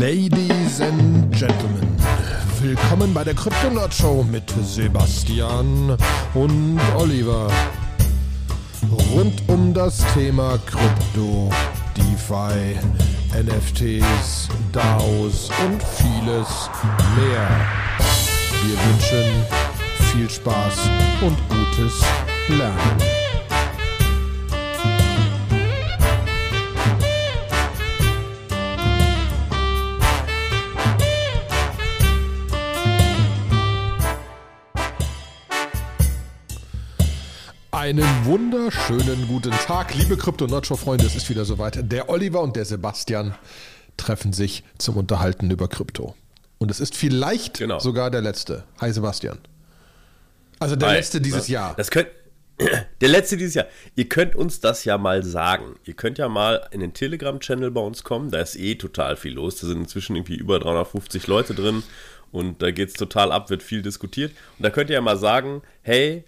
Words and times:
Ladies 0.00 0.80
and 0.80 1.30
Gentlemen, 1.30 1.94
willkommen 2.62 3.12
bei 3.12 3.22
der 3.22 3.34
Kryptonaut 3.34 3.92
Show 3.92 4.22
mit 4.22 4.44
Sebastian 4.62 5.94
und 6.32 6.80
Oliver. 6.96 7.50
Rund 9.12 9.42
um 9.48 9.74
das 9.74 9.98
Thema 10.14 10.58
Krypto, 10.64 11.50
DeFi, 11.94 12.78
NFTs, 13.42 14.48
DAOs 14.72 15.50
und 15.66 15.82
vieles 15.82 16.70
mehr. 17.18 17.50
Wir 18.64 18.78
wünschen 18.86 19.44
viel 20.12 20.30
Spaß 20.30 20.78
und 21.20 21.36
gutes 21.50 22.00
Lernen. 22.48 23.19
Einen 37.90 38.24
wunderschönen 38.24 39.26
guten 39.26 39.50
Tag, 39.50 39.96
liebe 39.96 40.16
Krypto-Nacho-Freunde. 40.16 41.06
Es 41.06 41.16
ist 41.16 41.28
wieder 41.28 41.44
soweit. 41.44 41.90
Der 41.90 42.08
Oliver 42.08 42.40
und 42.40 42.54
der 42.54 42.64
Sebastian 42.64 43.34
treffen 43.96 44.32
sich 44.32 44.62
zum 44.78 44.96
Unterhalten 44.96 45.50
über 45.50 45.66
Krypto. 45.66 46.14
Und 46.58 46.70
es 46.70 46.78
ist 46.78 46.94
vielleicht 46.94 47.58
Genau. 47.58 47.80
sogar 47.80 48.12
der 48.12 48.20
letzte. 48.20 48.62
Hi, 48.80 48.92
Sebastian. 48.92 49.38
Also 50.60 50.76
der 50.76 50.90
Hi, 50.90 50.96
letzte 50.98 51.20
dieses 51.20 51.48
ne? 51.48 51.54
Jahr. 51.54 51.74
Das 51.76 51.90
könnt, 51.90 52.06
der 53.00 53.08
letzte 53.08 53.36
dieses 53.36 53.54
Jahr. 53.54 53.66
Ihr 53.96 54.08
könnt 54.08 54.36
uns 54.36 54.60
das 54.60 54.84
ja 54.84 54.96
mal 54.96 55.24
sagen. 55.24 55.74
Ihr 55.84 55.94
könnt 55.94 56.18
ja 56.18 56.28
mal 56.28 56.68
in 56.70 56.78
den 56.78 56.94
Telegram-Channel 56.94 57.72
bei 57.72 57.80
uns 57.80 58.04
kommen. 58.04 58.30
Da 58.30 58.38
ist 58.38 58.54
eh 58.54 58.76
total 58.76 59.16
viel 59.16 59.32
los. 59.32 59.56
Da 59.56 59.66
sind 59.66 59.78
inzwischen 59.78 60.14
irgendwie 60.14 60.36
über 60.36 60.60
350 60.60 61.26
Leute 61.26 61.54
drin. 61.54 61.82
Und 62.30 62.62
da 62.62 62.70
geht 62.70 62.90
es 62.90 62.94
total 62.94 63.32
ab, 63.32 63.50
wird 63.50 63.64
viel 63.64 63.82
diskutiert. 63.82 64.30
Und 64.58 64.62
da 64.62 64.70
könnt 64.70 64.90
ihr 64.90 64.94
ja 64.94 65.00
mal 65.00 65.18
sagen, 65.18 65.62
hey, 65.82 66.24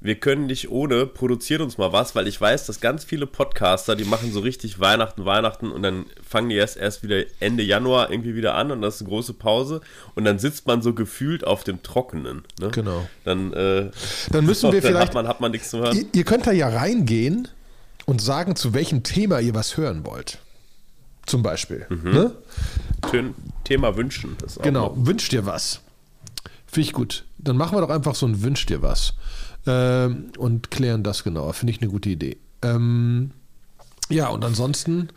wir 0.00 0.14
können 0.14 0.46
nicht 0.46 0.70
ohne, 0.70 1.06
produziert 1.06 1.60
uns 1.60 1.76
mal 1.76 1.92
was, 1.92 2.14
weil 2.14 2.28
ich 2.28 2.40
weiß, 2.40 2.66
dass 2.66 2.80
ganz 2.80 3.02
viele 3.04 3.26
Podcaster, 3.26 3.96
die 3.96 4.04
machen 4.04 4.32
so 4.32 4.38
richtig 4.40 4.78
Weihnachten, 4.78 5.24
Weihnachten 5.24 5.72
und 5.72 5.82
dann 5.82 6.06
fangen 6.26 6.50
die 6.50 6.54
erst, 6.54 6.76
erst 6.76 7.02
wieder 7.02 7.24
Ende 7.40 7.64
Januar 7.64 8.10
irgendwie 8.10 8.36
wieder 8.36 8.54
an 8.54 8.70
und 8.70 8.80
das 8.80 8.96
ist 8.96 9.00
eine 9.02 9.08
große 9.10 9.34
Pause 9.34 9.80
und 10.14 10.24
dann 10.24 10.38
sitzt 10.38 10.66
man 10.68 10.82
so 10.82 10.94
gefühlt 10.94 11.44
auf 11.44 11.64
dem 11.64 11.82
Trockenen. 11.82 12.44
Ne? 12.60 12.68
Genau. 12.70 13.08
Dann, 13.24 13.52
äh, 13.52 13.90
Dann 14.30 14.44
müssen 14.46 14.70
wir 14.72 14.80
dann 14.80 14.88
vielleicht- 14.90 15.06
Hat 15.08 15.14
man, 15.14 15.26
hat 15.26 15.40
man 15.40 15.50
nichts 15.50 15.70
zu 15.70 15.78
hören. 15.78 15.96
Ihr, 15.96 16.06
ihr 16.12 16.24
könnt 16.24 16.46
da 16.46 16.52
ja 16.52 16.68
reingehen 16.68 17.48
und 18.06 18.22
sagen, 18.22 18.54
zu 18.54 18.74
welchem 18.74 19.02
Thema 19.02 19.40
ihr 19.40 19.54
was 19.54 19.76
hören 19.76 20.06
wollt. 20.06 20.38
Zum 21.26 21.42
Beispiel. 21.42 21.86
Mhm. 21.88 22.10
Ne? 22.12 22.32
Thön- 23.10 23.34
Thema 23.64 23.96
wünschen. 23.96 24.36
Das 24.40 24.52
ist 24.52 24.58
auch 24.58 24.62
Genau, 24.62 24.94
wünsch 24.96 25.28
dir 25.28 25.44
was. 25.44 25.80
Finde 26.66 26.86
ich 26.86 26.92
gut. 26.92 27.24
Dann 27.38 27.56
machen 27.56 27.76
wir 27.76 27.80
doch 27.82 27.90
einfach 27.90 28.14
so 28.14 28.26
ein 28.26 28.42
Wünsch 28.42 28.64
dir 28.66 28.80
was. 28.80 29.14
Ähm, 29.68 30.32
und 30.38 30.70
klären 30.70 31.02
das 31.02 31.24
genauer. 31.24 31.52
Finde 31.52 31.72
ich 31.72 31.82
eine 31.82 31.90
gute 31.90 32.08
Idee. 32.08 32.38
Ähm, 32.62 33.32
ja, 34.08 34.28
und 34.28 34.42
ansonsten, 34.42 35.10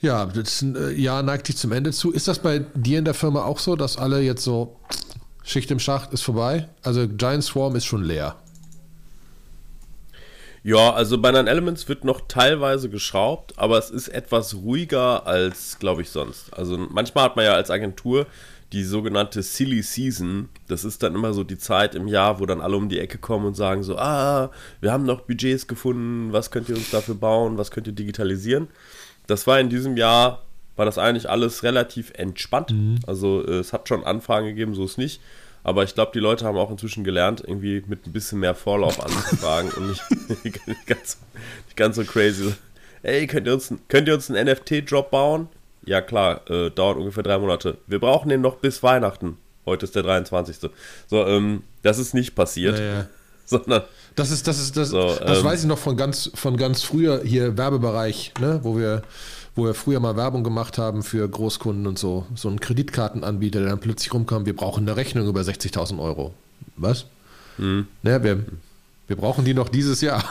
ja, 0.00 0.26
das 0.26 0.62
äh, 0.62 0.92
Jahr 1.00 1.22
neigt 1.22 1.46
sich 1.46 1.56
zum 1.56 1.70
Ende 1.70 1.92
zu. 1.92 2.10
Ist 2.10 2.26
das 2.26 2.40
bei 2.40 2.64
dir 2.74 2.98
in 2.98 3.04
der 3.04 3.14
Firma 3.14 3.44
auch 3.44 3.60
so, 3.60 3.76
dass 3.76 3.96
alle 3.96 4.20
jetzt 4.20 4.42
so 4.42 4.76
Schicht 5.44 5.70
im 5.70 5.78
Schacht 5.78 6.12
ist 6.12 6.22
vorbei? 6.22 6.68
Also 6.82 7.06
Giant 7.06 7.44
Swarm 7.44 7.76
ist 7.76 7.84
schon 7.84 8.02
leer. 8.02 8.34
Ja, 10.64 10.92
also 10.92 11.18
bei 11.18 11.30
Nine 11.30 11.48
Elements 11.48 11.88
wird 11.88 12.04
noch 12.04 12.22
teilweise 12.26 12.88
geschraubt, 12.88 13.52
aber 13.58 13.78
es 13.78 13.90
ist 13.90 14.08
etwas 14.08 14.54
ruhiger 14.54 15.26
als, 15.26 15.78
glaube 15.78 16.02
ich, 16.02 16.10
sonst. 16.10 16.52
Also 16.52 16.78
manchmal 16.78 17.24
hat 17.24 17.36
man 17.36 17.44
ja 17.44 17.52
als 17.52 17.70
Agentur 17.70 18.26
die 18.74 18.82
sogenannte 18.82 19.42
Silly 19.42 19.82
Season. 19.82 20.48
Das 20.66 20.84
ist 20.84 21.02
dann 21.02 21.14
immer 21.14 21.32
so 21.32 21.44
die 21.44 21.58
Zeit 21.58 21.94
im 21.94 22.08
Jahr, 22.08 22.40
wo 22.40 22.46
dann 22.46 22.60
alle 22.60 22.76
um 22.76 22.88
die 22.88 22.98
Ecke 22.98 23.18
kommen 23.18 23.46
und 23.46 23.54
sagen 23.54 23.84
so, 23.84 23.96
ah, 23.96 24.50
wir 24.80 24.92
haben 24.92 25.04
noch 25.04 25.22
Budgets 25.22 25.68
gefunden, 25.68 26.32
was 26.32 26.50
könnt 26.50 26.68
ihr 26.68 26.74
uns 26.74 26.90
dafür 26.90 27.14
bauen, 27.14 27.56
was 27.56 27.70
könnt 27.70 27.86
ihr 27.86 27.92
digitalisieren. 27.92 28.66
Das 29.28 29.46
war 29.46 29.60
in 29.60 29.68
diesem 29.68 29.96
Jahr, 29.96 30.42
war 30.74 30.84
das 30.84 30.98
eigentlich 30.98 31.30
alles 31.30 31.62
relativ 31.62 32.12
entspannt. 32.16 32.72
Also 33.06 33.46
äh, 33.46 33.58
es 33.58 33.72
hat 33.72 33.88
schon 33.88 34.02
Anfragen 34.02 34.48
gegeben, 34.48 34.74
so 34.74 34.84
ist 34.84 34.98
nicht. 34.98 35.20
Aber 35.62 35.84
ich 35.84 35.94
glaube, 35.94 36.10
die 36.12 36.20
Leute 36.20 36.44
haben 36.44 36.58
auch 36.58 36.70
inzwischen 36.70 37.04
gelernt, 37.04 37.42
irgendwie 37.46 37.82
mit 37.86 38.06
ein 38.06 38.12
bisschen 38.12 38.40
mehr 38.40 38.56
Vorlauf 38.56 39.02
anzufragen 39.02 39.70
und 39.70 39.88
nicht, 39.88 40.02
nicht, 40.44 40.86
ganz, 40.86 41.18
nicht 41.66 41.76
ganz 41.76 41.96
so 41.96 42.04
crazy. 42.04 42.52
Ey, 43.02 43.26
könnt 43.28 43.46
ihr 43.46 43.54
uns, 43.54 43.72
könnt 43.88 44.08
ihr 44.08 44.14
uns 44.14 44.30
einen 44.30 44.48
NFT-Drop 44.48 45.10
bauen? 45.10 45.48
Ja, 45.86 46.00
klar, 46.00 46.48
äh, 46.50 46.70
dauert 46.70 46.96
ungefähr 46.96 47.22
drei 47.22 47.38
Monate. 47.38 47.78
Wir 47.86 47.98
brauchen 47.98 48.28
den 48.28 48.40
noch 48.40 48.56
bis 48.56 48.82
Weihnachten. 48.82 49.36
Heute 49.66 49.84
ist 49.84 49.94
der 49.94 50.02
23. 50.02 50.70
So, 51.06 51.26
ähm, 51.26 51.62
das 51.82 51.98
ist 51.98 52.14
nicht 52.14 52.34
passiert, 52.34 52.78
Naja. 52.78 53.06
sondern 53.46 53.82
Das 54.14 54.30
ist, 54.30 54.46
das 54.46 54.60
ist, 54.60 54.76
das, 54.76 54.90
So, 54.90 55.14
das 55.14 55.38
ähm, 55.38 55.44
weiß 55.44 55.60
ich 55.62 55.66
noch 55.66 55.78
von 55.78 55.96
ganz, 55.96 56.30
von 56.34 56.56
ganz 56.56 56.82
früher 56.82 57.22
hier 57.24 57.56
Werbebereich, 57.56 58.32
ne, 58.40 58.60
wo 58.62 58.76
wir, 58.76 59.02
wo 59.54 59.64
wir 59.64 59.74
früher 59.74 60.00
mal 60.00 60.16
Werbung 60.16 60.44
gemacht 60.44 60.78
haben 60.78 61.02
für 61.02 61.28
Großkunden 61.28 61.86
und 61.86 61.98
so. 61.98 62.26
So 62.34 62.48
ein 62.48 62.60
Kreditkartenanbieter, 62.60 63.60
der 63.60 63.70
dann 63.70 63.80
plötzlich 63.80 64.12
rumkam, 64.12 64.46
wir 64.46 64.56
brauchen 64.56 64.86
eine 64.88 64.96
Rechnung 64.96 65.26
über 65.26 65.40
60.000 65.40 65.98
Euro. 66.00 66.34
Was? 66.76 67.06
Hm. 67.56 67.86
Ne, 68.02 68.22
wir, 68.22 68.44
wir 69.06 69.16
brauchen 69.16 69.44
die 69.44 69.54
noch 69.54 69.68
dieses 69.68 70.00
Jahr. 70.00 70.24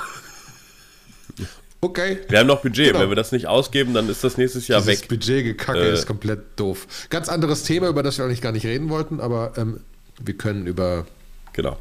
Okay. 1.83 2.19
wir 2.29 2.39
haben 2.39 2.47
noch 2.47 2.61
Budget. 2.61 2.87
Genau. 2.87 2.99
Wenn 3.01 3.09
wir 3.09 3.15
das 3.15 3.31
nicht 3.31 3.47
ausgeben, 3.47 3.93
dann 3.93 4.09
ist 4.09 4.23
das 4.23 4.37
nächstes 4.37 4.67
Jahr 4.67 4.81
Dieses 4.81 5.01
weg. 5.01 5.09
Budgetgekacke 5.09 5.79
Äh, 5.89 5.93
ist 5.93 6.07
komplett 6.07 6.39
doof. 6.59 6.87
Ganz 7.09 7.29
anderes 7.29 7.63
Thema, 7.63 7.87
über 7.89 8.03
das 8.03 8.17
wir 8.17 8.25
eigentlich 8.25 8.41
gar 8.41 8.51
nicht 8.51 8.65
reden 8.65 8.89
wollten, 8.89 9.19
aber 9.19 9.53
ähm, 9.57 9.79
wir 10.23 10.35
können 10.37 10.65
über, 10.67 11.05
Genau. 11.53 11.77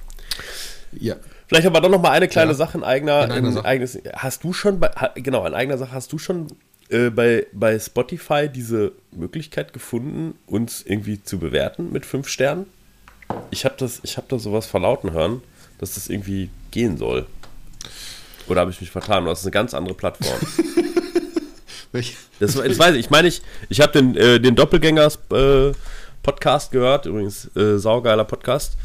ja, 0.92 1.16
Vielleicht 1.48 1.66
aber 1.66 1.80
doch 1.82 1.90
noch 1.90 2.00
mal 2.00 2.10
eine 2.12 2.28
kleine 2.28 2.52
Ja. 2.52 2.56
Sache 2.56 2.78
in 2.78 2.84
eigener, 2.84 3.24
In 3.24 3.30
eigener 3.32 3.48
in 3.48 3.54
Sache. 3.54 3.64
eigenes. 3.66 3.98
Hast 4.14 4.42
du 4.42 4.52
schon 4.54 4.80
bei, 4.80 4.90
genau, 5.16 5.46
in 5.46 5.52
eigener 5.54 5.76
Sache 5.76 5.92
hast 5.92 6.10
du 6.12 6.16
schon 6.18 6.46
äh, 6.88 7.10
bei, 7.10 7.46
bei 7.52 7.78
Spotify 7.78 8.48
diese 8.48 8.92
Möglichkeit 9.10 9.74
gefunden, 9.74 10.34
uns 10.46 10.82
irgendwie 10.86 11.22
zu 11.22 11.38
bewerten 11.38 11.92
mit 11.92 12.06
fünf 12.06 12.28
Sternen? 12.28 12.66
Ich 13.50 13.66
habe 13.66 13.74
das, 13.78 14.00
ich 14.02 14.16
habe 14.16 14.26
da 14.30 14.38
sowas 14.38 14.66
verlauten 14.66 15.12
hören, 15.12 15.42
dass 15.78 15.94
das 15.94 16.08
irgendwie 16.08 16.48
gehen 16.70 16.96
soll. 16.96 17.26
Oder 18.52 18.60
habe 18.60 18.70
ich 18.70 18.82
mich 18.82 18.90
vertan? 18.90 19.24
Das 19.24 19.40
ist 19.40 19.46
eine 19.46 19.50
ganz 19.50 19.72
andere 19.74 19.94
Plattform. 19.94 20.38
Das, 22.40 22.54
das 22.54 22.78
weiß 22.78 22.94
ich. 22.94 23.00
Ich 23.00 23.10
meine, 23.10 23.28
ich, 23.28 23.42
ich 23.68 23.82
habe 23.82 23.92
den, 23.92 24.16
äh, 24.16 24.40
den 24.40 24.56
Doppelgängers 24.56 25.18
äh, 25.30 25.72
Podcast 26.22 26.72
gehört, 26.72 27.04
übrigens 27.04 27.54
äh, 27.54 27.76
saugeiler 27.78 28.24
Podcast. 28.24 28.78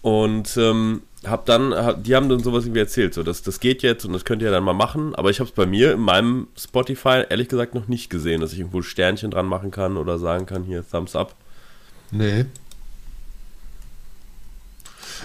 Und 0.00 0.56
ähm, 0.56 1.02
hab 1.26 1.44
dann, 1.44 1.74
hab, 1.74 2.02
die 2.02 2.16
haben 2.16 2.30
dann 2.30 2.42
sowas 2.42 2.64
irgendwie 2.64 2.80
erzählt, 2.80 3.12
so 3.12 3.22
das, 3.22 3.42
das 3.42 3.60
geht 3.60 3.82
jetzt 3.82 4.06
und 4.06 4.14
das 4.14 4.24
könnt 4.24 4.40
ihr 4.40 4.50
dann 4.50 4.64
mal 4.64 4.72
machen. 4.72 5.14
Aber 5.14 5.28
ich 5.28 5.38
habe 5.38 5.50
es 5.50 5.54
bei 5.54 5.66
mir 5.66 5.92
in 5.92 6.00
meinem 6.00 6.48
Spotify 6.58 7.24
ehrlich 7.28 7.48
gesagt 7.48 7.74
noch 7.74 7.88
nicht 7.88 8.08
gesehen, 8.08 8.40
dass 8.40 8.54
ich 8.54 8.60
irgendwo 8.60 8.80
Sternchen 8.80 9.30
dran 9.30 9.46
machen 9.46 9.70
kann 9.70 9.98
oder 9.98 10.18
sagen 10.18 10.46
kann, 10.46 10.64
hier 10.64 10.82
Thumbs 10.88 11.14
up. 11.14 11.34
Nee. 12.10 12.46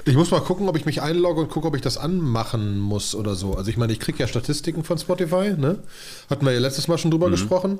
Ich 0.05 0.15
muss 0.15 0.31
mal 0.31 0.39
gucken, 0.41 0.67
ob 0.67 0.75
ich 0.77 0.85
mich 0.85 1.01
einlogge 1.01 1.41
und 1.41 1.49
gucke, 1.49 1.67
ob 1.67 1.75
ich 1.75 1.81
das 1.81 1.97
anmachen 1.97 2.79
muss 2.79 3.13
oder 3.13 3.35
so. 3.35 3.53
Also 3.55 3.69
ich 3.69 3.77
meine, 3.77 3.93
ich 3.93 3.99
kriege 3.99 4.17
ja 4.19 4.27
Statistiken 4.27 4.83
von 4.83 4.97
Spotify, 4.97 5.53
ne? 5.57 5.79
Hatten 6.29 6.45
wir 6.45 6.53
ja 6.53 6.59
letztes 6.59 6.87
Mal 6.87 6.97
schon 6.97 7.11
drüber 7.11 7.29
gesprochen. 7.29 7.79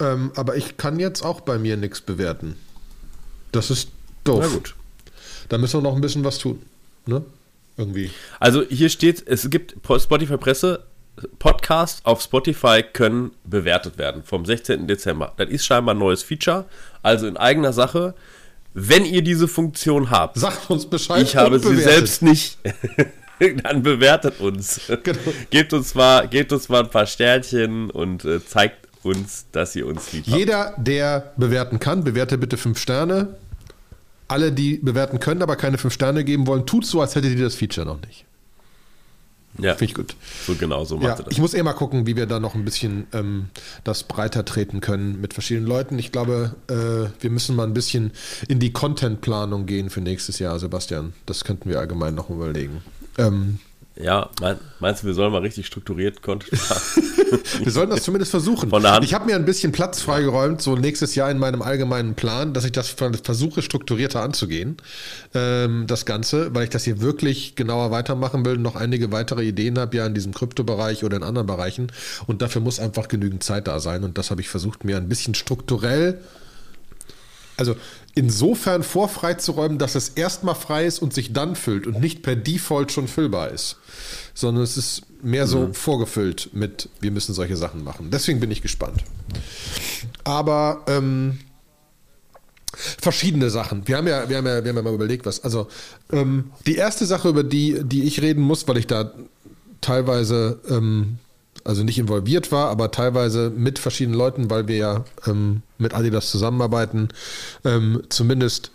Ähm, 0.00 0.32
aber 0.34 0.56
ich 0.56 0.76
kann 0.76 0.98
jetzt 0.98 1.22
auch 1.22 1.40
bei 1.40 1.58
mir 1.58 1.76
nichts 1.76 2.00
bewerten. 2.00 2.56
Das 3.52 3.70
ist 3.70 3.90
doof. 4.24 4.40
Na 4.42 4.48
gut. 4.48 4.74
Da 5.48 5.58
müssen 5.58 5.78
wir 5.78 5.82
noch 5.88 5.94
ein 5.94 6.00
bisschen 6.00 6.24
was 6.24 6.38
tun. 6.38 6.60
Ne? 7.06 7.24
Irgendwie. 7.76 8.10
Also 8.40 8.62
hier 8.64 8.88
steht, 8.88 9.26
es 9.28 9.48
gibt 9.48 9.80
Po- 9.82 9.98
Spotify 9.98 10.36
Presse, 10.38 10.84
Podcasts 11.38 12.04
auf 12.04 12.20
Spotify 12.20 12.82
können 12.82 13.30
bewertet 13.44 13.96
werden 13.98 14.22
vom 14.24 14.44
16. 14.44 14.86
Dezember. 14.88 15.32
Das 15.36 15.48
ist 15.48 15.64
scheinbar 15.64 15.94
ein 15.94 15.98
neues 15.98 16.22
Feature, 16.22 16.64
also 17.02 17.26
in 17.26 17.36
eigener 17.36 17.72
Sache. 17.72 18.14
Wenn 18.78 19.06
ihr 19.06 19.22
diese 19.22 19.48
Funktion 19.48 20.10
habt, 20.10 20.38
Sagt 20.38 20.68
uns 20.68 20.84
Bescheid. 20.84 21.22
ich 21.22 21.34
habe 21.34 21.58
sie 21.58 21.64
bewertet. 21.70 21.92
selbst 21.94 22.22
nicht, 22.22 22.58
dann 23.62 23.82
bewertet 23.82 24.38
uns. 24.40 24.82
Genau. 25.02 25.18
Gebt 25.48 25.72
uns 25.72 25.94
mal, 25.94 26.28
gebt 26.28 26.52
uns 26.52 26.68
mal 26.68 26.82
ein 26.84 26.90
paar 26.90 27.06
Sternchen 27.06 27.90
und 27.90 28.26
äh, 28.26 28.44
zeigt 28.44 28.86
uns, 29.02 29.46
dass 29.50 29.74
ihr 29.76 29.86
uns 29.86 30.12
lieb 30.12 30.26
habt. 30.26 30.36
Jeder, 30.36 30.74
der 30.76 31.32
bewerten 31.38 31.78
kann, 31.80 32.04
bewerte 32.04 32.36
bitte 32.36 32.58
fünf 32.58 32.78
Sterne. 32.78 33.36
Alle, 34.28 34.52
die 34.52 34.76
bewerten 34.76 35.20
können, 35.20 35.40
aber 35.42 35.56
keine 35.56 35.78
fünf 35.78 35.94
Sterne 35.94 36.22
geben 36.22 36.46
wollen, 36.46 36.66
tut 36.66 36.84
so, 36.84 37.00
als 37.00 37.14
hättet 37.14 37.32
ihr 37.38 37.44
das 37.44 37.54
Feature 37.54 37.86
noch 37.86 38.00
nicht. 38.02 38.26
Ja, 39.58 39.74
Finde 39.74 39.84
ich 39.90 39.94
gut. 39.94 40.16
so 40.46 40.54
genau 40.54 40.84
so 40.84 40.96
Ja, 41.00 41.08
macht 41.08 41.20
ihr 41.20 41.24
das. 41.24 41.32
ich 41.32 41.38
muss 41.40 41.54
eh 41.54 41.62
mal 41.62 41.72
gucken, 41.72 42.06
wie 42.06 42.16
wir 42.16 42.26
da 42.26 42.40
noch 42.40 42.54
ein 42.54 42.64
bisschen 42.64 43.06
ähm, 43.12 43.46
das 43.84 44.04
breiter 44.04 44.44
treten 44.44 44.80
können 44.80 45.20
mit 45.20 45.32
verschiedenen 45.34 45.66
Leuten. 45.66 45.98
Ich 45.98 46.12
glaube, 46.12 46.54
äh, 46.68 47.10
wir 47.22 47.30
müssen 47.30 47.56
mal 47.56 47.64
ein 47.66 47.74
bisschen 47.74 48.12
in 48.48 48.58
die 48.60 48.72
Contentplanung 48.72 49.66
gehen 49.66 49.90
für 49.90 50.00
nächstes 50.00 50.38
Jahr, 50.38 50.58
Sebastian. 50.58 51.12
Das 51.26 51.44
könnten 51.44 51.68
wir 51.70 51.78
allgemein 51.80 52.14
noch 52.14 52.30
überlegen. 52.30 52.82
Ähm, 53.18 53.58
Ja, 53.98 54.28
mein, 54.40 54.58
meinst 54.78 55.02
du, 55.02 55.06
wir 55.06 55.14
sollen 55.14 55.32
mal 55.32 55.40
richtig 55.40 55.66
strukturiert 55.66 56.20
Content 56.20 56.52
Wir 57.64 57.72
sollten 57.72 57.92
das 57.92 58.02
zumindest 58.02 58.30
versuchen. 58.30 58.68
Von 58.68 58.82
der 58.82 58.92
Hand. 58.92 59.04
Ich 59.04 59.14
habe 59.14 59.24
mir 59.24 59.36
ein 59.36 59.46
bisschen 59.46 59.72
Platz 59.72 60.02
freigeräumt, 60.02 60.60
so 60.60 60.76
nächstes 60.76 61.14
Jahr 61.14 61.30
in 61.30 61.38
meinem 61.38 61.62
allgemeinen 61.62 62.14
Plan, 62.14 62.52
dass 62.52 62.64
ich 62.64 62.72
das 62.72 62.88
versuche, 62.88 63.62
strukturierter 63.62 64.20
anzugehen, 64.20 64.76
ähm, 65.34 65.86
das 65.86 66.04
Ganze, 66.04 66.54
weil 66.54 66.64
ich 66.64 66.70
das 66.70 66.84
hier 66.84 67.00
wirklich 67.00 67.56
genauer 67.56 67.90
weitermachen 67.90 68.44
will, 68.44 68.58
noch 68.58 68.76
einige 68.76 69.12
weitere 69.12 69.44
Ideen 69.44 69.78
habe, 69.78 69.96
ja 69.96 70.06
in 70.06 70.14
diesem 70.14 70.34
Kryptobereich 70.34 71.02
oder 71.02 71.16
in 71.16 71.22
anderen 71.22 71.46
Bereichen. 71.46 71.90
Und 72.26 72.42
dafür 72.42 72.60
muss 72.60 72.78
einfach 72.78 73.08
genügend 73.08 73.42
Zeit 73.42 73.66
da 73.66 73.80
sein. 73.80 74.04
Und 74.04 74.18
das 74.18 74.30
habe 74.30 74.42
ich 74.42 74.48
versucht, 74.48 74.84
mir 74.84 74.98
ein 74.98 75.08
bisschen 75.08 75.34
strukturell 75.34 76.20
also 77.56 77.74
insofern 78.16 78.82
vorfreizuräumen, 78.82 79.78
dass 79.78 79.94
es 79.94 80.08
erstmal 80.08 80.56
frei 80.56 80.86
ist 80.86 81.00
und 81.00 81.12
sich 81.12 81.32
dann 81.32 81.54
füllt 81.54 81.86
und 81.86 82.00
nicht 82.00 82.22
per 82.22 82.34
Default 82.34 82.90
schon 82.90 83.06
füllbar 83.06 83.50
ist, 83.50 83.76
sondern 84.34 84.64
es 84.64 84.76
ist 84.76 85.02
mehr 85.22 85.46
so 85.46 85.68
mhm. 85.68 85.74
vorgefüllt 85.74 86.50
mit, 86.52 86.88
wir 87.00 87.10
müssen 87.10 87.34
solche 87.34 87.56
Sachen 87.56 87.84
machen. 87.84 88.10
Deswegen 88.10 88.40
bin 88.40 88.50
ich 88.50 88.62
gespannt. 88.62 89.04
Aber 90.24 90.82
ähm, 90.88 91.38
verschiedene 92.74 93.50
Sachen. 93.50 93.86
Wir 93.86 93.98
haben 93.98 94.08
ja, 94.08 94.28
wir 94.28 94.38
haben 94.38 94.46
ja, 94.46 94.64
wir 94.64 94.70
haben 94.70 94.76
ja 94.76 94.82
mal 94.82 94.94
überlegt, 94.94 95.26
was. 95.26 95.44
Also 95.44 95.68
ähm, 96.10 96.52
die 96.66 96.76
erste 96.76 97.04
Sache, 97.04 97.28
über 97.28 97.44
die, 97.44 97.82
die 97.84 98.04
ich 98.04 98.22
reden 98.22 98.42
muss, 98.42 98.66
weil 98.66 98.78
ich 98.78 98.86
da 98.86 99.12
teilweise 99.82 100.58
ähm, 100.70 101.18
also 101.66 101.82
nicht 101.82 101.98
involviert 101.98 102.52
war, 102.52 102.68
aber 102.70 102.90
teilweise 102.90 103.50
mit 103.50 103.78
verschiedenen 103.78 104.18
Leuten, 104.18 104.50
weil 104.50 104.68
wir 104.68 104.76
ja 104.76 105.04
ähm, 105.26 105.62
mit 105.78 105.94
Adidas 105.94 106.30
zusammenarbeiten, 106.30 107.08
ähm, 107.64 108.02
zumindest 108.08 108.70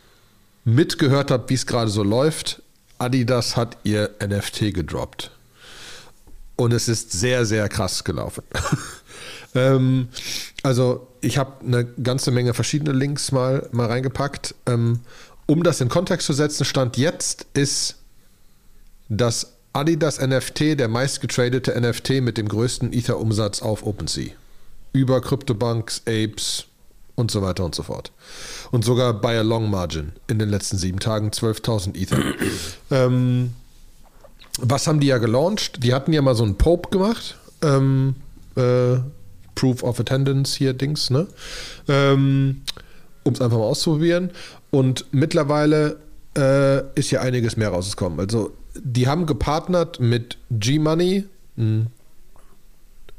mitgehört 0.65 1.31
habe, 1.31 1.49
wie 1.49 1.53
es 1.53 1.65
gerade 1.65 1.89
so 1.89 2.03
läuft. 2.03 2.61
Adidas 2.97 3.55
hat 3.55 3.77
ihr 3.83 4.11
NFT 4.23 4.73
gedroppt. 4.73 5.31
Und 6.55 6.73
es 6.73 6.87
ist 6.87 7.11
sehr, 7.11 7.45
sehr 7.45 7.67
krass 7.69 8.03
gelaufen. 8.03 8.43
ähm, 9.55 10.09
also 10.61 11.07
ich 11.21 11.37
habe 11.37 11.65
eine 11.65 11.85
ganze 11.85 12.29
Menge 12.29 12.53
verschiedene 12.53 12.91
Links 12.91 13.31
mal, 13.31 13.67
mal 13.71 13.87
reingepackt. 13.87 14.53
Ähm, 14.67 14.99
um 15.47 15.63
das 15.63 15.81
in 15.81 15.89
Kontext 15.89 16.27
zu 16.27 16.33
setzen, 16.33 16.65
Stand 16.65 16.97
jetzt 16.97 17.47
ist 17.53 17.95
das 19.09 19.53
Adidas 19.73 20.19
NFT 20.19 20.77
der 20.79 20.87
meistgetradete 20.87 21.79
NFT 21.79 22.21
mit 22.21 22.37
dem 22.37 22.49
größten 22.49 22.91
Ether-Umsatz 22.91 23.61
auf 23.61 23.85
OpenSea. 23.85 24.31
Über 24.93 25.21
CryptoBunks, 25.21 26.01
Apes 26.05 26.65
und 27.15 27.31
so 27.31 27.41
weiter 27.41 27.63
und 27.63 27.73
so 27.73 27.83
fort. 27.83 28.11
Und 28.71 28.83
sogar 28.83 29.13
by 29.13 29.29
a 29.29 29.41
long 29.41 29.69
margin 29.69 30.11
in 30.27 30.39
den 30.39 30.49
letzten 30.49 30.77
sieben 30.77 30.99
Tagen 30.99 31.29
12.000 31.29 31.95
Ether. 31.95 32.19
ähm, 32.91 33.53
was 34.59 34.87
haben 34.87 34.99
die 34.99 35.07
ja 35.07 35.17
gelauncht? 35.17 35.83
Die 35.83 35.93
hatten 35.93 36.11
ja 36.11 36.21
mal 36.21 36.35
so 36.35 36.43
einen 36.43 36.57
Pope 36.57 36.89
gemacht. 36.89 37.37
Ähm, 37.61 38.15
äh, 38.55 38.97
Proof 39.55 39.83
of 39.83 39.99
Attendance 39.99 40.57
hier, 40.57 40.73
Dings, 40.73 41.09
ne? 41.09 41.27
Ähm, 41.87 42.61
um 43.23 43.33
es 43.33 43.39
einfach 43.39 43.57
mal 43.57 43.65
auszuprobieren. 43.65 44.31
Und 44.71 45.05
mittlerweile 45.11 45.97
äh, 46.37 46.81
ist 46.95 47.11
ja 47.11 47.21
einiges 47.21 47.55
mehr 47.55 47.69
rausgekommen. 47.69 48.19
Also 48.19 48.51
die 48.75 49.07
haben 49.07 49.25
gepartnert 49.25 49.99
mit 49.99 50.37
G-Money, 50.49 51.25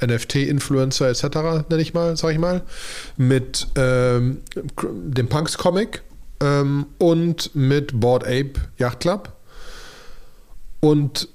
NFT-Influencer 0.06 1.08
etc., 1.08 1.68
nenne 1.68 1.82
ich 1.82 1.94
mal, 1.94 2.16
sag 2.16 2.32
ich 2.32 2.38
mal, 2.38 2.62
mit 3.16 3.68
ähm, 3.76 4.38
dem 4.82 5.28
Punks 5.28 5.58
Comic 5.58 6.02
ähm, 6.40 6.86
und 6.98 7.54
mit 7.54 7.98
Board 7.98 8.24
Ape 8.24 8.54
Yacht 8.78 9.00
Club 9.00 9.32
und 10.80 11.28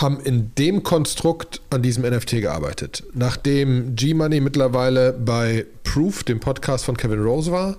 haben 0.00 0.20
in 0.20 0.52
dem 0.56 0.82
Konstrukt 0.82 1.60
an 1.70 1.82
diesem 1.82 2.04
NFT 2.04 2.40
gearbeitet. 2.40 3.04
Nachdem 3.12 3.94
G-Money 3.96 4.40
mittlerweile 4.40 5.12
bei 5.12 5.66
Proof, 5.84 6.24
dem 6.24 6.40
Podcast 6.40 6.84
von 6.84 6.96
Kevin 6.96 7.22
Rose 7.22 7.52
war 7.52 7.76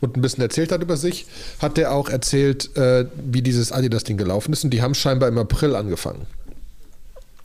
und 0.00 0.16
ein 0.16 0.20
bisschen 0.20 0.42
erzählt 0.42 0.72
hat 0.72 0.82
über 0.82 0.96
sich, 0.96 1.26
hat 1.60 1.78
er 1.78 1.92
auch 1.92 2.08
erzählt, 2.08 2.76
äh, 2.76 3.06
wie 3.16 3.42
dieses 3.42 3.72
Adidas-Ding 3.72 4.16
gelaufen 4.16 4.52
ist. 4.52 4.64
Und 4.64 4.70
die 4.70 4.82
haben 4.82 4.94
scheinbar 4.94 5.28
im 5.28 5.38
April 5.38 5.74
angefangen, 5.74 6.26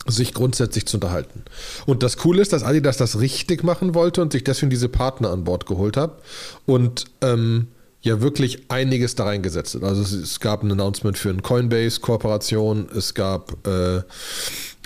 sich 0.08 0.34
grundsätzlich 0.34 0.86
zu 0.86 0.98
unterhalten. 0.98 1.44
Und 1.86 2.04
das 2.04 2.18
Coole 2.18 2.42
ist, 2.42 2.54
dass 2.54 2.64
Adidas 2.64 2.98
das 2.98 3.20
richtig 3.20 3.64
machen 3.64 3.96
wollte 3.96 4.22
und 4.22 4.32
sich 4.32 4.44
deswegen 4.44 4.70
diese 4.70 4.90
Partner 4.90 5.32
an 5.32 5.44
Bord 5.44 5.66
geholt 5.66 5.98
hat. 5.98 6.20
Und 6.66 7.06
ähm, 7.22 7.68
ja 8.02 8.22
wirklich 8.22 8.70
einiges 8.70 9.16
da 9.16 9.26
reingesetzt 9.26 9.76
hat. 9.76 9.84
Also 9.84 10.02
es, 10.02 10.12
es, 10.12 10.40
gab 10.40 10.64
ein 10.64 10.72
Announcement 10.72 11.18
für 11.18 11.30
eine 11.30 11.42
Coinbase-Kooperation, 11.42 12.90
es 12.96 13.14
gab 13.14 13.66
äh, 13.68 14.02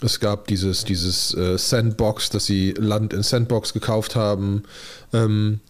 es 0.01 0.19
gab 0.19 0.47
dieses, 0.47 0.83
dieses 0.83 1.33
äh, 1.33 1.57
Sandbox, 1.57 2.29
dass 2.29 2.45
sie 2.45 2.71
Land 2.71 3.13
in 3.13 3.23
Sandbox 3.23 3.73
gekauft 3.73 4.15
haben. 4.15 4.63
Ähm, 5.13 5.61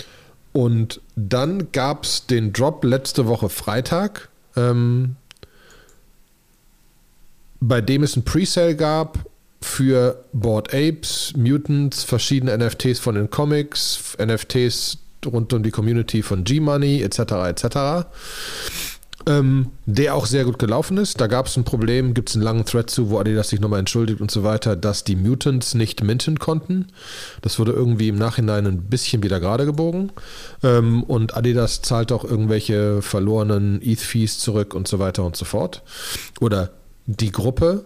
und 0.52 1.02
dann 1.16 1.72
gab 1.72 2.06
es 2.06 2.26
den 2.26 2.54
Drop 2.54 2.84
letzte 2.84 3.28
Woche 3.28 3.50
Freitag, 3.50 4.30
ähm, 4.56 5.16
bei 7.60 7.82
dem 7.82 8.04
es 8.04 8.16
ein 8.16 8.24
Presale 8.24 8.76
gab 8.76 9.20
für 9.62 10.24
Board 10.34 10.74
Apes, 10.74 11.34
Mutants, 11.36 12.04
verschiedene 12.04 12.58
NFTs 12.58 13.00
von 13.00 13.16
den 13.16 13.30
Comics, 13.30 14.16
NFTs 14.18 14.98
rund 15.28 15.54
um 15.54 15.64
die 15.64 15.72
Community 15.72 16.22
von 16.22 16.44
G-Money 16.44 17.02
etc. 17.02 17.20
etc. 17.48 17.78
Ähm, 19.28 19.72
der 19.86 20.14
auch 20.14 20.28
sehr 20.28 20.46
gut 20.46 20.60
gelaufen 20.60 20.98
ist. 20.98 21.20
Da 21.20 21.28
gab 21.28 21.48
es 21.48 21.58
ein 21.58 21.64
Problem, 21.64 22.14
gibt 22.14 22.30
es 22.30 22.36
einen 22.36 22.44
langen 22.44 22.66
Thread 22.66 22.90
zu, 22.90 23.10
wo 23.10 23.18
Adidas 23.18 23.50
sich 23.50 23.60
nochmal 23.60 23.80
entschuldigt 23.80 24.22
und 24.22 24.30
so 24.30 24.44
weiter, 24.44 24.76
dass 24.76 25.04
die 25.04 25.16
Mutants 25.16 25.74
nicht 25.74 26.04
minten 26.04 26.38
konnten. 26.38 26.90
Das 27.42 27.58
wurde 27.58 27.72
irgendwie 27.72 28.10
im 28.10 28.18
Nachhinein 28.18 28.68
ein 28.68 28.84
bisschen 28.84 29.24
wieder 29.24 29.40
gerade 29.40 29.66
gebogen. 29.66 30.12
Ähm, 30.62 31.04
und 31.04 31.36
Adidas 31.36 31.82
zahlt 31.82 32.12
auch 32.12 32.24
irgendwelche 32.24 33.02
verlorenen 33.02 33.82
ETH-Fees 33.82 34.38
zurück 34.38 34.76
und 34.76 34.88
so 34.88 35.00
weiter 35.00 35.24
und 35.24 35.36
so 35.36 35.46
fort. 35.46 35.82
Oder 36.40 36.72
die 37.08 37.32
Gruppe. 37.32 37.86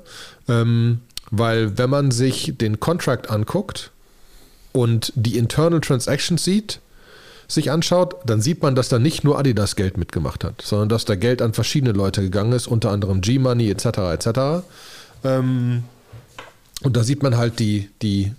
Ähm, 0.49 0.99
weil 1.31 1.77
wenn 1.77 1.89
man 1.89 2.11
sich 2.11 2.53
den 2.57 2.79
Contract 2.79 3.29
anguckt 3.29 3.91
und 4.71 5.13
die 5.15 5.37
Internal 5.37 5.81
Transactions 5.81 6.43
sieht, 6.43 6.79
sich 7.49 7.71
anschaut, 7.71 8.15
dann 8.25 8.41
sieht 8.41 8.61
man, 8.61 8.75
dass 8.75 8.89
da 8.89 8.99
nicht 8.99 9.23
nur 9.23 9.37
Adidas 9.37 9.75
Geld 9.75 9.97
mitgemacht 9.97 10.43
hat, 10.43 10.61
sondern 10.61 10.87
dass 10.87 11.05
da 11.05 11.15
Geld 11.15 11.41
an 11.41 11.53
verschiedene 11.53 11.91
Leute 11.91 12.21
gegangen 12.21 12.53
ist, 12.53 12.67
unter 12.67 12.91
anderem 12.91 13.21
G-Money 13.21 13.69
etc. 13.69 13.85
etc. 14.13 14.29
Ähm, 15.23 15.83
und 16.81 16.95
da 16.95 17.03
sieht 17.03 17.23
man 17.23 17.35
halt 17.35 17.59
die, 17.59 17.89
die, 18.01 18.33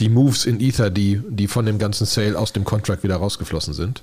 die 0.00 0.08
Moves 0.08 0.46
in 0.46 0.60
Ether, 0.60 0.88
die, 0.90 1.20
die 1.28 1.48
von 1.48 1.66
dem 1.66 1.78
ganzen 1.78 2.06
Sale 2.06 2.38
aus 2.38 2.52
dem 2.52 2.64
Contract 2.64 3.02
wieder 3.02 3.16
rausgeflossen 3.16 3.74
sind. 3.74 4.02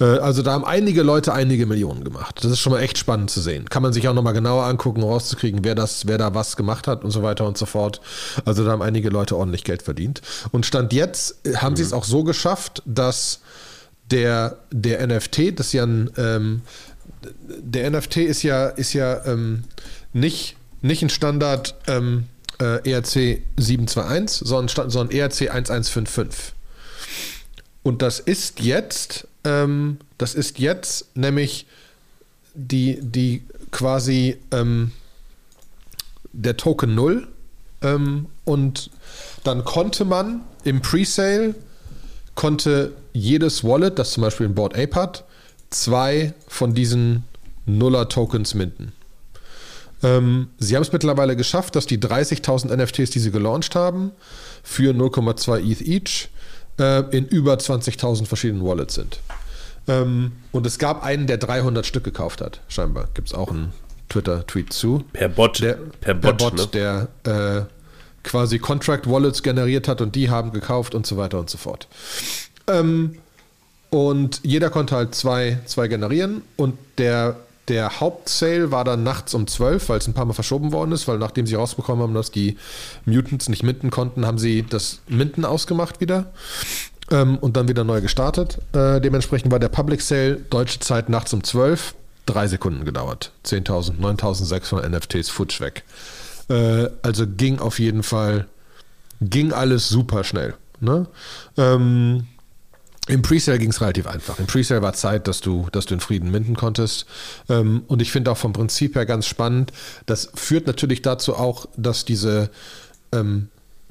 Äh, 0.00 0.04
also 0.04 0.42
da 0.42 0.52
haben 0.52 0.64
einige 0.64 1.02
Leute 1.02 1.32
einige 1.32 1.64
Millionen 1.66 2.02
gemacht. 2.02 2.40
Das 2.42 2.50
ist 2.50 2.58
schon 2.58 2.72
mal 2.72 2.80
echt 2.80 2.98
spannend 2.98 3.30
zu 3.30 3.40
sehen. 3.40 3.70
Kann 3.70 3.82
man 3.82 3.92
sich 3.92 4.08
auch 4.08 4.14
nochmal 4.14 4.34
genauer 4.34 4.64
angucken, 4.64 5.02
rauszukriegen, 5.02 5.64
wer 5.64 5.76
das, 5.76 6.06
wer 6.08 6.18
da 6.18 6.34
was 6.34 6.56
gemacht 6.56 6.88
hat 6.88 7.04
und 7.04 7.12
so 7.12 7.22
weiter 7.22 7.46
und 7.46 7.56
so 7.56 7.66
fort. 7.66 8.00
Also 8.44 8.64
da 8.64 8.72
haben 8.72 8.82
einige 8.82 9.08
Leute 9.10 9.36
ordentlich 9.36 9.64
Geld 9.64 9.82
verdient. 9.82 10.20
Und 10.50 10.66
Stand 10.66 10.92
jetzt 10.92 11.36
haben 11.54 11.72
mhm. 11.72 11.76
sie 11.76 11.84
es 11.84 11.92
auch 11.92 12.04
so 12.04 12.24
geschafft, 12.24 12.82
dass 12.84 13.40
der, 14.12 14.58
der 14.70 15.06
NFT, 15.06 15.58
das 15.58 15.68
ist 15.68 15.72
ja 15.72 15.84
ein, 15.84 16.10
ähm, 16.16 16.62
der 17.46 17.90
NFT 17.90 18.18
ist 18.18 18.42
ja, 18.42 18.68
ist 18.68 18.92
ja 18.92 19.24
ähm, 19.24 19.64
nicht, 20.12 20.56
nicht 20.82 21.02
ein 21.02 21.08
Standard 21.08 21.74
ähm, 21.86 22.26
äh, 22.60 22.88
ERC 22.88 23.42
721, 23.56 24.46
sondern, 24.46 24.90
sondern 24.90 25.16
ERC 25.16 25.50
1155. 25.50 26.54
Und 27.82 28.02
das 28.02 28.20
ist 28.20 28.60
jetzt, 28.60 29.26
ähm, 29.44 29.98
das 30.18 30.34
ist 30.34 30.58
jetzt 30.58 31.16
nämlich 31.16 31.66
die, 32.54 32.98
die 33.00 33.42
quasi 33.70 34.36
ähm, 34.52 34.92
der 36.32 36.56
Token 36.56 36.94
0 36.94 37.26
ähm, 37.82 38.26
und 38.44 38.90
dann 39.44 39.64
konnte 39.64 40.04
man 40.04 40.42
im 40.64 40.82
Presale 40.82 41.54
konnte 42.34 42.92
jedes 43.12 43.64
Wallet, 43.64 43.98
das 43.98 44.12
zum 44.12 44.22
Beispiel 44.22 44.46
ein 44.46 44.54
Board 44.54 44.76
Ape 44.76 44.94
hat, 44.94 45.24
zwei 45.70 46.34
von 46.48 46.74
diesen 46.74 47.24
Nuller-Tokens 47.66 48.54
minden. 48.54 48.92
Ähm, 50.02 50.48
sie 50.58 50.74
haben 50.74 50.82
es 50.82 50.92
mittlerweile 50.92 51.36
geschafft, 51.36 51.76
dass 51.76 51.86
die 51.86 51.98
30.000 51.98 52.74
NFTs, 52.76 53.10
die 53.10 53.20
sie 53.20 53.30
gelauncht 53.30 53.74
haben, 53.74 54.12
für 54.62 54.92
0,2 54.92 55.70
ETH 55.70 55.80
each 55.80 56.28
äh, 56.78 57.16
in 57.16 57.26
über 57.26 57.54
20.000 57.54 58.26
verschiedenen 58.26 58.64
Wallets 58.64 58.94
sind. 58.94 59.20
Ähm, 59.88 60.32
und 60.50 60.66
es 60.66 60.78
gab 60.78 61.04
einen, 61.04 61.26
der 61.26 61.38
300 61.38 61.86
Stück 61.86 62.04
gekauft 62.04 62.40
hat, 62.40 62.60
scheinbar. 62.68 63.08
Gibt 63.14 63.28
es 63.28 63.34
auch 63.34 63.50
einen 63.50 63.72
Twitter-Tweet 64.08 64.72
zu. 64.72 65.04
Per 65.12 65.28
Bot. 65.28 65.60
Der, 65.60 65.74
per 66.00 66.14
Bot, 66.14 66.38
per 66.38 66.50
Bot 66.50 66.56
ne? 66.56 66.66
der 66.72 67.08
äh, 67.24 67.64
quasi 68.22 68.58
Contract 68.58 69.08
Wallets 69.08 69.42
generiert 69.42 69.88
hat 69.88 70.00
und 70.00 70.14
die 70.14 70.30
haben 70.30 70.52
gekauft 70.52 70.94
und 70.94 71.06
so 71.06 71.16
weiter 71.16 71.38
und 71.38 71.50
so 71.50 71.58
fort. 71.58 71.88
Ähm, 72.72 73.16
und 73.90 74.40
jeder 74.42 74.70
konnte 74.70 74.96
halt 74.96 75.14
zwei, 75.14 75.58
zwei 75.66 75.88
generieren 75.88 76.42
und 76.56 76.78
der 76.98 77.36
der 77.68 78.00
Hauptsale 78.00 78.70
war 78.72 78.84
dann 78.84 79.04
nachts 79.04 79.34
um 79.34 79.46
12, 79.46 79.88
weil 79.88 79.98
es 79.98 80.08
ein 80.08 80.14
paar 80.14 80.24
Mal 80.24 80.32
verschoben 80.32 80.72
worden 80.72 80.92
ist, 80.92 81.06
weil 81.06 81.18
nachdem 81.18 81.46
sie 81.46 81.54
rausbekommen 81.54 82.02
haben, 82.02 82.14
dass 82.14 82.30
die 82.30 82.56
Mutants 83.04 83.48
nicht 83.48 83.62
minden 83.62 83.90
konnten, 83.90 84.26
haben 84.26 84.38
sie 84.38 84.64
das 84.68 85.00
Minden 85.08 85.44
ausgemacht 85.44 86.00
wieder 86.00 86.32
ähm, 87.10 87.38
und 87.38 87.56
dann 87.56 87.68
wieder 87.68 87.84
neu 87.84 88.00
gestartet. 88.00 88.58
Äh, 88.72 89.00
dementsprechend 89.00 89.52
war 89.52 89.60
der 89.60 89.68
Public 89.68 90.02
Sale 90.02 90.36
deutsche 90.50 90.80
Zeit 90.80 91.08
nachts 91.08 91.32
um 91.32 91.44
12, 91.44 91.94
drei 92.26 92.48
Sekunden 92.48 92.84
gedauert. 92.84 93.30
10.000, 93.46 94.00
9.600 94.00 94.88
NFTs 94.88 95.30
futsch 95.30 95.60
weg. 95.60 95.84
Äh, 96.48 96.88
also 97.02 97.26
ging 97.28 97.60
auf 97.60 97.78
jeden 97.78 98.02
Fall, 98.02 98.48
ging 99.20 99.52
alles 99.52 99.88
super 99.88 100.24
schnell. 100.24 100.54
Ne? 100.80 101.06
Ähm, 101.56 102.26
im 103.08 103.22
Presale 103.22 103.58
ging 103.58 103.70
es 103.70 103.80
relativ 103.80 104.06
einfach. 104.06 104.38
Im 104.38 104.46
Presale 104.46 104.80
war 104.80 104.92
Zeit, 104.92 105.26
dass 105.26 105.40
du, 105.40 105.66
dass 105.72 105.86
du 105.86 105.94
in 105.94 106.00
Frieden 106.00 106.30
minden 106.30 106.54
konntest. 106.54 107.06
Ähm, 107.48 107.82
und 107.88 108.00
ich 108.00 108.12
finde 108.12 108.30
auch 108.30 108.36
vom 108.36 108.52
Prinzip 108.52 108.94
her 108.94 109.06
ganz 109.06 109.26
spannend. 109.26 109.72
Das 110.06 110.30
führt 110.34 110.68
natürlich 110.68 111.02
dazu 111.02 111.34
auch, 111.34 111.66
dass 111.76 112.04
diese, 112.04 112.50
ähm, 113.10 113.48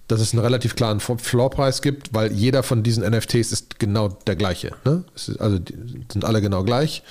dass 0.08 0.22
es 0.22 0.32
einen 0.32 0.42
relativ 0.42 0.76
klaren 0.76 1.02
Floorpreis 1.02 1.82
gibt, 1.82 2.14
weil 2.14 2.32
jeder 2.32 2.64
von 2.64 2.84
diesen 2.84 3.04
NFTs 3.04 3.52
ist 3.52 3.80
genau 3.80 4.08
der 4.08 4.38
gleiche. 4.38 4.72
Ne? 4.86 5.04
also 5.40 5.60
sind 6.12 6.24
alle 6.24 6.42
genau 6.42 6.64
gleich. 6.64 7.04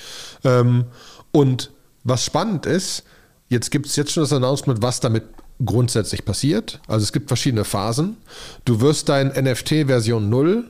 Ähm, 0.43 0.87
und 1.33 1.71
was 2.03 2.25
spannend 2.25 2.65
ist, 2.65 3.05
jetzt 3.49 3.71
gibt 3.71 3.87
es 3.87 3.97
jetzt 3.97 4.13
schon 4.13 4.23
das 4.23 4.33
Announcement, 4.33 4.81
was 4.81 5.01
damit 5.01 5.25
grundsätzlich 5.63 6.25
passiert. 6.25 6.81
Also 6.89 7.05
es 7.05 7.13
gibt 7.13 7.29
verschiedene 7.29 7.65
Phasen. 7.65 8.17
Du 8.65 8.81
wirst 8.81 9.11
dein 9.11 9.29
NFT 9.29 9.87
Version 9.87 10.31
0 10.31 10.65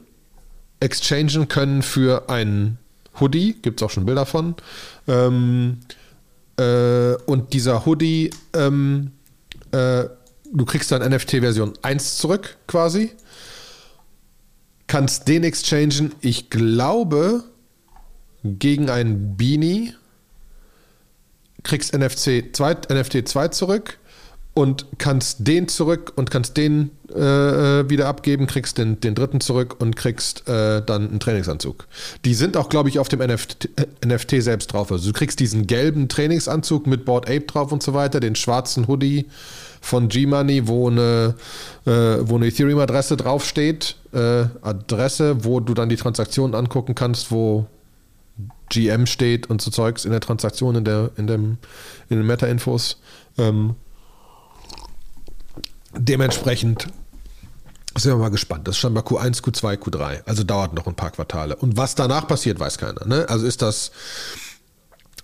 exchangen 0.81 1.49
können 1.49 1.83
für 1.83 2.29
einen 2.29 2.79
Hoodie, 3.21 3.55
gibt 3.63 3.81
es 3.81 3.87
auch 3.87 3.91
schon 3.91 4.07
Bilder 4.07 4.27
von. 4.27 4.55
Ähm, 5.07 5.81
äh, 6.59 7.15
und 7.27 7.53
dieser 7.53 7.87
Hoodie, 7.87 8.31
ähm, 8.55 9.13
äh, 9.73 10.05
du 10.53 10.65
kriegst 10.65 10.91
dann 10.91 11.03
NFT-Version 11.03 11.75
1 11.83 12.19
zurück 12.19 12.57
quasi. 12.67 13.13
Kannst 14.87 15.29
den 15.29 15.45
exchangen, 15.45 16.15
ich 16.21 16.51
glaube, 16.51 17.45
gegen 18.43 18.91
ein 18.91 19.37
Beanie. 19.37 19.95
Kriegst 21.63 21.95
NFC 21.95 22.55
2, 22.55 22.75
NFT 22.91 23.29
2 23.29 23.49
zurück 23.49 23.99
und 24.55 24.87
kannst 24.99 25.47
den 25.47 25.69
zurück 25.69 26.13
und 26.17 26.31
kannst 26.31 26.57
den 26.57 26.91
äh, 27.14 27.88
wieder 27.88 28.09
abgeben, 28.09 28.47
kriegst 28.47 28.79
den, 28.79 29.00
den 29.00 29.14
dritten 29.14 29.40
zurück 29.40 29.76
und 29.81 29.97
kriegst 29.97 30.49
äh, 30.49 30.83
dann 30.83 31.09
einen 31.09 31.21
Trainingsanzug. 31.21 31.87
Die 32.25 32.35
sind 32.35 32.57
auch, 32.57 32.69
glaube 32.69 32.88
ich, 32.88 32.99
auf 32.99 33.09
dem 33.09 33.21
NFT, 33.21 33.69
äh, 33.76 34.07
NFT 34.07 34.43
selbst 34.43 34.73
drauf. 34.73 34.90
Also 34.90 35.12
du 35.12 35.19
kriegst 35.19 35.40
diesen 35.40 35.67
gelben 35.67 36.09
Trainingsanzug 36.09 36.87
mit 36.87 37.05
Board 37.05 37.26
Ape 37.29 37.43
drauf 37.43 37.73
und 37.73 37.83
so 37.83 37.95
weiter, 37.95 38.21
den 38.21 38.35
schwarzen 38.35 38.88
Hoodie 38.88 39.26
von 39.81 40.09
G-Money, 40.09 40.69
wo 40.69 40.88
eine, 40.88 41.35
äh, 41.87 41.90
eine 41.90 42.47
Ethereum-Adresse 42.47 43.17
draufsteht. 43.17 43.97
Äh, 44.12 44.47
Adresse, 44.62 45.45
wo 45.45 45.61
du 45.61 45.75
dann 45.75 45.88
die 45.88 45.97
Transaktionen 45.97 46.55
angucken 46.55 46.95
kannst, 46.95 47.31
wo 47.31 47.67
GM 48.69 49.07
steht 49.07 49.50
und 49.50 49.61
so 49.61 49.71
Zeugs 49.71 50.05
in 50.05 50.11
der 50.11 50.21
Transaktion, 50.21 50.76
in, 50.76 50.85
der, 50.85 51.11
in, 51.17 51.26
dem, 51.26 51.59
in 52.09 52.19
den 52.19 52.26
Meta-Infos. 52.26 53.00
Ähm, 53.38 53.75
Dementsprechend 55.97 56.87
sind 57.97 58.12
wir 58.12 58.18
mal 58.18 58.30
gespannt. 58.30 58.68
Das 58.68 58.76
ist 58.76 58.80
scheinbar 58.80 59.04
Q1, 59.04 59.42
Q2, 59.42 59.76
Q3. 59.76 60.23
Also 60.26 60.44
dauert 60.44 60.75
noch 60.75 60.87
ein 60.87 60.94
paar 60.94 61.11
Quartale. 61.11 61.56
Und 61.56 61.76
was 61.76 61.94
danach 61.94 62.26
passiert, 62.28 62.61
weiß 62.61 62.78
keiner. 62.78 63.04
Ne? 63.06 63.26
Also 63.28 63.47
ist 63.47 63.62
das 63.62 63.90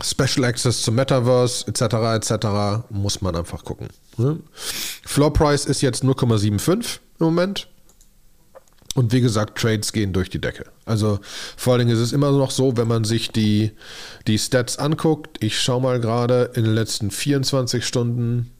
Special 0.02 0.44
Access 0.44 0.82
zum 0.82 0.96
Metaverse 0.96 1.66
etc. 1.68 1.82
etc. 2.16 2.46
Muss 2.90 3.22
man 3.22 3.36
einfach 3.36 3.64
gucken. 3.64 3.88
Ne? 4.16 4.40
Floor 5.04 5.32
Price 5.32 5.64
ist 5.64 5.80
jetzt 5.80 6.02
0,75 6.02 6.98
im 7.20 7.26
Moment. 7.26 7.68
Und 8.94 9.12
wie 9.12 9.20
gesagt, 9.20 9.58
Trades 9.58 9.92
gehen 9.92 10.14
durch 10.14 10.30
die 10.30 10.40
Decke. 10.40 10.64
Also 10.86 11.20
vor 11.56 11.74
allen 11.74 11.86
Dingen 11.86 11.96
ist 11.96 12.02
es 12.02 12.12
immer 12.12 12.32
noch 12.32 12.50
so, 12.50 12.78
wenn 12.78 12.88
man 12.88 13.04
sich 13.04 13.30
die, 13.30 13.72
die 14.26 14.38
Stats 14.38 14.78
anguckt. 14.78 15.36
Ich 15.40 15.60
schaue 15.60 15.82
mal 15.82 16.00
gerade 16.00 16.50
in 16.54 16.64
den 16.64 16.74
letzten 16.74 17.10
24 17.10 17.86
Stunden 17.86 18.52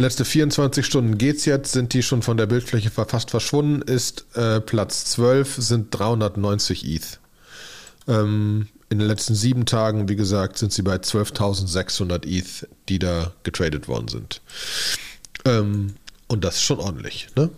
Letzte 0.00 0.24
24 0.24 0.86
Stunden 0.86 1.18
geht's 1.18 1.44
jetzt, 1.44 1.72
sind 1.72 1.92
die 1.92 2.04
schon 2.04 2.22
von 2.22 2.36
der 2.36 2.46
Bildfläche 2.46 2.88
fast 2.88 3.30
verschwunden, 3.30 3.82
ist 3.82 4.26
äh, 4.36 4.60
Platz 4.60 5.06
12, 5.06 5.56
sind 5.56 5.88
390 5.90 6.86
ETH. 6.86 7.18
Ähm, 8.06 8.68
in 8.90 9.00
den 9.00 9.08
letzten 9.08 9.34
sieben 9.34 9.66
Tagen, 9.66 10.08
wie 10.08 10.14
gesagt, 10.14 10.56
sind 10.56 10.72
sie 10.72 10.82
bei 10.82 10.94
12.600 10.94 12.26
ETH, 12.26 12.68
die 12.88 13.00
da 13.00 13.32
getradet 13.42 13.88
worden 13.88 14.06
sind. 14.06 14.40
Ähm, 15.44 15.96
und 16.28 16.44
das 16.44 16.56
ist 16.56 16.62
schon 16.62 16.78
ordentlich, 16.78 17.26
ne? 17.34 17.50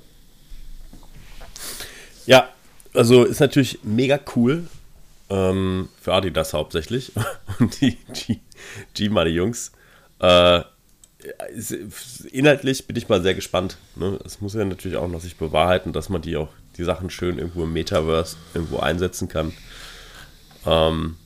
Ja, 2.24 2.48
also 2.94 3.24
ist 3.24 3.40
natürlich 3.40 3.80
mega 3.82 4.18
cool. 4.34 4.66
Ähm, 5.28 5.90
für 6.00 6.14
Adidas 6.14 6.54
hauptsächlich. 6.54 7.12
Und 7.58 7.80
die 7.80 7.98
G-Money-Jungs. 8.94 9.72
Äh, 10.20 10.62
inhaltlich 12.30 12.86
bin 12.86 12.96
ich 12.96 13.08
mal 13.08 13.22
sehr 13.22 13.34
gespannt. 13.34 13.76
Ne? 13.96 14.18
Es 14.24 14.40
muss 14.40 14.54
ja 14.54 14.64
natürlich 14.64 14.96
auch 14.96 15.08
noch 15.08 15.20
sich 15.20 15.36
bewahrheiten, 15.36 15.92
dass 15.92 16.08
man 16.08 16.22
die 16.22 16.36
auch 16.36 16.48
die 16.76 16.84
Sachen 16.84 17.10
schön 17.10 17.38
irgendwo 17.38 17.64
im 17.64 17.72
Metaverse 17.72 18.36
irgendwo 18.54 18.78
einsetzen 18.78 19.28
kann. 19.28 19.52
Ähm, 20.66 21.16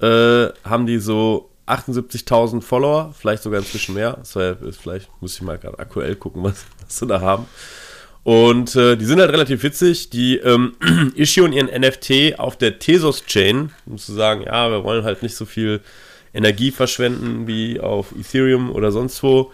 äh, 0.00 0.48
haben 0.64 0.86
die 0.86 0.98
so 0.98 1.50
78.000 1.66 2.62
Follower, 2.62 3.14
vielleicht 3.18 3.42
sogar 3.42 3.60
inzwischen 3.60 3.94
mehr. 3.94 4.18
War, 4.32 4.56
vielleicht 4.72 5.10
muss 5.20 5.34
ich 5.34 5.42
mal 5.42 5.58
gerade 5.58 5.78
aktuell 5.78 6.16
gucken, 6.16 6.42
was, 6.44 6.64
was 6.84 6.98
sie 6.98 7.06
da 7.06 7.20
haben. 7.20 7.46
Und 8.24 8.76
äh, 8.76 8.96
die 8.96 9.04
sind 9.04 9.20
halt 9.20 9.30
relativ 9.30 9.62
witzig. 9.62 10.10
Die 10.10 10.36
ähm, 10.36 10.74
issuen 11.14 11.52
ihren 11.52 11.68
NFT 11.68 12.38
auf 12.38 12.56
der 12.56 12.78
Tezos-Chain, 12.78 13.70
um 13.86 13.98
zu 13.98 14.12
sagen, 14.12 14.42
ja, 14.42 14.70
wir 14.70 14.84
wollen 14.84 15.04
halt 15.04 15.22
nicht 15.22 15.36
so 15.36 15.46
viel 15.46 15.80
Energie 16.34 16.70
verschwenden 16.70 17.46
wie 17.46 17.80
auf 17.80 18.12
Ethereum 18.12 18.70
oder 18.70 18.92
sonst 18.92 19.22
wo. 19.22 19.52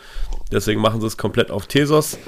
Deswegen 0.50 0.80
machen 0.80 1.00
sie 1.00 1.06
es 1.06 1.16
komplett 1.16 1.50
auf 1.50 1.66
Tezos. 1.66 2.18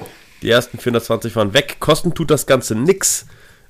Die 0.41 0.49
ersten 0.49 0.77
420 0.77 1.35
waren 1.35 1.53
weg. 1.53 1.77
Kosten 1.79 2.13
tut 2.13 2.31
das 2.31 2.45
Ganze 2.45 2.75
nix. 2.75 3.25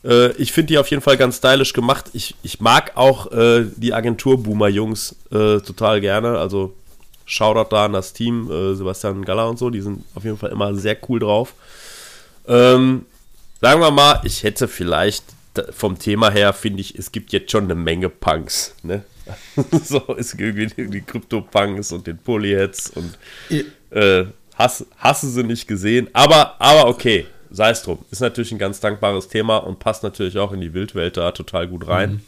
Äh, 0.07 0.31
ich 0.33 0.51
finde 0.51 0.67
die 0.67 0.77
auf 0.77 0.89
jeden 0.89 1.01
Fall 1.01 1.17
ganz 1.17 1.37
stylisch 1.37 1.73
gemacht. 1.73 2.05
Ich, 2.13 2.35
ich 2.41 2.59
mag 2.61 2.93
auch 2.95 3.31
äh, 3.31 3.65
die 3.75 3.93
Agentur-Boomer-Jungs 3.93 5.15
äh, 5.31 5.59
total 5.59 6.01
gerne. 6.01 6.37
Also 6.37 6.73
Shoutout 7.25 7.69
da 7.71 7.85
an 7.85 7.93
das 7.93 8.13
Team, 8.13 8.49
äh, 8.49 8.73
Sebastian 8.73 9.25
Galler 9.25 9.49
und 9.49 9.59
so. 9.59 9.69
Die 9.69 9.81
sind 9.81 10.03
auf 10.15 10.23
jeden 10.23 10.37
Fall 10.37 10.51
immer 10.51 10.73
sehr 10.75 10.97
cool 11.09 11.19
drauf. 11.19 11.53
Ähm, 12.47 13.05
sagen 13.59 13.81
wir 13.81 13.91
mal, 13.91 14.21
ich 14.23 14.43
hätte 14.43 14.67
vielleicht 14.67 15.25
vom 15.71 15.97
Thema 15.99 16.29
her, 16.29 16.53
finde 16.53 16.81
ich, 16.81 16.95
es 16.97 17.11
gibt 17.11 17.33
jetzt 17.33 17.51
schon 17.51 17.65
eine 17.65 17.75
Menge 17.75 18.09
Punks. 18.09 18.75
Ne? 18.83 19.03
so 19.83 19.99
ist 20.13 20.39
irgendwie 20.39 20.87
die 20.87 21.01
Krypto-Punks 21.01 21.91
und 21.91 22.07
den 22.07 22.17
Polyheads 22.17 22.91
und 22.91 23.17
äh, 23.89 24.25
hasse, 24.55 24.85
hasse 24.97 25.29
sie 25.29 25.43
nicht 25.43 25.67
gesehen. 25.67 26.09
Aber, 26.13 26.55
aber 26.59 26.87
okay, 26.87 27.25
sei 27.57 27.71
es 27.71 27.81
drum. 27.81 27.97
Ist 28.11 28.21
natürlich 28.21 28.51
ein 28.51 28.59
ganz 28.59 28.79
dankbares 28.79 29.27
Thema 29.27 29.57
und 29.57 29.79
passt 29.79 30.03
natürlich 30.03 30.37
auch 30.37 30.53
in 30.53 30.61
die 30.61 30.73
Wildwelt 30.73 31.17
da 31.17 31.31
total 31.31 31.67
gut 31.67 31.87
rein. 31.87 32.21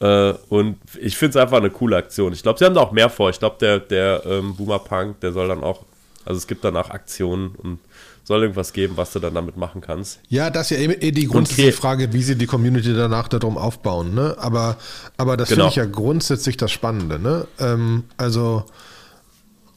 Mhm. 0.00 0.06
Äh, 0.06 0.34
und 0.48 0.78
ich 1.00 1.16
finde 1.16 1.30
es 1.30 1.42
einfach 1.42 1.58
eine 1.58 1.70
coole 1.70 1.96
Aktion. 1.96 2.32
Ich 2.32 2.44
glaube, 2.44 2.58
sie 2.58 2.64
haben 2.64 2.74
da 2.74 2.80
auch 2.80 2.92
mehr 2.92 3.10
vor. 3.10 3.30
Ich 3.30 3.40
glaube, 3.40 3.56
der, 3.60 3.80
der 3.80 4.22
ähm, 4.24 4.54
Boomer 4.54 4.78
Punk, 4.78 5.20
der 5.20 5.32
soll 5.32 5.48
dann 5.48 5.64
auch, 5.64 5.84
also 6.24 6.38
es 6.38 6.46
gibt 6.46 6.62
danach 6.64 6.90
Aktionen 6.90 7.48
und 7.56 7.80
soll 8.22 8.42
irgendwas 8.42 8.72
geben, 8.72 8.96
was 8.96 9.12
du 9.12 9.18
dann 9.18 9.34
damit 9.34 9.56
machen 9.56 9.80
kannst. 9.80 10.20
Ja, 10.28 10.50
das 10.50 10.70
ist 10.70 10.78
ja 10.78 10.88
eh 10.88 11.10
die 11.10 11.26
grundsätzliche 11.26 11.72
Frage, 11.72 12.12
wie 12.12 12.22
sie 12.22 12.36
die 12.36 12.46
Community 12.46 12.94
danach 12.94 13.26
darum 13.26 13.58
aufbauen. 13.58 14.14
Ne? 14.14 14.36
Aber, 14.38 14.76
aber 15.16 15.36
das 15.36 15.48
genau. 15.48 15.64
finde 15.64 15.70
ich 15.70 15.76
ja 15.76 15.86
grundsätzlich 15.86 16.56
das 16.56 16.70
Spannende. 16.70 17.18
Ne? 17.18 17.48
Ähm, 17.58 18.04
also 18.18 18.66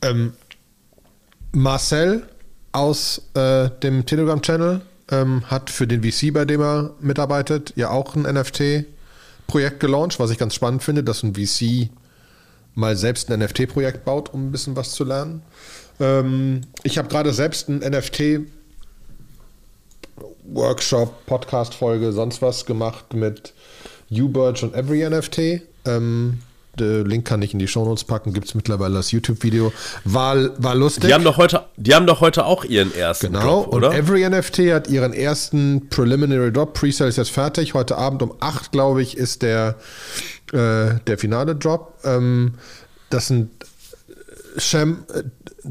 ähm, 0.03 0.34
Marcel 1.51 2.27
aus 2.71 3.21
äh, 3.33 3.69
dem 3.83 4.05
Telegram-Channel 4.05 4.81
ähm, 5.09 5.43
hat 5.49 5.69
für 5.69 5.87
den 5.87 6.03
VC, 6.03 6.33
bei 6.33 6.45
dem 6.45 6.61
er 6.61 6.91
mitarbeitet, 6.99 7.73
ja 7.75 7.89
auch 7.89 8.15
ein 8.15 8.23
NFT-Projekt 8.23 9.79
gelauncht, 9.79 10.19
was 10.19 10.31
ich 10.31 10.37
ganz 10.37 10.55
spannend 10.55 10.83
finde, 10.83 11.03
dass 11.03 11.23
ein 11.23 11.35
VC 11.35 11.89
mal 12.73 12.95
selbst 12.95 13.29
ein 13.29 13.39
NFT-Projekt 13.39 14.05
baut, 14.05 14.33
um 14.33 14.47
ein 14.47 14.51
bisschen 14.51 14.75
was 14.75 14.91
zu 14.91 15.03
lernen. 15.03 15.41
Ähm, 15.99 16.61
ich 16.83 16.97
habe 16.97 17.09
gerade 17.09 17.33
selbst 17.33 17.69
ein 17.69 17.79
NFT 17.79 18.41
Workshop, 20.45 21.25
Podcast-Folge, 21.25 22.11
sonst 22.11 22.41
was 22.41 22.65
gemacht 22.65 23.13
mit 23.13 23.53
Uberge 24.09 24.65
und 24.65 24.75
Every 24.75 25.07
NFT. 25.07 25.61
Ähm, 25.85 26.39
den 26.79 27.05
Link 27.05 27.25
kann 27.25 27.41
ich 27.41 27.53
in 27.53 27.59
die 27.59 27.67
Shownotes 27.67 28.03
packen, 28.03 28.33
gibt 28.33 28.47
es 28.47 28.55
mittlerweile 28.55 28.95
das 28.95 29.11
YouTube-Video. 29.11 29.73
War, 30.05 30.51
war 30.61 30.75
lustig. 30.75 31.05
Die 31.05 31.13
haben, 31.13 31.23
doch 31.23 31.37
heute, 31.37 31.65
die 31.77 31.93
haben 31.93 32.07
doch 32.07 32.21
heute 32.21 32.45
auch 32.45 32.63
ihren 32.63 32.93
ersten 32.95 33.27
genau, 33.27 33.41
Drop, 33.63 33.73
oder? 33.73 33.89
Und 33.89 33.95
Every 33.95 34.27
NFT 34.27 34.71
hat 34.71 34.87
ihren 34.87 35.13
ersten 35.13 35.89
Preliminary 35.89 36.51
Drop. 36.51 36.73
Pre-Sale 36.73 37.09
ist 37.09 37.17
jetzt 37.17 37.31
fertig. 37.31 37.73
Heute 37.73 37.97
Abend 37.97 38.21
um 38.21 38.33
8, 38.39 38.71
glaube 38.71 39.01
ich, 39.01 39.17
ist 39.17 39.41
der, 39.41 39.75
äh, 40.53 40.95
der 41.07 41.17
finale 41.17 41.55
Drop. 41.55 41.99
Ähm, 42.03 42.55
das 43.09 43.27
sind 43.27 43.51
Shem, 44.57 45.03
äh, 45.13 45.23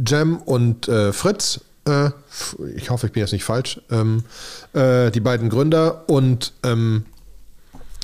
Jem 0.07 0.37
und 0.37 0.89
äh, 0.89 1.13
Fritz, 1.13 1.61
äh, 1.87 2.11
ich 2.77 2.91
hoffe, 2.91 3.07
ich 3.07 3.13
bin 3.13 3.21
jetzt 3.21 3.33
nicht 3.33 3.45
falsch, 3.45 3.81
ähm, 3.91 4.25
äh, 4.73 5.11
die 5.11 5.21
beiden 5.21 5.49
Gründer 5.49 6.09
und 6.09 6.53
ähm, 6.63 7.05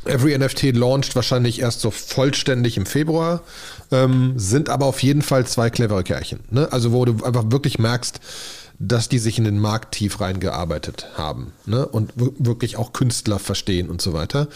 Every 0.06 0.36
NFT 0.36 0.74
launcht 0.74 1.14
wahrscheinlich 1.16 1.60
erst 1.60 1.80
so 1.80 1.90
vollständig 1.90 2.76
im 2.76 2.86
Februar, 2.86 3.42
ähm, 3.90 4.34
sind 4.36 4.68
aber 4.68 4.86
auf 4.86 5.02
jeden 5.02 5.22
Fall 5.22 5.46
zwei 5.46 5.70
clevere 5.70 6.04
Kerlchen. 6.04 6.40
Ne? 6.50 6.70
Also 6.72 6.92
wo 6.92 7.04
du 7.04 7.24
einfach 7.24 7.50
wirklich 7.50 7.78
merkst, 7.78 8.20
dass 8.78 9.08
die 9.08 9.18
sich 9.18 9.38
in 9.38 9.44
den 9.44 9.58
Markt 9.58 9.94
tief 9.94 10.20
reingearbeitet 10.20 11.06
haben 11.14 11.52
ne? 11.64 11.86
und 11.86 12.12
wirklich 12.16 12.76
auch 12.76 12.92
Künstler 12.92 13.38
verstehen 13.38 13.88
und 13.88 14.02
so 14.02 14.12
weiter. 14.12 14.48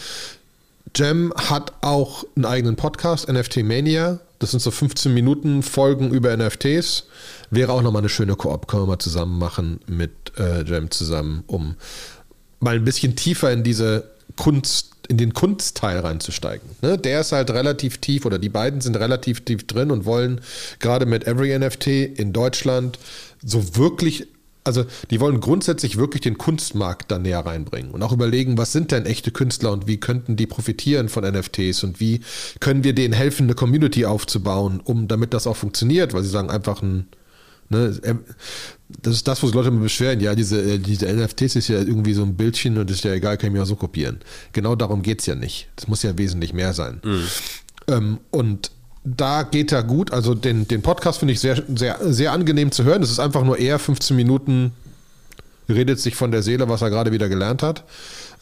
Jem 0.95 1.33
hat 1.35 1.73
auch 1.81 2.25
einen 2.35 2.45
eigenen 2.45 2.75
Podcast, 2.75 3.31
NFT 3.31 3.63
Mania. 3.63 4.19
Das 4.39 4.51
sind 4.51 4.59
so 4.59 4.71
15 4.71 5.13
Minuten 5.13 5.63
Folgen 5.63 6.11
über 6.11 6.35
NFTs. 6.35 7.05
Wäre 7.49 7.71
auch 7.71 7.81
nochmal 7.81 8.01
eine 8.01 8.09
schöne 8.09 8.35
Koop, 8.35 8.67
können 8.67 8.83
wir 8.83 8.87
mal 8.87 8.99
zusammen 8.99 9.37
machen 9.37 9.79
mit 9.87 10.11
äh, 10.37 10.63
Jem 10.63 10.91
zusammen, 10.91 11.43
um 11.47 11.75
mal 12.59 12.75
ein 12.75 12.83
bisschen 12.83 13.15
tiefer 13.15 13.51
in 13.51 13.63
diese 13.63 14.09
Kunst, 14.37 14.91
in 15.11 15.17
den 15.17 15.33
Kunstteil 15.33 15.99
reinzusteigen. 15.99 16.69
Ne? 16.81 16.97
Der 16.97 17.19
ist 17.19 17.33
halt 17.33 17.51
relativ 17.51 17.97
tief 17.97 18.25
oder 18.25 18.39
die 18.39 18.47
beiden 18.47 18.79
sind 18.79 18.95
relativ 18.95 19.41
tief 19.41 19.67
drin 19.67 19.91
und 19.91 20.05
wollen 20.05 20.39
gerade 20.79 21.05
mit 21.05 21.27
Every 21.27 21.57
NFT 21.59 21.87
in 21.87 22.31
Deutschland 22.31 22.97
so 23.43 23.75
wirklich 23.75 24.29
also 24.63 24.85
die 25.09 25.19
wollen 25.19 25.39
grundsätzlich 25.39 25.97
wirklich 25.97 26.21
den 26.21 26.37
Kunstmarkt 26.37 27.09
da 27.09 27.17
näher 27.17 27.43
reinbringen 27.43 27.91
und 27.91 28.03
auch 28.03 28.11
überlegen, 28.11 28.59
was 28.59 28.71
sind 28.71 28.91
denn 28.91 29.07
echte 29.07 29.31
Künstler 29.31 29.71
und 29.71 29.87
wie 29.87 29.97
könnten 29.97 30.35
die 30.35 30.45
profitieren 30.45 31.09
von 31.09 31.23
NFTs 31.23 31.83
und 31.83 31.99
wie 31.99 32.21
können 32.59 32.83
wir 32.83 32.93
denen 32.93 33.15
helfen, 33.15 33.47
eine 33.47 33.55
Community 33.55 34.05
aufzubauen, 34.05 34.79
um 34.83 35.07
damit 35.07 35.33
das 35.33 35.47
auch 35.47 35.57
funktioniert, 35.57 36.13
weil 36.13 36.21
sie 36.21 36.29
sagen 36.29 36.51
einfach 36.51 36.83
ein 36.83 37.07
Ne, 37.71 37.97
das 39.01 39.15
ist 39.15 39.27
das, 39.27 39.41
wo 39.41 39.47
sich 39.47 39.55
Leute 39.55 39.69
immer 39.69 39.79
beschweren. 39.79 40.19
Ja, 40.19 40.35
diese, 40.35 40.61
äh, 40.61 40.77
diese 40.77 41.07
NFTs 41.07 41.55
ist 41.55 41.69
ja 41.69 41.79
irgendwie 41.79 42.13
so 42.13 42.23
ein 42.23 42.35
Bildchen 42.35 42.77
und 42.77 42.91
ist 42.91 43.05
ja 43.05 43.13
egal, 43.13 43.37
kann 43.37 43.47
ich 43.47 43.53
mir 43.53 43.63
auch 43.63 43.67
so 43.67 43.77
kopieren. 43.77 44.19
Genau 44.51 44.75
darum 44.75 45.01
geht 45.01 45.21
es 45.21 45.25
ja 45.25 45.35
nicht. 45.35 45.69
Das 45.77 45.87
muss 45.87 46.03
ja 46.03 46.17
wesentlich 46.17 46.53
mehr 46.53 46.73
sein. 46.73 46.99
Mhm. 47.03 47.27
Ähm, 47.87 48.17
und 48.29 48.71
da 49.05 49.43
geht 49.43 49.71
er 49.71 49.83
gut. 49.83 50.11
Also 50.11 50.35
den, 50.35 50.67
den 50.67 50.81
Podcast 50.81 51.19
finde 51.19 51.33
ich 51.33 51.39
sehr, 51.39 51.63
sehr, 51.73 51.97
sehr 52.01 52.33
angenehm 52.33 52.73
zu 52.73 52.83
hören. 52.83 53.01
Es 53.01 53.09
ist 53.09 53.19
einfach 53.19 53.45
nur 53.45 53.57
eher 53.57 53.79
15 53.79 54.17
Minuten, 54.17 54.73
redet 55.69 55.99
sich 56.01 56.15
von 56.15 56.31
der 56.31 56.43
Seele, 56.43 56.67
was 56.67 56.81
er 56.81 56.89
gerade 56.89 57.13
wieder 57.13 57.29
gelernt 57.29 57.63
hat. 57.63 57.85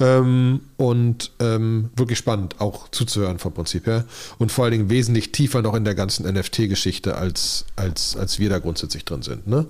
Ähm, 0.02 0.62
und 0.78 1.32
ähm, 1.40 1.90
wirklich 1.96 2.18
spannend 2.18 2.62
auch 2.62 2.88
zuzuhören 2.90 3.38
vom 3.38 3.54
Prinzip 3.54 3.86
her. 3.86 4.06
Und 4.38 4.52
vor 4.52 4.64
allen 4.64 4.72
Dingen 4.72 4.90
wesentlich 4.90 5.32
tiefer 5.32 5.62
noch 5.62 5.76
in 5.76 5.84
der 5.84 5.96
ganzen 5.96 6.26
NFT-Geschichte, 6.26 7.16
als, 7.16 7.66
als, 7.76 8.16
als 8.16 8.40
wir 8.40 8.50
da 8.50 8.60
grundsätzlich 8.60 9.04
drin 9.04 9.22
sind. 9.22 9.48
Ne? 9.48 9.66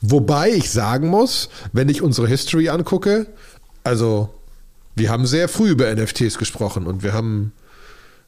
Wobei 0.00 0.50
ich 0.50 0.70
sagen 0.70 1.08
muss, 1.08 1.48
wenn 1.72 1.88
ich 1.88 2.02
unsere 2.02 2.26
History 2.26 2.70
angucke, 2.70 3.26
also 3.84 4.30
wir 4.94 5.10
haben 5.10 5.26
sehr 5.26 5.48
früh 5.48 5.70
über 5.70 5.94
NFTs 5.94 6.38
gesprochen 6.38 6.86
und 6.86 7.02
wir 7.02 7.12
haben 7.12 7.52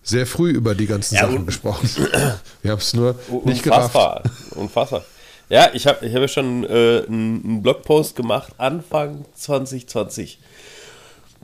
sehr 0.03 0.27
früh 0.27 0.51
über 0.51 0.75
die 0.75 0.87
ganzen 0.87 1.15
ja, 1.15 1.23
Sachen 1.23 1.47
gesprochen. 1.47 1.89
Wir 2.63 2.71
haben 2.71 2.79
es 2.79 2.93
nur 2.93 3.19
nicht 3.45 3.67
unfassbar, 3.67 4.23
gerafft. 4.23 4.57
Unfassbar. 4.57 5.05
Ja, 5.49 5.71
ich 5.73 5.87
habe 5.87 6.07
ich 6.07 6.15
hab 6.15 6.21
ja 6.21 6.29
schon 6.29 6.65
äh, 6.65 7.05
einen 7.07 7.63
Blogpost 7.63 8.17
gemacht 8.17 8.53
Anfang 8.59 9.25
2020, 9.35 10.39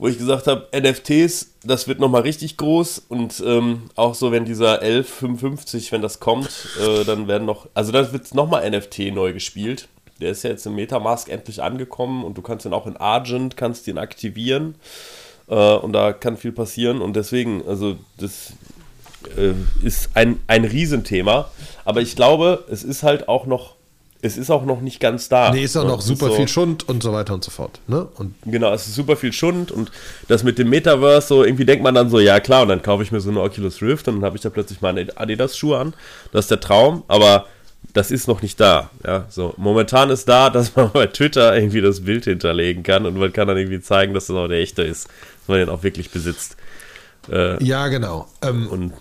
wo 0.01 0.07
ich 0.07 0.17
gesagt 0.17 0.47
habe, 0.47 0.67
NFTs, 0.75 1.51
das 1.63 1.87
wird 1.87 1.99
nochmal 1.99 2.23
richtig 2.23 2.57
groß 2.57 3.03
und 3.07 3.41
ähm, 3.45 3.83
auch 3.95 4.15
so, 4.15 4.31
wenn 4.31 4.45
dieser 4.45 4.81
1155, 4.81 5.91
wenn 5.91 6.01
das 6.01 6.19
kommt, 6.19 6.49
äh, 6.83 7.03
dann 7.03 7.27
werden 7.27 7.45
noch, 7.45 7.69
also 7.75 7.91
dann 7.91 8.11
wird 8.11 8.33
nochmal 8.33 8.67
NFT 8.67 9.13
neu 9.13 9.31
gespielt. 9.31 9.89
Der 10.19 10.31
ist 10.31 10.43
ja 10.43 10.49
jetzt 10.49 10.65
im 10.65 10.73
Metamask 10.73 11.29
endlich 11.29 11.61
angekommen 11.61 12.23
und 12.23 12.35
du 12.35 12.41
kannst 12.41 12.65
ihn 12.65 12.73
auch 12.73 12.87
in 12.87 12.97
Argent, 12.97 13.57
kannst 13.57 13.87
ihn 13.87 13.99
aktivieren. 13.99 14.73
Äh, 15.47 15.75
und 15.75 15.93
da 15.93 16.13
kann 16.13 16.35
viel 16.35 16.51
passieren. 16.51 16.99
Und 16.99 17.15
deswegen, 17.15 17.63
also 17.67 17.95
das 18.17 18.53
äh, 19.37 19.53
ist 19.85 20.09
ein, 20.15 20.39
ein 20.47 20.65
Riesenthema. 20.65 21.51
Aber 21.85 22.01
ich 22.01 22.15
glaube, 22.15 22.65
es 22.71 22.83
ist 22.83 23.03
halt 23.03 23.29
auch 23.29 23.45
noch 23.45 23.75
es 24.21 24.37
ist 24.37 24.51
auch 24.51 24.65
noch 24.65 24.81
nicht 24.81 24.99
ganz 24.99 25.29
da. 25.29 25.51
Nee, 25.51 25.63
ist 25.63 25.75
auch 25.75 25.87
noch 25.87 26.01
super 26.01 26.27
so, 26.27 26.35
viel 26.35 26.47
Schund 26.47 26.87
und 26.87 27.01
so 27.01 27.11
weiter 27.11 27.33
und 27.33 27.43
so 27.43 27.49
fort. 27.49 27.79
Ne? 27.87 28.07
Und 28.17 28.35
genau, 28.45 28.71
es 28.73 28.87
ist 28.87 28.95
super 28.95 29.15
viel 29.15 29.33
Schund 29.33 29.71
und 29.71 29.91
das 30.27 30.43
mit 30.43 30.59
dem 30.59 30.69
Metaverse, 30.69 31.27
so 31.27 31.43
irgendwie 31.43 31.65
denkt 31.65 31.83
man 31.83 31.95
dann 31.95 32.09
so, 32.09 32.19
ja 32.19 32.39
klar, 32.39 32.63
und 32.63 32.69
dann 32.69 32.83
kaufe 32.83 33.03
ich 33.03 33.11
mir 33.11 33.19
so 33.19 33.31
eine 33.31 33.41
Oculus 33.41 33.81
Rift 33.81 34.07
und 34.07 34.15
dann 34.15 34.25
habe 34.25 34.35
ich 34.35 34.43
da 34.43 34.49
plötzlich 34.49 34.81
meine 34.81 35.07
Adidas-Schuhe 35.15 35.77
an. 35.77 35.93
Das 36.31 36.45
ist 36.45 36.51
der 36.51 36.59
Traum, 36.59 37.03
aber 37.07 37.47
das 37.93 38.11
ist 38.11 38.27
noch 38.27 38.43
nicht 38.43 38.59
da. 38.59 38.91
Ja, 39.03 39.25
so. 39.29 39.55
Momentan 39.57 40.11
ist 40.11 40.29
da, 40.29 40.49
dass 40.49 40.75
man 40.75 40.91
bei 40.93 41.07
Twitter 41.07 41.55
irgendwie 41.55 41.81
das 41.81 42.01
Bild 42.01 42.25
hinterlegen 42.25 42.83
kann 42.83 43.05
und 43.07 43.17
man 43.17 43.33
kann 43.33 43.47
dann 43.47 43.57
irgendwie 43.57 43.81
zeigen, 43.81 44.13
dass 44.13 44.27
das 44.27 44.35
auch 44.35 44.47
der 44.47 44.59
echte 44.59 44.83
ist, 44.83 45.05
dass 45.05 45.47
man 45.47 45.57
den 45.57 45.69
auch 45.69 45.81
wirklich 45.81 46.11
besitzt. 46.11 46.57
Äh, 47.31 47.63
ja, 47.63 47.87
genau. 47.87 48.27
Ähm, 48.43 48.67
und 48.67 48.93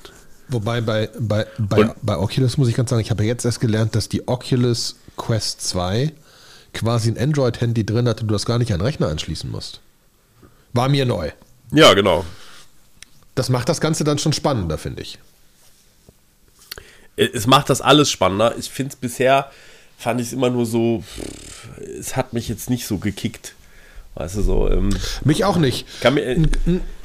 wobei 0.51 0.81
bei, 0.81 1.09
bei, 1.19 1.47
bei, 1.59 1.81
und, 1.81 1.95
bei 2.03 2.17
Oculus 2.17 2.57
muss 2.57 2.69
ich 2.69 2.75
ganz 2.75 2.91
sagen, 2.91 3.03
ich 3.03 3.11
habe 3.11 3.23
ja 3.23 3.29
jetzt 3.29 3.45
erst 3.45 3.61
gelernt, 3.61 3.95
dass 3.95 4.09
die 4.09 4.29
Oculus 4.29 4.97
Quest 5.17 5.63
2 5.63 6.13
quasi 6.73 7.11
ein 7.11 7.19
Android-Handy 7.19 7.85
drin 7.85 8.09
hat 8.09 8.21
und 8.21 8.29
du 8.29 8.33
das 8.33 8.47
gar 8.47 8.59
nicht 8.59 8.73
an 8.73 8.79
den 8.79 8.87
Rechner 8.87 9.09
anschließen 9.09 9.51
musst. 9.51 9.81
War 10.73 10.89
mir 10.89 11.05
neu. 11.05 11.31
Ja, 11.73 11.95
genau. 11.95 12.25
Das 13.35 13.49
macht 13.49 13.69
das 13.69 13.81
Ganze 13.81 14.05
dann 14.05 14.19
schon 14.19 14.33
spannender, 14.33 14.79
finde 14.79 15.03
ich 15.03 15.19
es 17.21 17.47
macht 17.47 17.71
das 17.71 17.81
alles 17.81 18.11
spannender. 18.11 18.57
Ich 18.59 18.71
finde 18.71 18.93
es 18.95 18.97
bisher, 18.97 19.51
fand 19.99 20.21
ich 20.21 20.29
es 20.29 20.33
immer 20.33 20.51
nur 20.51 20.67
so, 20.67 21.05
es 21.99 22.17
hat 22.17 22.33
mich 22.33 22.49
jetzt 22.49 22.71
nicht 22.71 22.87
so 22.87 22.99
gekickt. 22.99 23.55
Weißt 24.15 24.37
du 24.37 24.43
so. 24.43 24.71
Ähm, 24.71 24.91
mich 25.25 25.45
auch 25.45 25.57
nicht. 25.57 25.87
Mir, 26.05 26.23
äh, 26.25 26.35
ein, 26.35 26.51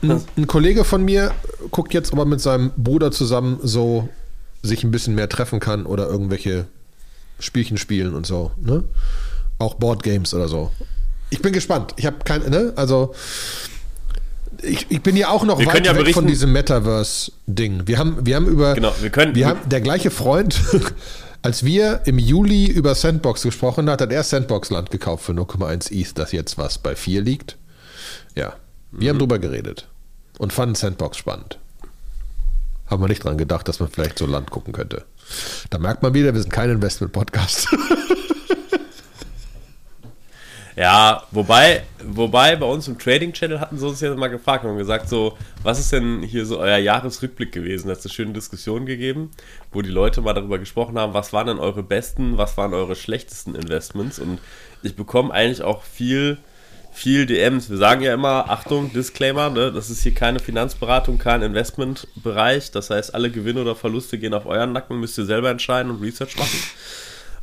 ein, 0.01 0.21
ein, 0.37 0.47
Kollege 0.47 0.83
von 0.83 1.03
mir 1.03 1.31
guckt 1.71 1.93
jetzt, 1.93 2.13
ob 2.13 2.19
er 2.19 2.25
mit 2.25 2.41
seinem 2.41 2.71
Bruder 2.75 3.11
zusammen 3.11 3.59
so 3.61 4.09
sich 4.63 4.83
ein 4.83 4.91
bisschen 4.91 5.15
mehr 5.15 5.29
treffen 5.29 5.59
kann 5.59 5.85
oder 5.85 6.07
irgendwelche 6.07 6.65
Spielchen 7.39 7.77
spielen 7.77 8.15
und 8.15 8.25
so. 8.25 8.51
Ne? 8.57 8.83
Auch 9.59 9.75
Boardgames 9.75 10.33
oder 10.33 10.47
so. 10.47 10.71
Ich 11.29 11.41
bin 11.41 11.53
gespannt. 11.53 11.93
Ich 11.97 12.05
habe 12.05 12.17
keine, 12.23 12.49
ne? 12.49 12.73
Also 12.75 13.13
ich, 14.61 14.87
ich, 14.89 15.01
bin 15.01 15.15
ja 15.15 15.29
auch 15.29 15.43
noch 15.43 15.59
wir 15.59 15.67
weit 15.67 15.85
ja 15.85 15.95
weg 15.95 16.13
von 16.13 16.27
diesem 16.27 16.51
Metaverse-Ding. 16.51 17.83
Wir 17.85 17.97
haben, 17.97 18.25
wir 18.25 18.35
haben 18.35 18.47
über. 18.47 18.73
Genau, 18.73 18.93
wir 19.01 19.09
können. 19.09 19.35
Wir 19.35 19.47
haben 19.47 19.59
der 19.69 19.81
gleiche 19.81 20.11
Freund, 20.11 20.59
als 21.45 21.63
wir 21.63 22.01
im 22.05 22.17
Juli 22.17 22.65
über 22.65 22.95
Sandbox 22.95 23.43
gesprochen 23.43 23.87
hat, 23.87 24.01
hat 24.01 24.11
er 24.11 24.23
Sandbox-Land 24.23 24.89
gekauft 24.89 25.25
für 25.25 25.33
0,1 25.33 25.91
ETH, 25.91 26.17
das 26.17 26.31
jetzt 26.31 26.57
was 26.57 26.79
bei 26.79 26.95
4 26.95 27.21
liegt. 27.21 27.55
Ja. 28.33 28.55
Wir 28.91 29.03
mhm. 29.03 29.09
haben 29.09 29.19
drüber 29.19 29.37
geredet 29.37 29.87
und 30.39 30.53
fanden 30.53 30.73
Sandbox 30.73 31.17
spannend. 31.17 31.59
Haben 32.87 33.03
wir 33.03 33.09
nicht 33.09 33.23
dran 33.23 33.37
gedacht, 33.37 33.67
dass 33.67 33.79
man 33.79 33.89
vielleicht 33.89 34.17
so 34.17 34.25
Land 34.25 34.49
gucken 34.49 34.73
könnte. 34.73 35.05
Da 35.69 35.77
merkt 35.77 36.01
man 36.01 36.15
wieder, 36.15 36.33
wir 36.33 36.41
sind 36.41 36.51
kein 36.51 36.71
Investment-Podcast. 36.71 37.67
Ja, 40.75 41.23
wobei, 41.31 41.83
wobei 42.03 42.57
bei 42.57 42.65
uns 42.65 42.89
im 42.89 42.99
Trading 42.99 43.31
Channel 43.31 43.61
hatten 43.61 43.77
sie 43.77 43.87
uns 43.87 44.01
ja 44.01 44.13
mal 44.13 44.27
gefragt 44.27 44.65
und 44.65 44.77
gesagt, 44.77 45.07
so, 45.07 45.37
was 45.63 45.79
ist 45.79 45.93
denn 45.93 46.21
hier 46.21 46.45
so 46.45 46.59
euer 46.59 46.77
Jahresrückblick 46.77 47.53
gewesen? 47.53 47.87
Da 47.87 47.93
hat 47.93 47.99
es 47.99 48.05
eine 48.05 48.13
schöne 48.13 48.33
Diskussion 48.33 48.85
gegeben, 48.85 49.31
wo 49.71 49.81
die 49.81 49.89
Leute 49.89 50.19
mal 50.19 50.33
darüber 50.33 50.59
gesprochen 50.59 50.99
haben, 50.99 51.13
was 51.13 51.31
waren 51.31 51.47
denn 51.47 51.59
eure 51.59 51.81
besten, 51.81 52.37
was 52.37 52.57
waren 52.57 52.73
eure 52.73 52.97
schlechtesten 52.97 53.55
Investments? 53.55 54.19
Und 54.19 54.39
ich 54.83 54.97
bekomme 54.97 55.33
eigentlich 55.33 55.61
auch 55.61 55.81
viel, 55.81 56.39
viel 56.91 57.25
DMs. 57.25 57.69
Wir 57.69 57.77
sagen 57.77 58.01
ja 58.01 58.13
immer, 58.13 58.49
Achtung, 58.49 58.91
Disclaimer, 58.91 59.49
ne, 59.49 59.71
das 59.71 59.89
ist 59.89 60.03
hier 60.03 60.13
keine 60.13 60.39
Finanzberatung, 60.39 61.17
kein 61.17 61.41
Investmentbereich. 61.41 62.71
Das 62.71 62.89
heißt, 62.89 63.15
alle 63.15 63.31
Gewinne 63.31 63.61
oder 63.61 63.75
Verluste 63.75 64.17
gehen 64.17 64.33
auf 64.33 64.45
euren 64.45 64.73
Nacken, 64.73 64.99
müsst 64.99 65.17
ihr 65.17 65.25
selber 65.25 65.51
entscheiden 65.51 65.89
und 65.89 66.01
Research 66.01 66.35
machen. 66.35 66.59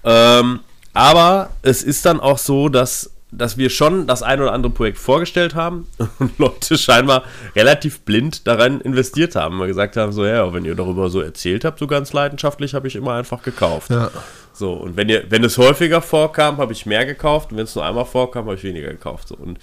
Ähm, 0.05 0.61
aber 0.93 1.51
es 1.63 1.83
ist 1.83 2.05
dann 2.05 2.21
auch 2.21 2.37
so, 2.37 2.69
dass 2.69 3.12
dass 3.33 3.57
wir 3.57 3.71
schon 3.71 4.07
das 4.07 4.23
ein 4.23 4.41
oder 4.41 4.53
andere 4.53 4.73
Projekt 4.73 4.99
vorgestellt 4.99 5.55
haben 5.55 5.87
und 6.19 6.39
Leute 6.39 6.77
scheinbar 6.77 7.25
relativ 7.57 8.03
blind 8.03 8.47
daran 8.47 8.81
investiert 8.83 9.35
haben. 9.35 9.59
Wir 9.59 9.67
gesagt 9.67 9.97
haben, 9.97 10.13
so, 10.13 10.25
ja, 10.25 10.53
wenn 10.53 10.65
ihr 10.65 10.75
darüber 10.75 11.09
so 11.09 11.21
erzählt 11.21 11.65
habt, 11.65 11.79
so 11.79 11.87
ganz 11.87 12.13
leidenschaftlich, 12.13 12.75
habe 12.75 12.87
ich 12.87 12.95
immer 12.95 13.15
einfach 13.15 13.43
gekauft. 13.43 13.91
Ja. 13.91 14.11
So, 14.53 14.75
und 14.75 14.97
wenn 14.97 15.09
ihr, 15.09 15.25
wenn 15.31 15.43
es 15.45 15.57
häufiger 15.57 16.03
vorkam, 16.03 16.59
habe 16.59 16.73
ich 16.73 16.85
mehr 16.85 17.07
gekauft 17.07 17.51
und 17.51 17.57
wenn 17.57 17.65
es 17.65 17.75
nur 17.75 17.85
einmal 17.85 18.05
vorkam, 18.05 18.45
habe 18.45 18.55
ich 18.55 18.65
weniger 18.65 18.91
gekauft. 18.91 19.29
So. 19.29 19.35
Und 19.35 19.59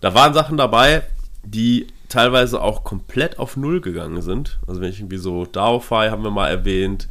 da 0.00 0.12
waren 0.12 0.34
Sachen 0.34 0.56
dabei, 0.56 1.02
die 1.44 1.86
teilweise 2.08 2.60
auch 2.60 2.82
komplett 2.82 3.38
auf 3.38 3.56
Null 3.56 3.80
gegangen 3.80 4.22
sind. 4.22 4.58
Also 4.66 4.80
wenn 4.80 4.90
ich 4.90 4.98
irgendwie 4.98 5.18
so 5.18 5.46
DAOFi 5.46 6.08
haben 6.10 6.24
wir 6.24 6.30
mal 6.30 6.48
erwähnt, 6.48 7.08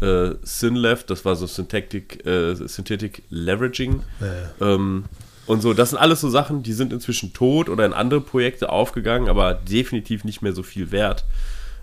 äh, 0.00 0.34
Synleft, 0.42 1.08
das 1.08 1.24
war 1.24 1.34
so 1.36 1.46
Synthetic, 1.46 2.26
äh, 2.26 2.54
Synthetic 2.54 3.22
Leveraging. 3.30 4.02
Ja. 4.20 4.74
Ähm, 4.74 5.04
und 5.46 5.60
so, 5.60 5.74
das 5.74 5.90
sind 5.90 5.98
alles 5.98 6.20
so 6.20 6.28
Sachen, 6.28 6.62
die 6.62 6.72
sind 6.72 6.92
inzwischen 6.92 7.32
tot 7.32 7.68
oder 7.68 7.86
in 7.86 7.92
andere 7.92 8.20
Projekte 8.20 8.70
aufgegangen, 8.70 9.28
aber 9.28 9.54
definitiv 9.54 10.24
nicht 10.24 10.42
mehr 10.42 10.52
so 10.52 10.62
viel 10.62 10.90
wert, 10.90 11.24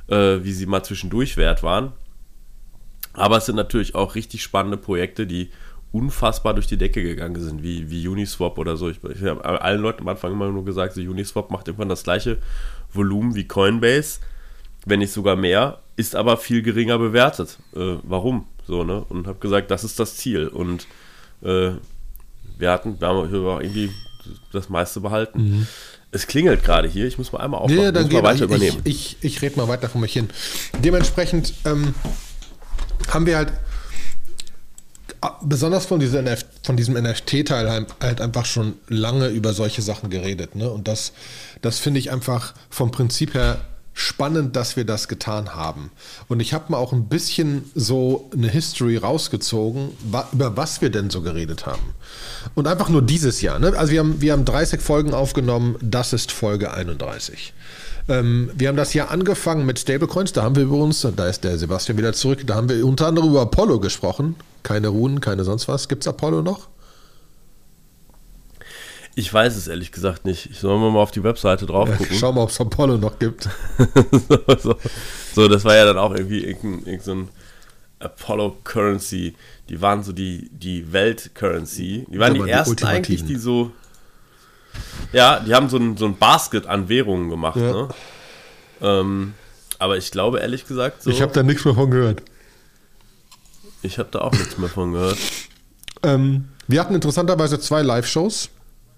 äh, 0.07 0.39
wie 0.43 0.51
sie 0.51 0.65
mal 0.65 0.83
zwischendurch 0.83 1.37
wert 1.37 1.63
waren. 1.63 1.93
Aber 3.13 3.37
es 3.37 3.45
sind 3.45 3.55
natürlich 3.55 3.95
auch 3.95 4.15
richtig 4.15 4.41
spannende 4.43 4.77
Projekte, 4.77 5.27
die 5.27 5.51
unfassbar 5.91 6.55
durch 6.55 6.65
die 6.67 6.77
Decke 6.77 7.03
gegangen 7.03 7.39
sind, 7.39 7.61
wie, 7.61 7.89
wie 7.91 8.07
Uniswap 8.07 8.57
oder 8.57 8.75
so. 8.75 8.89
Ich, 8.89 8.97
ich 9.03 9.23
habe 9.23 9.45
allen 9.45 9.81
Leuten 9.81 10.01
am 10.01 10.07
Anfang 10.09 10.31
immer 10.31 10.49
nur 10.49 10.65
gesagt, 10.65 10.93
so 10.93 11.01
Uniswap 11.01 11.51
macht 11.51 11.67
irgendwann 11.67 11.89
das 11.89 12.03
gleiche 12.03 12.39
Volumen 12.91 13.35
wie 13.35 13.47
Coinbase, 13.47 14.19
wenn 14.85 14.99
nicht 14.99 15.13
sogar 15.13 15.35
mehr, 15.35 15.79
ist 15.95 16.15
aber 16.15 16.37
viel 16.37 16.63
geringer 16.63 16.97
bewertet. 16.97 17.59
Äh, 17.75 17.97
warum? 18.03 18.47
So, 18.65 18.83
ne? 18.83 19.05
Und 19.07 19.27
habe 19.27 19.39
gesagt, 19.39 19.69
das 19.69 19.83
ist 19.83 19.99
das 19.99 20.17
Ziel. 20.17 20.47
Und 20.47 20.87
äh, 21.43 21.73
wir 22.63 22.71
hatten, 22.71 22.99
wir 22.99 23.07
haben 23.09 23.29
irgendwie 23.29 23.91
das 24.53 24.69
meiste 24.69 25.01
behalten. 25.01 25.43
Mhm. 25.43 25.67
Es 26.11 26.27
klingelt 26.27 26.63
gerade 26.63 26.87
hier, 26.87 27.05
ich 27.05 27.17
muss 27.17 27.33
mal 27.33 27.39
einmal 27.41 27.59
aufmachen. 27.59 27.85
Nee, 27.85 27.91
dann 27.91 28.07
mal 28.09 28.23
weiter 28.23 28.35
ich, 28.35 28.41
übernehmen. 28.43 28.81
Ich, 28.85 29.17
ich, 29.19 29.35
ich 29.35 29.41
rede 29.41 29.57
mal 29.57 29.67
weiter 29.67 29.89
von 29.89 29.99
mich 29.99 30.13
hin. 30.13 30.29
Dementsprechend 30.79 31.53
ähm, 31.65 31.93
haben 33.09 33.25
wir 33.25 33.35
halt 33.35 33.51
besonders 35.41 35.85
von, 35.85 35.99
dieser 35.99 36.19
NF, 36.19 36.45
von 36.63 36.77
diesem 36.77 36.93
NFT-Teil 36.95 37.69
halt, 37.69 37.87
halt, 38.01 38.21
einfach 38.21 38.45
schon 38.45 38.75
lange 38.87 39.27
über 39.27 39.53
solche 39.53 39.81
Sachen 39.81 40.09
geredet. 40.09 40.55
Ne? 40.55 40.69
Und 40.69 40.87
das, 40.87 41.11
das 41.61 41.79
finde 41.79 41.99
ich 41.99 42.11
einfach 42.11 42.53
vom 42.69 42.91
Prinzip 42.91 43.33
her 43.33 43.59
spannend, 43.93 44.55
dass 44.55 44.75
wir 44.75 44.85
das 44.85 45.07
getan 45.07 45.55
haben. 45.55 45.91
Und 46.27 46.39
ich 46.39 46.53
habe 46.53 46.71
mal 46.71 46.77
auch 46.77 46.93
ein 46.93 47.05
bisschen 47.05 47.69
so 47.75 48.29
eine 48.33 48.47
History 48.47 48.97
rausgezogen, 48.97 49.89
über 50.31 50.57
was 50.57 50.81
wir 50.81 50.89
denn 50.89 51.09
so 51.09 51.21
geredet 51.21 51.65
haben. 51.65 51.93
Und 52.55 52.67
einfach 52.67 52.89
nur 52.89 53.01
dieses 53.01 53.41
Jahr. 53.41 53.59
Ne? 53.59 53.73
Also 53.77 53.91
wir 53.91 53.99
haben, 53.99 54.21
wir 54.21 54.33
haben 54.33 54.45
30 54.45 54.81
Folgen 54.81 55.13
aufgenommen, 55.13 55.75
das 55.81 56.13
ist 56.13 56.31
Folge 56.31 56.73
31. 56.73 57.53
Ähm, 58.09 58.49
wir 58.55 58.67
haben 58.67 58.75
das 58.75 58.93
Jahr 58.93 59.11
angefangen 59.11 59.65
mit 59.65 59.79
Stablecoins, 59.79 60.33
da 60.33 60.43
haben 60.43 60.55
wir 60.55 60.63
übrigens, 60.63 61.07
da 61.15 61.27
ist 61.27 61.43
der 61.43 61.57
Sebastian 61.57 61.97
wieder 61.97 62.13
zurück, 62.13 62.45
da 62.45 62.55
haben 62.55 62.67
wir 62.67 62.85
unter 62.85 63.07
anderem 63.07 63.29
über 63.29 63.41
Apollo 63.41 63.79
gesprochen. 63.79 64.35
Keine 64.63 64.87
Runen, 64.89 65.19
keine 65.19 65.43
sonst 65.43 65.67
was. 65.67 65.87
Gibt 65.89 66.03
es 66.03 66.07
Apollo 66.07 66.41
noch? 66.41 66.67
Ich 69.15 69.31
weiß 69.31 69.55
es 69.55 69.67
ehrlich 69.67 69.91
gesagt 69.91 70.25
nicht. 70.25 70.49
Ich 70.49 70.59
soll 70.59 70.77
mal 70.79 70.99
auf 70.99 71.11
die 71.11 71.23
Webseite 71.23 71.65
drauf 71.67 71.89
gucken. 71.97 72.17
Schau 72.19 72.31
mal, 72.31 72.41
ob 72.41 72.49
es 72.49 72.59
Apollo 72.59 72.97
noch 72.97 73.19
gibt. 73.19 73.47
so, 74.27 74.57
so. 74.57 74.75
so, 75.35 75.47
das 75.47 75.63
war 75.65 75.75
ja 75.75 75.85
dann 75.85 75.97
auch 75.97 76.15
irgendwie 76.15 76.43
irgendein, 76.43 76.93
irgendein 76.93 77.29
Apollo 77.99 78.57
Currency. 78.63 79.35
Die 79.69 79.81
waren 79.81 80.03
so 80.03 80.13
die, 80.13 80.49
die 80.51 80.91
Welt-Currency. 80.91 82.07
Die 82.09 82.19
waren 82.19 82.33
die, 82.33 82.41
die 82.41 82.49
ersten 82.49 82.83
eigentlich, 82.85 83.23
die 83.25 83.35
so. 83.35 83.71
Ja, 85.11 85.39
die 85.39 85.53
haben 85.53 85.69
so 85.69 85.77
ein, 85.77 85.95
so 85.95 86.05
ein 86.05 86.17
Basket 86.17 86.65
an 86.65 86.89
Währungen 86.89 87.29
gemacht. 87.29 87.57
Ja. 87.57 87.71
Ne? 87.71 87.89
Ähm, 88.81 89.33
aber 89.77 89.97
ich 89.97 90.09
glaube 90.11 90.39
ehrlich 90.39 90.67
gesagt 90.67 91.03
so. 91.03 91.11
Ich 91.11 91.21
habe 91.21 91.31
da 91.31 91.43
nichts 91.43 91.65
mehr 91.65 91.75
von 91.75 91.91
gehört. 91.91 92.23
Ich 93.83 93.99
habe 93.99 94.09
da 94.11 94.21
auch 94.21 94.31
nichts 94.31 94.57
mehr 94.57 94.69
von 94.69 94.93
gehört. 94.93 95.17
Ähm, 96.01 96.49
wir 96.67 96.79
hatten 96.79 96.95
interessanterweise 96.95 97.59
zwei 97.59 97.81
Live-Shows. 97.81 98.49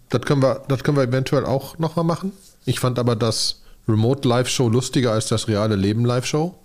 Das 0.10 0.22
können 0.22 0.42
wir, 0.42 0.64
das 0.68 0.84
können 0.84 0.98
wir 0.98 1.04
eventuell 1.04 1.46
auch 1.46 1.78
nochmal 1.78 2.06
machen. 2.06 2.32
Ich 2.66 2.80
fand 2.80 3.00
aber 3.00 3.16
das 3.16 3.62
Remote 3.88 4.28
Live-Show 4.28 4.70
lustiger 4.70 5.12
als 5.12 5.28
das 5.28 5.48
reale 5.48 5.76
Leben 5.76 6.06
Live-Show. 6.06 6.56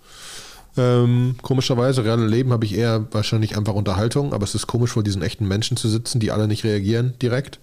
Ähm, 0.77 1.35
komischerweise, 1.41 2.05
reale 2.05 2.25
Leben 2.25 2.53
habe 2.53 2.65
ich 2.65 2.75
eher 2.75 3.05
wahrscheinlich 3.11 3.57
einfach 3.57 3.73
Unterhaltung, 3.73 4.33
aber 4.33 4.45
es 4.45 4.55
ist 4.55 4.67
komisch, 4.67 4.91
vor 4.91 5.03
diesen 5.03 5.21
echten 5.21 5.45
Menschen 5.47 5.75
zu 5.75 5.89
sitzen, 5.89 6.19
die 6.19 6.31
alle 6.31 6.47
nicht 6.47 6.63
reagieren 6.63 7.13
direkt. 7.21 7.59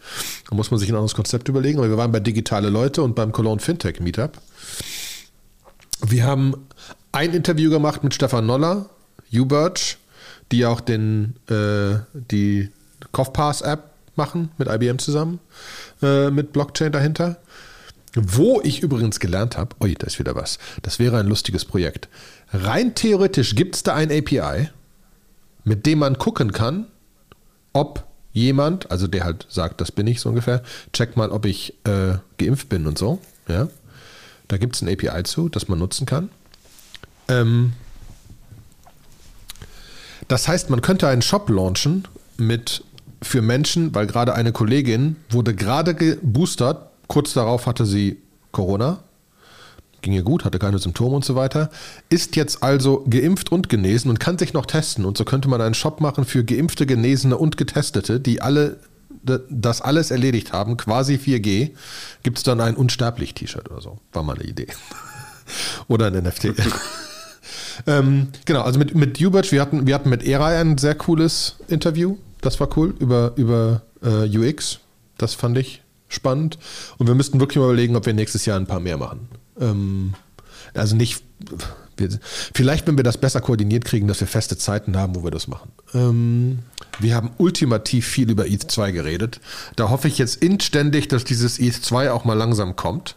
Da 0.49 0.55
muss 0.55 0.71
man 0.71 0.79
sich 0.79 0.91
ein 0.91 0.95
anderes 0.95 1.15
Konzept 1.15 1.49
überlegen. 1.49 1.79
Aber 1.79 1.89
wir 1.89 1.97
waren 1.97 2.13
bei 2.13 2.21
Digitale 2.21 2.69
Leute 2.69 3.03
und 3.03 3.15
beim 3.15 3.33
Cologne 3.33 3.61
Fintech 3.61 4.01
Meetup. 4.01 4.39
Wir 6.07 6.25
haben 6.25 6.55
ein 7.13 7.33
Interview 7.33 7.71
gemacht 7.71 8.05
mit 8.05 8.15
Stefan 8.15 8.47
Noller, 8.47 8.91
UBirch, 9.33 9.97
die 10.53 10.67
auch 10.67 10.81
den, 10.81 11.37
äh, 11.49 11.99
die 12.13 12.71
CoffPass-App 13.13 13.91
machen 14.19 14.51
mit 14.59 14.69
IBM 14.69 14.99
zusammen, 14.99 15.41
äh, 16.03 16.31
mit 16.31 16.53
Blockchain 16.53 16.93
dahinter. 16.93 17.39
Wo 18.15 18.61
ich 18.63 18.83
übrigens 18.83 19.21
gelernt 19.21 19.57
habe, 19.57 19.77
oi, 19.81 19.95
da 19.95 20.07
ist 20.07 20.19
wieder 20.19 20.35
was. 20.35 20.59
Das 20.83 20.99
wäre 20.99 21.19
ein 21.19 21.27
lustiges 21.27 21.65
Projekt. 21.65 22.09
Rein 22.53 22.95
theoretisch 22.95 23.55
gibt 23.55 23.77
es 23.77 23.83
da 23.83 23.95
ein 23.95 24.11
API, 24.11 24.71
mit 25.65 25.87
dem 25.87 26.01
man 26.01 26.19
gucken 26.19 26.53
kann, 26.53 26.87
ob 27.73 28.05
jemand, 28.33 28.91
also 28.91 29.07
der 29.07 29.25
halt 29.25 29.47
sagt, 29.49 29.81
das 29.81 29.93
bin 29.93 30.07
ich 30.07 30.21
so 30.21 30.29
ungefähr, 30.31 30.63
check 30.93 31.17
mal, 31.17 31.31
ob 31.31 31.45
ich 31.45 31.75
äh, 31.85 32.15
geimpft 32.39 32.69
bin 32.69 32.87
und 32.87 32.99
so. 32.99 33.21
Ja, 33.49 33.69
da 34.49 34.57
gibt 34.57 34.77
es 34.77 34.83
ein 34.83 34.89
API 34.89 35.23
zu, 35.25 35.49
das 35.49 35.69
man 35.69 35.79
nutzen 35.79 36.07
kann. 36.07 36.31
Ähm, 37.29 37.73
das 40.29 40.49
heißt, 40.49 40.71
man 40.71 40.83
könnte 40.83 41.09
einen 41.09 41.23
Shop 41.23 41.49
launchen 41.49 42.07
mit 42.37 42.85
für 43.23 43.43
Menschen, 43.43 43.95
weil 43.95 44.07
gerade 44.07 44.35
eine 44.35 44.53
Kollegin 44.53 45.17
wurde 45.31 45.55
gerade 45.55 45.95
geboostert, 45.95 46.91
kurz 47.09 47.33
darauf 47.33 47.67
hatte 47.67 47.87
sie 47.87 48.19
Corona, 48.53 49.01
ging 50.03 50.13
ihr 50.13 50.23
gut, 50.23 50.45
hatte 50.45 50.59
keine 50.59 50.79
Symptome 50.79 51.17
und 51.17 51.25
so 51.25 51.35
weiter, 51.35 51.71
ist 52.09 52.37
jetzt 52.37 52.63
also 52.63 53.05
geimpft 53.09 53.51
und 53.51 53.69
genesen 53.69 54.11
und 54.11 54.21
kann 54.21 54.39
sich 54.39 54.53
noch 54.53 54.67
testen. 54.67 55.05
Und 55.05 55.19
so 55.19 55.25
könnte 55.25 55.49
man 55.49 55.61
einen 55.61 55.75
Shop 55.75 56.01
machen 56.01 56.25
für 56.25 56.45
geimpfte, 56.45 56.87
Genesene 56.87 57.37
und 57.37 57.57
Getestete, 57.57 58.21
die 58.21 58.41
alle 58.41 58.79
das 59.51 59.83
alles 59.83 60.11
erledigt 60.11 60.53
haben, 60.53 60.77
quasi 60.77 61.15
4G, 61.17 61.73
gibt 62.23 62.39
es 62.39 62.45
dann 62.45 62.61
ein 62.61 62.77
Unsterblich-T-Shirt 62.77 63.71
oder 63.71 63.81
so. 63.81 63.99
War 64.13 64.23
mal 64.23 64.37
eine 64.37 64.45
Idee. 64.45 64.69
oder 65.89 66.07
ein 66.07 66.15
NFT. 66.15 66.55
ähm, 67.87 68.29
genau, 68.45 68.63
also 68.63 68.79
mit, 68.79 68.95
mit 68.95 69.19
Hubert, 69.19 69.51
wir 69.53 69.61
hatten, 69.61 69.87
wir 69.87 69.95
hatten 69.95 70.09
mit 70.09 70.23
Era 70.25 70.49
ein 70.61 70.79
sehr 70.79 70.95
cooles 70.95 71.57
Interview 71.69 72.17
das 72.41 72.61
war 72.61 72.69
cool, 72.77 72.95
über, 72.99 73.33
über 73.37 73.83
äh, 74.03 74.29
UX. 74.29 74.81
Das 75.17 75.35
fand 75.35 75.59
ich 75.59 75.83
spannend. 76.09 76.59
Und 76.97 77.07
wir 77.07 77.15
müssten 77.15 77.41
wirklich 77.41 77.59
mal 77.59 77.65
überlegen, 77.65 77.97
ob 77.97 78.07
wir 78.07 78.15
nächstes 78.15 78.47
Jahr 78.47 78.59
ein 78.59 78.67
paar 78.67 78.81
mehr 78.81 78.97
machen. 78.97 79.29
Ähm, 79.61 80.15
also 80.75 80.97
nicht, 80.97 81.23
wir, 81.97 82.09
vielleicht, 82.55 82.87
wenn 82.87 82.97
wir 82.97 83.05
das 83.05 83.19
besser 83.19 83.41
koordiniert 83.41 83.85
kriegen, 83.85 84.09
dass 84.09 84.21
wir 84.21 84.27
feste 84.27 84.57
Zeiten 84.57 84.97
haben, 84.97 85.15
wo 85.15 85.25
wir 85.25 85.31
das 85.31 85.49
machen. 85.49 85.71
Ähm, 85.95 86.61
wir 86.99 87.15
haben 87.15 87.31
ultimativ 87.39 88.07
viel 88.07 88.31
über 88.31 88.47
ETH 88.47 88.71
2 88.71 88.93
geredet. 88.93 89.41
Da 89.77 89.91
hoffe 89.91 90.09
ich 90.09 90.19
jetzt 90.19 90.37
inständig, 90.37 91.09
dass 91.09 91.25
dieses 91.25 91.59
ETH 91.59 91.75
2 91.75 92.13
auch 92.13 92.25
mal 92.25 92.35
langsam 92.35 92.77
kommt. 92.77 93.17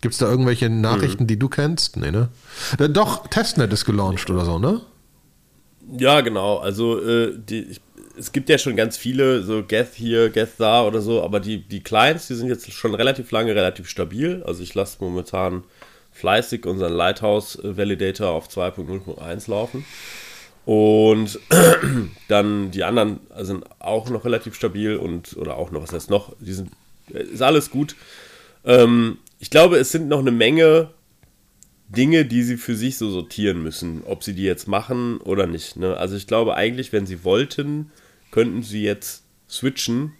Gibt 0.00 0.12
es 0.12 0.18
da 0.18 0.28
irgendwelche 0.28 0.68
Nachrichten, 0.68 1.24
mhm. 1.24 1.28
die 1.28 1.38
du 1.38 1.48
kennst? 1.48 1.96
Nee, 1.96 2.10
ne? 2.10 2.28
Äh, 2.78 2.88
doch, 2.88 3.26
Testnet 3.28 3.72
ist 3.72 3.84
gelauncht 3.84 4.30
oder 4.30 4.44
so, 4.44 4.58
ne? 4.58 4.80
Ja, 5.98 6.20
genau. 6.20 6.58
Also 6.58 7.00
äh, 7.00 7.36
die, 7.36 7.60
ich 7.62 7.80
es 8.18 8.32
gibt 8.32 8.48
ja 8.48 8.58
schon 8.58 8.76
ganz 8.76 8.96
viele, 8.96 9.42
so 9.42 9.62
Geth 9.62 9.94
hier, 9.94 10.30
Geth 10.30 10.54
da 10.58 10.84
oder 10.84 11.00
so, 11.00 11.22
aber 11.22 11.40
die, 11.40 11.58
die 11.58 11.82
Clients, 11.82 12.28
die 12.28 12.34
sind 12.34 12.48
jetzt 12.48 12.70
schon 12.72 12.94
relativ 12.94 13.30
lange 13.30 13.54
relativ 13.54 13.88
stabil. 13.88 14.42
Also 14.46 14.62
ich 14.62 14.74
lasse 14.74 14.98
momentan 15.00 15.64
fleißig 16.12 16.66
unseren 16.66 16.92
Lighthouse 16.92 17.58
Validator 17.62 18.30
auf 18.30 18.48
2.0.1 18.48 19.50
laufen. 19.50 19.84
Und 20.64 21.38
dann 22.28 22.70
die 22.70 22.84
anderen 22.84 23.20
sind 23.38 23.64
auch 23.78 24.10
noch 24.10 24.24
relativ 24.24 24.54
stabil 24.54 24.96
und, 24.96 25.36
oder 25.36 25.56
auch 25.56 25.70
noch, 25.70 25.82
was 25.82 25.92
heißt 25.92 26.10
noch, 26.10 26.34
die 26.40 26.54
sind, 26.54 26.70
ist 27.08 27.42
alles 27.42 27.70
gut. 27.70 27.94
Ähm, 28.64 29.18
ich 29.38 29.50
glaube, 29.50 29.76
es 29.76 29.92
sind 29.92 30.08
noch 30.08 30.18
eine 30.18 30.32
Menge 30.32 30.90
Dinge, 31.88 32.24
die 32.24 32.42
sie 32.42 32.56
für 32.56 32.74
sich 32.74 32.98
so 32.98 33.10
sortieren 33.10 33.62
müssen, 33.62 34.02
ob 34.04 34.24
sie 34.24 34.34
die 34.34 34.42
jetzt 34.42 34.66
machen 34.66 35.18
oder 35.18 35.46
nicht. 35.46 35.76
Ne? 35.76 35.96
Also 35.96 36.16
ich 36.16 36.26
glaube 36.26 36.56
eigentlich, 36.56 36.92
wenn 36.92 37.06
sie 37.06 37.22
wollten, 37.22 37.92
könnten 38.30 38.62
sie 38.62 38.82
jetzt 38.82 39.24
switchen 39.48 40.12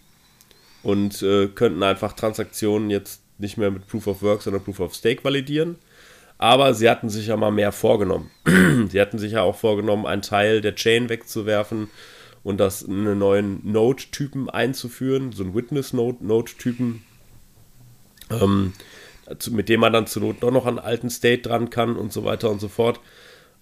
und 0.83 1.21
äh, 1.21 1.47
könnten 1.47 1.83
einfach 1.83 2.13
Transaktionen 2.13 2.89
jetzt 2.89 3.21
nicht 3.37 3.57
mehr 3.57 3.71
mit 3.71 3.87
Proof 3.87 4.07
of 4.07 4.21
Work, 4.21 4.41
sondern 4.41 4.63
Proof 4.63 4.79
of 4.79 4.95
Stake 4.95 5.23
validieren. 5.23 5.75
Aber 6.37 6.73
sie 6.73 6.89
hatten 6.89 7.09
sich 7.09 7.27
ja 7.27 7.37
mal 7.37 7.51
mehr 7.51 7.71
vorgenommen. 7.71 8.29
sie 8.89 9.01
hatten 9.01 9.19
sich 9.19 9.33
ja 9.33 9.41
auch 9.41 9.55
vorgenommen, 9.55 10.05
einen 10.05 10.21
Teil 10.21 10.61
der 10.61 10.75
Chain 10.75 11.09
wegzuwerfen 11.09 11.89
und 12.43 12.57
das 12.57 12.87
einen 12.87 13.17
neuen 13.17 13.59
Node-Typen 13.69 14.49
einzuführen, 14.49 15.31
so 15.31 15.43
einen 15.43 15.55
Witness-Node-Typen, 15.55 17.03
ähm, 18.29 18.73
mit 19.51 19.69
dem 19.69 19.79
man 19.79 19.93
dann 19.93 20.07
zur 20.07 20.21
Not 20.21 20.37
doch 20.41 20.51
noch 20.51 20.65
an 20.65 20.79
alten 20.79 21.09
State 21.09 21.41
dran 21.41 21.69
kann 21.69 21.97
und 21.97 22.13
so 22.13 22.23
weiter 22.23 22.49
und 22.49 22.61
so 22.61 22.67
fort. 22.67 22.99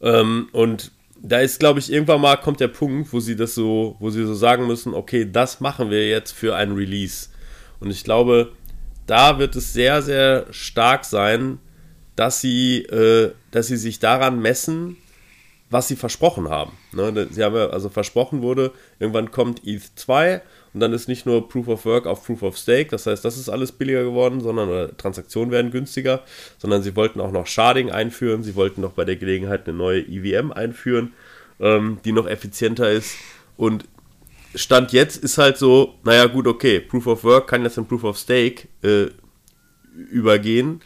Ähm, 0.01 0.49
und 0.51 0.91
da 1.27 1.39
ist, 1.39 1.59
glaube 1.59 1.79
ich, 1.79 1.91
irgendwann 1.91 2.21
mal 2.21 2.37
kommt 2.37 2.59
der 2.59 2.67
Punkt, 2.67 3.11
wo 3.11 3.19
sie 3.19 3.35
das 3.35 3.55
so, 3.55 3.95
wo 3.99 4.09
sie 4.09 4.25
so 4.25 4.33
sagen 4.33 4.67
müssen, 4.67 4.93
okay, 4.93 5.27
das 5.29 5.59
machen 5.59 5.89
wir 5.89 6.07
jetzt 6.07 6.31
für 6.31 6.55
ein 6.55 6.73
Release. 6.73 7.29
Und 7.79 7.89
ich 7.89 8.03
glaube, 8.03 8.51
da 9.07 9.39
wird 9.39 9.55
es 9.55 9.73
sehr, 9.73 10.01
sehr 10.01 10.45
stark 10.51 11.05
sein, 11.05 11.59
dass 12.15 12.41
sie, 12.41 12.83
äh, 12.83 13.31
dass 13.51 13.67
sie 13.67 13.77
sich 13.77 13.99
daran 13.99 14.39
messen, 14.39 14.97
was 15.69 15.87
sie 15.87 15.95
versprochen 15.95 16.49
haben. 16.49 16.73
Ne? 16.93 17.27
Sie 17.31 17.43
haben 17.43 17.55
ja, 17.55 17.67
also 17.69 17.89
versprochen 17.89 18.41
wurde, 18.41 18.71
irgendwann 18.99 19.31
kommt 19.31 19.65
ETH 19.65 19.83
2 19.95 20.41
und 20.75 20.81
dann 20.81 20.91
ist 20.91 21.07
nicht 21.07 21.25
nur 21.25 21.47
Proof 21.47 21.69
of 21.69 21.85
Work 21.85 22.05
auf 22.05 22.25
Proof 22.25 22.43
of 22.43 22.57
Stake, 22.57 22.89
das 22.89 23.07
heißt, 23.07 23.23
das 23.23 23.37
ist 23.37 23.47
alles 23.47 23.71
billiger 23.71 24.03
geworden, 24.03 24.41
sondern 24.41 24.67
oder 24.67 24.97
Transaktionen 24.97 25.49
werden 25.49 25.71
günstiger, 25.71 26.21
sondern 26.57 26.83
sie 26.83 26.97
wollten 26.97 27.21
auch 27.21 27.31
noch 27.31 27.47
Sharding 27.47 27.91
einführen, 27.91 28.43
sie 28.43 28.55
wollten 28.55 28.81
noch 28.81 28.91
bei 28.91 29.05
der 29.05 29.15
Gelegenheit 29.15 29.69
eine 29.69 29.77
neue 29.77 30.01
EVM 30.01 30.51
einführen, 30.51 31.13
ähm, 31.61 31.99
die 32.03 32.11
noch 32.11 32.27
effizienter 32.27 32.91
ist. 32.91 33.15
Und 33.55 33.85
Stand 34.53 34.91
jetzt 34.91 35.23
ist 35.23 35.37
halt 35.37 35.57
so, 35.57 35.95
naja 36.03 36.25
gut, 36.25 36.45
okay, 36.45 36.81
Proof 36.81 37.07
of 37.07 37.23
Work 37.23 37.47
kann 37.47 37.63
jetzt 37.63 37.77
in 37.77 37.87
Proof 37.87 38.03
of 38.03 38.17
Stake 38.17 38.67
äh, 38.83 39.11
übergehen. 40.11 40.81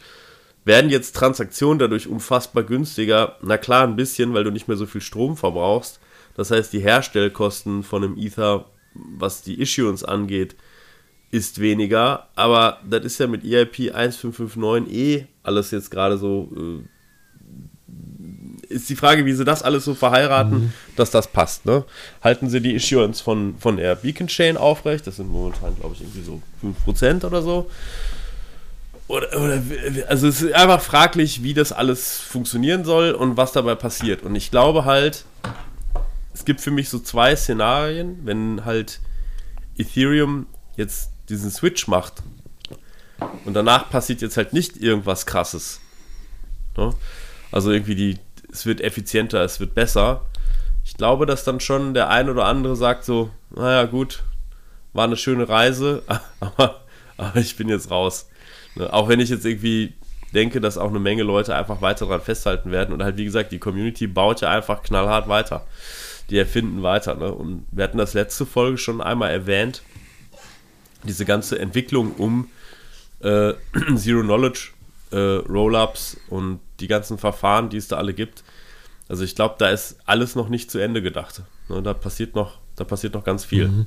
Werden 0.64 0.90
jetzt 0.90 1.16
Transaktionen 1.16 1.80
dadurch 1.80 2.06
unfassbar 2.06 2.62
günstiger? 2.62 3.38
Na 3.42 3.58
klar, 3.58 3.88
ein 3.88 3.96
bisschen, 3.96 4.34
weil 4.34 4.44
du 4.44 4.52
nicht 4.52 4.68
mehr 4.68 4.76
so 4.76 4.86
viel 4.86 5.00
Strom 5.00 5.36
verbrauchst. 5.36 5.98
Das 6.36 6.52
heißt, 6.52 6.72
die 6.72 6.78
Herstellkosten 6.78 7.82
von 7.82 8.04
einem 8.04 8.16
Ether 8.16 8.66
was 8.94 9.42
die 9.42 9.60
Issuance 9.60 10.06
angeht, 10.06 10.56
ist 11.30 11.60
weniger. 11.60 12.28
Aber 12.34 12.78
das 12.88 13.04
ist 13.04 13.18
ja 13.18 13.26
mit 13.26 13.44
EIP 13.44 13.94
1559 13.94 14.94
eh 14.94 15.26
alles 15.42 15.70
jetzt 15.70 15.90
gerade 15.90 16.18
so. 16.18 16.48
Äh, 16.56 16.88
ist 18.68 18.88
die 18.88 18.94
Frage, 18.94 19.26
wie 19.26 19.32
sie 19.32 19.44
das 19.44 19.64
alles 19.64 19.84
so 19.84 19.94
verheiraten, 19.94 20.54
mhm. 20.54 20.72
dass 20.94 21.10
das 21.10 21.26
passt. 21.26 21.66
Ne? 21.66 21.84
Halten 22.22 22.48
sie 22.48 22.60
die 22.60 22.74
Issuance 22.74 23.20
von, 23.22 23.56
von 23.58 23.76
der 23.76 23.96
Beacon 23.96 24.28
Chain 24.28 24.56
aufrecht? 24.56 25.08
Das 25.08 25.16
sind 25.16 25.30
momentan, 25.30 25.74
glaube 25.76 25.96
ich, 25.96 26.02
irgendwie 26.02 26.22
so 26.22 26.40
5% 26.86 27.26
oder 27.26 27.42
so. 27.42 27.68
Oder, 29.08 29.26
oder, 29.36 29.60
also 30.06 30.28
es 30.28 30.40
ist 30.40 30.52
einfach 30.52 30.80
fraglich, 30.80 31.42
wie 31.42 31.52
das 31.52 31.72
alles 31.72 32.20
funktionieren 32.20 32.84
soll 32.84 33.10
und 33.10 33.36
was 33.36 33.50
dabei 33.50 33.74
passiert. 33.74 34.22
Und 34.22 34.36
ich 34.36 34.52
glaube 34.52 34.84
halt, 34.84 35.24
es 36.40 36.46
gibt 36.46 36.62
für 36.62 36.70
mich 36.70 36.88
so 36.88 36.98
zwei 36.98 37.36
Szenarien, 37.36 38.20
wenn 38.24 38.64
halt 38.64 39.00
Ethereum 39.76 40.46
jetzt 40.74 41.10
diesen 41.28 41.50
Switch 41.50 41.86
macht 41.86 42.22
und 43.44 43.52
danach 43.52 43.90
passiert 43.90 44.22
jetzt 44.22 44.38
halt 44.38 44.54
nicht 44.54 44.78
irgendwas 44.78 45.26
krasses. 45.26 45.82
Ne? 46.78 46.94
Also 47.52 47.70
irgendwie 47.70 47.94
die, 47.94 48.18
es 48.50 48.64
wird 48.64 48.80
effizienter, 48.80 49.44
es 49.44 49.60
wird 49.60 49.74
besser. 49.74 50.24
Ich 50.82 50.96
glaube, 50.96 51.26
dass 51.26 51.44
dann 51.44 51.60
schon 51.60 51.92
der 51.92 52.08
ein 52.08 52.30
oder 52.30 52.46
andere 52.46 52.74
sagt 52.74 53.04
so, 53.04 53.28
naja 53.50 53.84
gut, 53.84 54.22
war 54.94 55.04
eine 55.04 55.18
schöne 55.18 55.46
Reise, 55.46 56.02
aber, 56.40 56.80
aber 57.18 57.36
ich 57.38 57.54
bin 57.58 57.68
jetzt 57.68 57.90
raus. 57.90 58.30
Ne? 58.76 58.90
Auch 58.90 59.10
wenn 59.10 59.20
ich 59.20 59.28
jetzt 59.28 59.44
irgendwie 59.44 59.92
denke, 60.32 60.62
dass 60.62 60.78
auch 60.78 60.88
eine 60.88 61.00
Menge 61.00 61.22
Leute 61.22 61.54
einfach 61.54 61.82
weiter 61.82 62.06
daran 62.06 62.22
festhalten 62.22 62.70
werden 62.70 62.94
und 62.94 63.02
halt 63.02 63.18
wie 63.18 63.26
gesagt, 63.26 63.52
die 63.52 63.58
Community 63.58 64.06
baut 64.06 64.40
ja 64.40 64.48
einfach 64.48 64.82
knallhart 64.82 65.28
weiter 65.28 65.66
die 66.30 66.38
erfinden 66.38 66.82
weiter. 66.82 67.14
Ne? 67.14 67.32
Und 67.32 67.66
wir 67.70 67.84
hatten 67.84 67.98
das 67.98 68.14
letzte 68.14 68.46
Folge 68.46 68.78
schon 68.78 69.00
einmal 69.00 69.30
erwähnt, 69.30 69.82
diese 71.04 71.24
ganze 71.24 71.58
Entwicklung 71.58 72.12
um 72.14 72.48
äh, 73.20 73.54
Zero 73.96 74.22
Knowledge 74.22 74.70
äh, 75.10 75.16
Rollups 75.16 76.16
und 76.28 76.60
die 76.78 76.86
ganzen 76.86 77.18
Verfahren, 77.18 77.68
die 77.68 77.76
es 77.76 77.88
da 77.88 77.96
alle 77.96 78.14
gibt. 78.14 78.44
Also 79.08 79.24
ich 79.24 79.34
glaube, 79.34 79.56
da 79.58 79.70
ist 79.70 79.96
alles 80.06 80.36
noch 80.36 80.48
nicht 80.48 80.70
zu 80.70 80.78
Ende 80.78 81.02
gedacht. 81.02 81.42
Ne? 81.68 81.82
Da 81.82 81.94
passiert 81.94 82.34
noch, 82.34 82.58
da 82.76 82.84
passiert 82.84 83.14
noch 83.14 83.24
ganz 83.24 83.44
viel. 83.44 83.68
Mhm. 83.68 83.86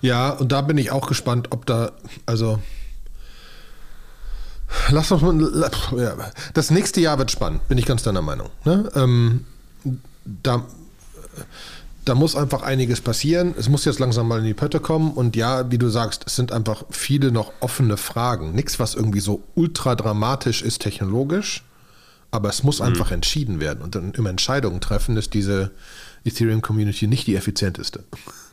Ja, 0.00 0.30
und 0.30 0.52
da 0.52 0.60
bin 0.60 0.78
ich 0.78 0.90
auch 0.90 1.06
gespannt, 1.06 1.48
ob 1.50 1.66
da, 1.66 1.92
also 2.26 2.60
Lass 4.90 5.10
uns 5.10 5.22
mal. 5.22 6.32
Das 6.54 6.70
nächste 6.70 7.00
Jahr 7.00 7.18
wird 7.18 7.30
spannend, 7.30 7.66
bin 7.68 7.78
ich 7.78 7.86
ganz 7.86 8.02
deiner 8.02 8.22
Meinung. 8.22 8.50
Ne? 8.64 8.90
Ähm, 8.94 9.44
da 10.24 10.64
da 12.04 12.14
muss 12.14 12.34
einfach 12.34 12.62
einiges 12.62 13.00
passieren. 13.00 13.54
Es 13.58 13.68
muss 13.68 13.84
jetzt 13.84 13.98
langsam 13.98 14.26
mal 14.26 14.38
in 14.38 14.46
die 14.46 14.54
Pötte 14.54 14.80
kommen. 14.80 15.12
Und 15.12 15.36
ja, 15.36 15.70
wie 15.70 15.78
du 15.78 15.88
sagst, 15.88 16.24
es 16.26 16.36
sind 16.36 16.50
einfach 16.50 16.84
viele 16.90 17.30
noch 17.30 17.52
offene 17.60 17.96
Fragen. 17.96 18.52
Nichts, 18.52 18.78
was 18.78 18.94
irgendwie 18.94 19.20
so 19.20 19.42
ultra 19.54 19.94
dramatisch 19.94 20.62
ist 20.62 20.80
technologisch. 20.80 21.62
Aber 22.30 22.48
es 22.48 22.62
muss 22.62 22.80
mhm. 22.80 22.86
einfach 22.86 23.10
entschieden 23.10 23.60
werden. 23.60 23.82
Und 23.82 23.94
dann 23.94 24.12
im 24.14 24.26
Entscheidungen 24.26 24.80
treffen 24.80 25.16
ist 25.16 25.34
diese 25.34 25.72
Ethereum-Community 26.24 27.06
nicht 27.06 27.26
die 27.26 27.36
effizienteste. 27.36 28.04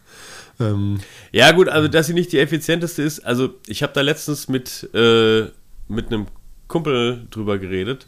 ähm, 0.60 1.00
ja, 1.32 1.52
gut, 1.52 1.70
also 1.70 1.88
dass 1.88 2.08
sie 2.08 2.14
nicht 2.14 2.34
die 2.34 2.40
effizienteste 2.40 3.02
ist. 3.02 3.22
Also, 3.22 3.56
ich 3.66 3.82
habe 3.82 3.94
da 3.94 4.02
letztens 4.02 4.50
mit, 4.50 4.90
äh, 4.94 5.46
mit 5.88 6.08
einem 6.08 6.28
Kumpel 6.68 7.28
drüber 7.32 7.60
geredet, 7.60 8.08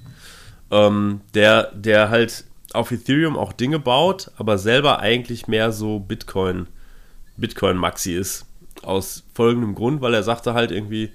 ähm, 0.70 1.22
der, 1.34 1.72
der 1.74 2.10
halt 2.10 2.44
auf 2.74 2.92
Ethereum 2.92 3.38
auch 3.38 3.54
Dinge 3.54 3.80
baut, 3.80 4.32
aber 4.38 4.58
selber 4.58 5.00
eigentlich 5.00 5.48
mehr 5.48 5.72
so 5.72 6.00
Bitcoin, 6.00 6.68
Bitcoin-Maxi 7.38 8.14
ist. 8.14 8.46
Aus 8.84 9.24
folgendem 9.34 9.76
Grund, 9.76 10.02
weil 10.02 10.14
er 10.14 10.24
sagte 10.24 10.54
halt 10.54 10.72
irgendwie, 10.72 11.12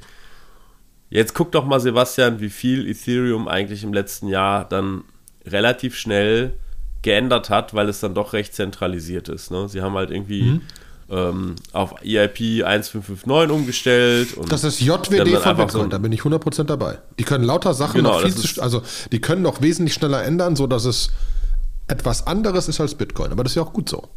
jetzt 1.11 1.35
guck 1.35 1.53
doch 1.53 1.65
mal, 1.65 1.81
Sebastian, 1.81 2.41
wie 2.41 2.51
viel 2.51 2.89
Ethereum 2.89 3.49
eigentlich 3.49 3.85
im 3.85 3.93
letzten 3.93 4.29
Jahr 4.29 4.69
dann 4.69 5.05
relativ 5.47 5.97
schnell 5.97 6.55
geändert 7.03 7.51
hat, 7.51 7.75
weil 7.75 7.89
es 7.89 8.01
dann 8.01 8.15
doch 8.15 8.33
recht 8.33 8.55
zentralisiert 8.55 9.29
ist. 9.29 9.51
Ne? 9.51 9.69
Sie 9.69 9.83
haben 9.83 9.95
halt 9.95 10.11
irgendwie 10.11 10.43
mhm. 10.43 10.61
ähm, 11.11 11.55
auf 11.73 11.95
EIP 12.03 12.65
1559 12.65 13.51
umgestellt. 13.51 14.35
Und 14.37 14.51
das 14.51 14.65
ist 14.65 14.81
JWD 14.81 15.39
von 15.39 15.57
Bitcoin, 15.57 15.69
so 15.69 15.87
da 15.87 15.99
bin 15.99 16.13
ich 16.13 16.23
100% 16.23 16.65
dabei. 16.65 16.99
Die 17.19 17.25
können 17.25 17.45
lauter 17.45 17.75
Sachen 17.75 17.99
genau, 17.99 18.21
noch 18.21 18.23
viel 18.23 18.35
zu, 18.35 18.61
also 18.61 18.83
die 19.13 19.21
können 19.21 19.43
noch 19.43 19.61
wesentlich 19.61 19.95
schneller 19.95 20.25
ändern, 20.25 20.57
sodass 20.57 20.87
es 20.87 21.11
etwas 21.87 22.27
anderes 22.27 22.69
ist 22.69 22.81
als 22.81 22.95
Bitcoin. 22.95 23.33
Aber 23.33 23.45
das 23.45 23.53
ist 23.53 23.57
ja 23.57 23.63
auch 23.63 23.73
gut 23.73 23.89
so. 23.89 24.09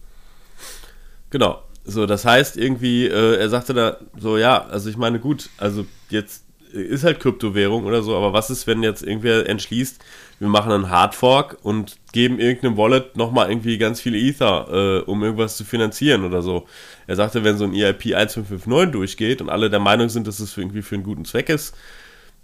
Genau. 1.29 1.63
So, 1.89 2.05
das 2.05 2.25
heißt 2.25 2.57
irgendwie, 2.57 3.07
äh, 3.07 3.37
er 3.37 3.49
sagte 3.49 3.73
da 3.73 3.97
so, 4.17 4.37
ja, 4.37 4.65
also 4.65 4.89
ich 4.89 4.97
meine, 4.97 5.19
gut, 5.19 5.49
also 5.57 5.85
jetzt 6.09 6.43
ist 6.73 7.05
halt 7.05 7.19
Kryptowährung 7.21 7.85
oder 7.85 8.03
so, 8.03 8.15
aber 8.15 8.33
was 8.33 8.49
ist, 8.49 8.67
wenn 8.67 8.83
jetzt 8.83 9.03
irgendwer 9.03 9.47
entschließt, 9.47 10.03
wir 10.39 10.47
machen 10.49 10.71
einen 10.71 10.89
Hardfork 10.89 11.57
und 11.63 11.97
geben 12.11 12.39
irgendeinem 12.39 12.77
Wallet 12.77 13.15
nochmal 13.15 13.49
irgendwie 13.49 13.77
ganz 13.77 14.01
viele 14.01 14.17
Ether, 14.17 14.67
äh, 14.69 15.09
um 15.09 15.23
irgendwas 15.23 15.57
zu 15.57 15.63
finanzieren 15.63 16.25
oder 16.25 16.41
so. 16.41 16.67
Er 17.07 17.15
sagte, 17.15 17.43
wenn 17.43 17.57
so 17.57 17.63
ein 17.63 17.73
EIP 17.73 18.07
1559 18.15 18.91
durchgeht 18.91 19.41
und 19.41 19.49
alle 19.49 19.69
der 19.69 19.79
Meinung 19.79 20.09
sind, 20.09 20.27
dass 20.27 20.39
es 20.39 20.57
irgendwie 20.57 20.81
für 20.81 20.95
einen 20.95 21.03
guten 21.03 21.25
Zweck 21.25 21.49
ist, 21.49 21.73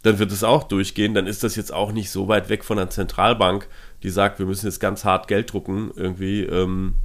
dann 0.04 0.20
wird 0.20 0.32
es 0.32 0.44
auch 0.44 0.64
durchgehen, 0.64 1.14
dann 1.14 1.28
ist 1.28 1.44
das 1.44 1.56
jetzt 1.56 1.74
auch 1.74 1.92
nicht 1.92 2.10
so 2.10 2.28
weit 2.28 2.50
weg 2.50 2.66
von 2.66 2.78
der 2.78 2.90
Zentralbank, 2.90 3.68
die 4.04 4.10
sagt, 4.10 4.40
wir 4.40 4.46
müssen 4.46 4.66
jetzt 4.66 4.80
ganz 4.80 5.06
hart 5.06 5.28
Geld 5.28 5.52
drucken, 5.52 5.92
irgendwie, 5.96 6.44
ähm, 6.44 6.96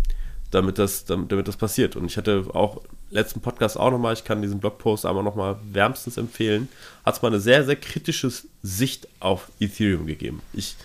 damit, 0.50 0.78
das, 0.78 1.04
damit, 1.04 1.30
damit, 1.30 1.48
das 1.48 1.56
passiert. 1.56 1.96
Und 1.96 2.06
ich 2.06 2.16
hatte 2.16 2.44
auch 2.52 2.80
letzten 3.10 3.40
Podcast 3.40 3.78
auch 3.78 3.90
nochmal, 3.90 4.14
ich 4.14 4.24
kann 4.24 4.42
diesen 4.42 4.60
Blogpost 4.60 5.06
aber 5.06 5.22
nochmal 5.22 5.56
wärmstens 5.72 6.16
empfehlen, 6.16 6.68
hat 7.04 7.16
es 7.16 7.22
mal 7.22 7.28
eine 7.28 7.40
sehr, 7.40 7.64
sehr 7.64 7.76
kritische 7.76 8.30
Sicht 8.62 9.08
auf 9.20 9.50
Ethereum 9.60 10.06
gegeben. 10.06 10.42
Ich 10.52 10.76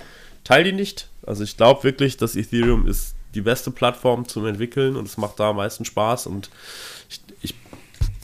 teile 0.43 0.65
die 0.65 0.73
nicht. 0.73 1.09
Also 1.25 1.43
ich 1.43 1.57
glaube 1.57 1.83
wirklich, 1.83 2.17
dass 2.17 2.35
Ethereum 2.35 2.87
ist 2.87 3.15
die 3.33 3.41
beste 3.41 3.71
Plattform 3.71 4.27
zum 4.27 4.45
Entwickeln 4.45 4.95
und 4.95 5.07
es 5.07 5.17
macht 5.17 5.39
da 5.39 5.49
am 5.49 5.55
meisten 5.55 5.85
Spaß 5.85 6.27
und 6.27 6.49
ich, 7.09 7.21
ich 7.41 7.55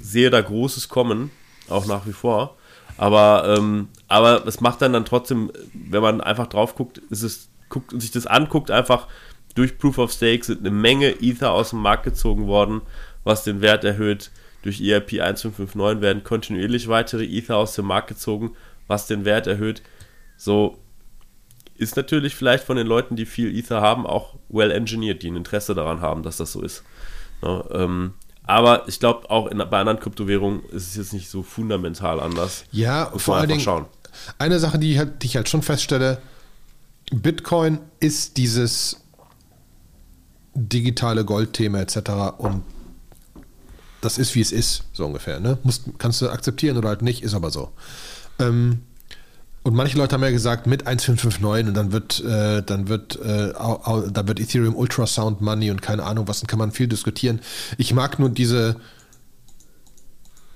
sehe 0.02 0.30
da 0.30 0.42
Großes 0.42 0.90
kommen, 0.90 1.32
auch 1.68 1.86
nach 1.88 2.06
wie 2.06 2.14
vor. 2.14 2.56
Aber, 2.98 3.56
ähm, 3.58 3.88
aber 4.08 4.46
es 4.46 4.60
macht 4.60 4.82
dann 4.82 4.94
dann 4.94 5.06
trotzdem, 5.06 5.52
wenn 5.74 6.02
man 6.02 6.20
einfach 6.20 6.48
drauf 6.48 6.76
guckt, 6.76 6.98
ist 7.10 7.24
es, 7.24 7.48
guckt 7.70 7.94
und 7.94 8.02
sich 8.02 8.12
das 8.12 8.28
anguckt, 8.28 8.72
einfach 8.72 9.08
durch 9.56 9.78
Proof 9.78 9.98
of 9.98 10.12
Stake 10.12 10.46
sind 10.46 10.60
eine 10.60 10.72
Menge 10.72 11.22
Ether 11.22 11.52
aus 11.52 11.72
dem 11.72 11.80
Markt 11.80 12.04
gezogen 12.04 12.48
worden, 12.48 12.82
was 13.24 13.44
den 13.44 13.62
Wert 13.62 13.84
erhöht. 13.84 14.32
Durch 14.62 14.82
ERP 14.82 15.14
1559 15.14 16.02
werden 16.02 16.24
kontinuierlich 16.24 16.88
weitere 16.88 17.26
Ether 17.26 17.58
aus 17.58 17.76
dem 17.76 17.86
Markt 17.86 18.10
gezogen, 18.10 18.56
was 18.88 19.08
den 19.08 19.26
Wert 19.26 19.48
erhöht. 19.48 19.82
So 20.38 20.78
ist 21.76 21.96
natürlich 21.96 22.36
vielleicht 22.36 22.66
von 22.66 22.78
den 22.78 22.88
Leuten, 22.88 23.16
die 23.16 23.26
viel 23.26 23.56
Ether 23.58 23.82
haben, 23.82 24.06
auch 24.06 24.36
well 24.50 24.72
engineered, 24.72 25.24
die 25.24 25.32
ein 25.32 25.38
Interesse 25.38 25.74
daran 25.76 26.02
haben, 26.02 26.24
dass 26.24 26.38
das 26.38 26.52
so 26.52 26.62
ist. 26.62 26.84
Ja, 27.42 27.64
ähm, 27.72 28.14
aber 28.44 28.88
ich 28.88 29.00
glaube, 29.00 29.30
auch 29.30 29.48
in, 29.48 29.60
bei 29.60 29.80
anderen 29.80 30.00
Kryptowährungen 30.00 30.64
ist 30.72 30.88
es 30.88 30.96
jetzt 30.96 31.14
nicht 31.14 31.30
so 31.30 31.44
fundamental 31.44 32.20
anders. 32.20 32.66
Ja, 32.72 33.12
vor 33.16 33.38
allen 33.38 33.48
Dingen, 33.48 33.62
schauen. 33.62 33.86
eine 34.38 34.60
Sache, 34.60 34.80
die 34.80 34.94
ich, 34.94 34.98
halt, 34.98 35.22
die 35.22 35.28
ich 35.28 35.36
halt 35.36 35.48
schon 35.48 35.62
feststelle, 35.62 36.22
Bitcoin 37.12 37.80
ist 38.00 38.38
dieses 38.38 38.98
digitale 40.54 41.26
Goldthema 41.26 41.80
etc. 41.80 41.98
Und 42.38 42.64
das 44.02 44.18
ist, 44.18 44.36
wie 44.36 44.42
es 44.42 44.52
ist, 44.52 44.84
so 44.94 45.06
ungefähr. 45.06 45.40
Ne? 45.40 45.58
Musst, 45.64 45.86
kannst 45.98 46.22
du 46.22 46.30
akzeptieren 46.30 46.78
oder 46.78 46.90
halt 46.90 47.02
nicht, 47.02 47.24
ist 47.24 47.34
aber 47.34 47.50
so. 47.50 47.72
Ähm, 48.40 48.82
und 49.64 49.76
manche 49.76 49.98
Leute 49.98 50.14
haben 50.14 50.24
ja 50.24 50.32
gesagt, 50.32 50.68
mit 50.68 50.88
1.559 50.88 51.68
und 51.68 51.74
dann 51.74 51.92
wird, 51.92 52.24
äh, 52.24 52.64
dann 52.64 52.88
wird, 52.88 53.20
äh, 53.20 53.54
dann 53.54 54.28
wird 54.28 54.40
Ethereum 54.40 54.76
Ultrasound 54.76 55.42
Money 55.42 55.70
und 55.70 55.82
keine 55.82 56.04
Ahnung 56.04 56.28
was, 56.28 56.40
dann 56.40 56.48
kann 56.48 56.60
man 56.60 56.72
viel 56.72 56.88
diskutieren. 56.88 57.42
Ich 57.78 57.94
mag 57.94 58.20
nur 58.20 58.30
diese, 58.30 58.78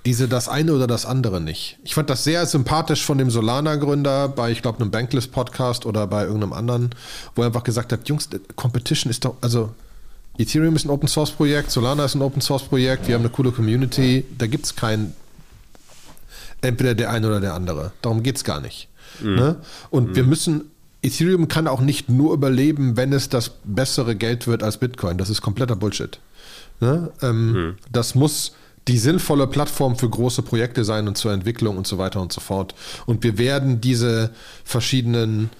diese 0.04 0.28
das 0.28 0.48
eine 0.48 0.74
oder 0.74 0.86
das 0.86 1.06
andere 1.06 1.40
nicht. 1.40 1.78
Ich 1.82 1.94
fand 1.94 2.10
das 2.10 2.24
sehr 2.24 2.44
sympathisch 2.46 3.04
von 3.04 3.16
dem 3.16 3.30
Solana-Gründer 3.30 4.28
bei, 4.28 4.50
ich 4.50 4.60
glaube, 4.60 4.80
einem 4.80 4.90
Bankless-Podcast 4.90 5.86
oder 5.86 6.06
bei 6.06 6.24
irgendeinem 6.24 6.52
anderen, 6.52 6.90
wo 7.34 7.42
er 7.42 7.46
einfach 7.46 7.64
gesagt 7.64 7.92
hat, 7.92 8.08
Jungs, 8.08 8.28
Competition 8.54 9.10
ist 9.10 9.24
doch, 9.24 9.36
also 9.40 9.70
Ethereum 10.36 10.76
ist 10.76 10.84
ein 10.84 10.90
Open 10.90 11.08
Source 11.08 11.30
Projekt, 11.30 11.70
Solana 11.70 12.04
ist 12.04 12.14
ein 12.14 12.22
Open 12.22 12.42
Source 12.42 12.64
Projekt, 12.64 13.08
wir 13.08 13.14
haben 13.14 13.22
eine 13.22 13.30
coole 13.30 13.52
Community, 13.52 14.24
da 14.36 14.46
gibt 14.46 14.66
es 14.66 14.76
kein 14.76 15.14
entweder 16.60 16.94
der 16.94 17.10
eine 17.10 17.26
oder 17.26 17.40
der 17.40 17.54
andere. 17.54 17.92
Darum 18.02 18.22
geht 18.22 18.36
es 18.36 18.44
gar 18.44 18.60
nicht. 18.60 18.88
Mhm. 19.22 19.34
Ne? 19.34 19.56
Und 19.90 20.10
mhm. 20.10 20.16
wir 20.16 20.24
müssen, 20.24 20.70
Ethereum 21.02 21.48
kann 21.48 21.68
auch 21.68 21.80
nicht 21.80 22.08
nur 22.08 22.34
überleben, 22.34 22.96
wenn 22.96 23.12
es 23.12 23.28
das 23.28 23.52
bessere 23.64 24.16
Geld 24.16 24.46
wird 24.46 24.62
als 24.62 24.78
Bitcoin. 24.78 25.18
Das 25.18 25.30
ist 25.30 25.40
kompletter 25.40 25.76
Bullshit. 25.76 26.18
Ne? 26.80 27.10
Ähm, 27.22 27.52
mhm. 27.52 27.74
Das 27.92 28.14
muss 28.14 28.54
die 28.88 28.98
sinnvolle 28.98 29.46
Plattform 29.46 29.96
für 29.96 30.08
große 30.08 30.42
Projekte 30.42 30.84
sein 30.84 31.08
und 31.08 31.16
zur 31.16 31.32
Entwicklung 31.32 31.76
und 31.76 31.86
so 31.86 31.98
weiter 31.98 32.20
und 32.20 32.32
so 32.32 32.40
fort. 32.40 32.74
Und 33.06 33.22
wir 33.22 33.38
werden 33.38 33.80
diese 33.80 34.30
verschiedenen 34.64 35.50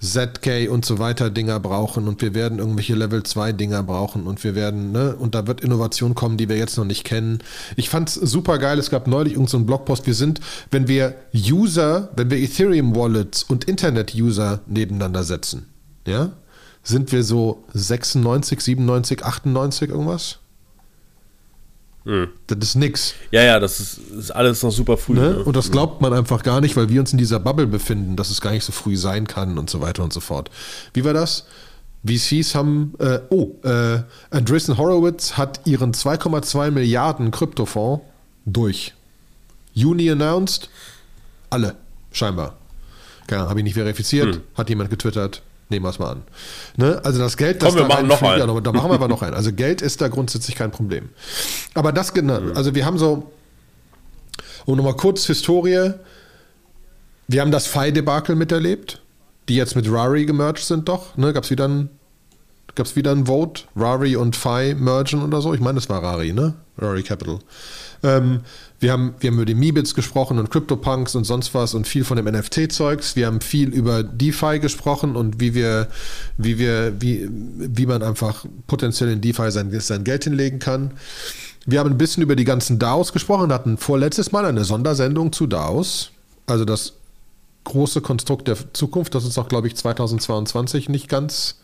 ZK 0.00 0.68
und 0.68 0.84
so 0.84 0.98
weiter 0.98 1.30
Dinger 1.30 1.58
brauchen 1.58 2.06
und 2.06 2.20
wir 2.20 2.34
werden 2.34 2.58
irgendwelche 2.58 2.94
Level 2.94 3.22
2 3.22 3.52
Dinger 3.52 3.82
brauchen 3.82 4.26
und 4.26 4.44
wir 4.44 4.54
werden, 4.54 4.92
ne, 4.92 5.16
und 5.16 5.34
da 5.34 5.46
wird 5.46 5.62
Innovation 5.62 6.14
kommen, 6.14 6.36
die 6.36 6.48
wir 6.48 6.56
jetzt 6.56 6.76
noch 6.76 6.84
nicht 6.84 7.04
kennen. 7.04 7.38
Ich 7.76 7.88
fand's 7.88 8.14
super 8.14 8.58
geil, 8.58 8.78
es 8.78 8.90
gab 8.90 9.06
neulich 9.06 9.34
irgendeinen 9.34 9.62
so 9.62 9.66
Blogpost, 9.66 10.06
wir 10.06 10.14
sind, 10.14 10.40
wenn 10.70 10.86
wir 10.86 11.14
User, 11.34 12.10
wenn 12.14 12.30
wir 12.30 12.38
Ethereum 12.38 12.94
Wallets 12.94 13.42
und 13.42 13.64
Internet 13.64 14.14
User 14.14 14.60
nebeneinander 14.66 15.24
setzen, 15.24 15.66
ja, 16.06 16.32
sind 16.82 17.10
wir 17.10 17.24
so 17.24 17.64
96, 17.72 18.60
97, 18.60 19.24
98 19.24 19.90
irgendwas? 19.90 20.38
Mhm. 22.06 22.28
Das 22.46 22.58
ist 22.60 22.76
nix. 22.76 23.14
Ja, 23.32 23.42
ja, 23.42 23.58
das 23.58 23.80
ist, 23.80 23.98
ist 23.98 24.30
alles 24.30 24.62
noch 24.62 24.70
super 24.70 24.96
früh. 24.96 25.14
Ne? 25.14 25.30
Ne? 25.32 25.44
Und 25.44 25.56
das 25.56 25.72
glaubt 25.72 26.00
man 26.00 26.12
einfach 26.12 26.44
gar 26.44 26.60
nicht, 26.60 26.76
weil 26.76 26.88
wir 26.88 27.00
uns 27.00 27.10
in 27.12 27.18
dieser 27.18 27.40
Bubble 27.40 27.66
befinden, 27.66 28.14
dass 28.14 28.30
es 28.30 28.40
gar 28.40 28.52
nicht 28.52 28.64
so 28.64 28.72
früh 28.72 28.96
sein 28.96 29.26
kann 29.26 29.58
und 29.58 29.68
so 29.68 29.80
weiter 29.80 30.04
und 30.04 30.12
so 30.12 30.20
fort. 30.20 30.50
Wie 30.94 31.04
war 31.04 31.12
das? 31.12 31.46
VCs 32.06 32.54
haben, 32.54 32.94
äh, 33.00 33.18
oh, 33.30 33.56
äh, 33.64 34.02
Andreessen 34.30 34.78
Horowitz 34.78 35.32
hat 35.32 35.66
ihren 35.66 35.92
2,2 35.92 36.70
Milliarden 36.70 37.32
Kryptofonds 37.32 38.04
durch. 38.44 38.94
Juni 39.74 40.08
announced, 40.08 40.70
alle, 41.50 41.74
scheinbar. 42.12 42.56
Keine 43.26 43.48
habe 43.48 43.58
ich 43.58 43.64
nicht 43.64 43.74
verifiziert, 43.74 44.36
hm. 44.36 44.42
hat 44.54 44.68
jemand 44.68 44.90
getwittert, 44.90 45.42
Nehmen 45.68 45.84
wir 45.84 45.90
es 45.90 45.98
mal 45.98 46.12
an. 46.12 46.22
Ne? 46.76 47.00
Also 47.02 47.18
das 47.18 47.36
Geld, 47.36 47.60
das 47.60 47.70
Komm, 47.70 47.82
wir 47.82 47.88
da 47.88 47.94
machen 47.94 48.06
noch 48.06 48.22
einen. 48.22 48.48
Ja, 48.48 48.60
da 48.60 48.72
machen 48.72 48.90
wir 48.90 48.94
aber 48.94 49.08
noch 49.08 49.22
einen. 49.22 49.34
Also 49.34 49.52
Geld 49.52 49.82
ist 49.82 50.00
da 50.00 50.08
grundsätzlich 50.08 50.54
kein 50.54 50.70
Problem. 50.70 51.08
Aber 51.74 51.92
das 51.92 52.14
genau, 52.14 52.52
also 52.54 52.74
wir 52.74 52.86
haben 52.86 52.98
so, 52.98 53.30
um 54.64 54.76
nochmal 54.76 54.94
kurz 54.94 55.26
Historie, 55.26 55.92
wir 57.26 57.40
haben 57.40 57.50
das 57.50 57.66
Fi-Debakel 57.66 58.36
miterlebt, 58.36 59.02
die 59.48 59.56
jetzt 59.56 59.74
mit 59.74 59.90
Rari 59.90 60.24
gemerged 60.24 60.64
sind 60.64 60.88
doch. 60.88 61.16
Ne? 61.16 61.32
Gab 61.32 61.44
es 61.44 61.50
wieder 61.50 61.66
ein 61.66 61.90
gab 62.76 62.86
es 62.86 62.94
wieder 62.94 63.10
ein 63.10 63.26
Vote, 63.26 63.62
Rari 63.74 64.16
und 64.16 64.36
Fi 64.36 64.74
mergen 64.74 65.22
oder 65.22 65.40
so. 65.40 65.54
Ich 65.54 65.60
meine, 65.60 65.76
das 65.76 65.88
war 65.88 66.02
Rari, 66.02 66.32
ne? 66.32 66.54
Rari 66.78 67.02
Capital. 67.02 67.38
Ähm, 68.02 68.40
wir 68.78 68.92
haben, 68.92 69.14
wir 69.20 69.30
haben 69.30 69.36
über 69.36 69.46
die 69.46 69.54
Meebits 69.54 69.94
gesprochen 69.94 70.38
und 70.38 70.50
CryptoPunks 70.50 71.14
und 71.14 71.24
sonst 71.24 71.54
was 71.54 71.74
und 71.74 71.86
viel 71.86 72.04
von 72.04 72.16
dem 72.16 72.26
NFT-Zeugs. 72.26 73.16
Wir 73.16 73.26
haben 73.26 73.40
viel 73.40 73.70
über 73.70 74.02
DeFi 74.02 74.58
gesprochen 74.58 75.16
und 75.16 75.40
wie 75.40 75.54
wir, 75.54 75.88
wie 76.36 76.58
wir, 76.58 77.00
wie, 77.00 77.26
wie 77.30 77.86
man 77.86 78.02
einfach 78.02 78.44
potenziell 78.66 79.10
in 79.10 79.20
DeFi 79.22 79.50
sein, 79.50 79.70
sein 79.80 80.04
Geld 80.04 80.24
hinlegen 80.24 80.58
kann. 80.58 80.92
Wir 81.64 81.80
haben 81.80 81.90
ein 81.90 81.98
bisschen 81.98 82.22
über 82.22 82.36
die 82.36 82.44
ganzen 82.44 82.78
DAOs 82.78 83.12
gesprochen, 83.12 83.52
hatten 83.52 83.78
vorletztes 83.78 84.30
Mal 84.30 84.44
eine 84.44 84.64
Sondersendung 84.64 85.32
zu 85.32 85.46
DAOs. 85.46 86.10
Also 86.46 86.64
das 86.64 86.92
große 87.64 88.02
Konstrukt 88.02 88.46
der 88.46 88.56
Zukunft, 88.72 89.14
das 89.14 89.24
uns 89.24 89.38
auch, 89.38 89.48
glaube 89.48 89.68
ich, 89.68 89.74
2022 89.74 90.88
nicht 90.88 91.08
ganz 91.08 91.56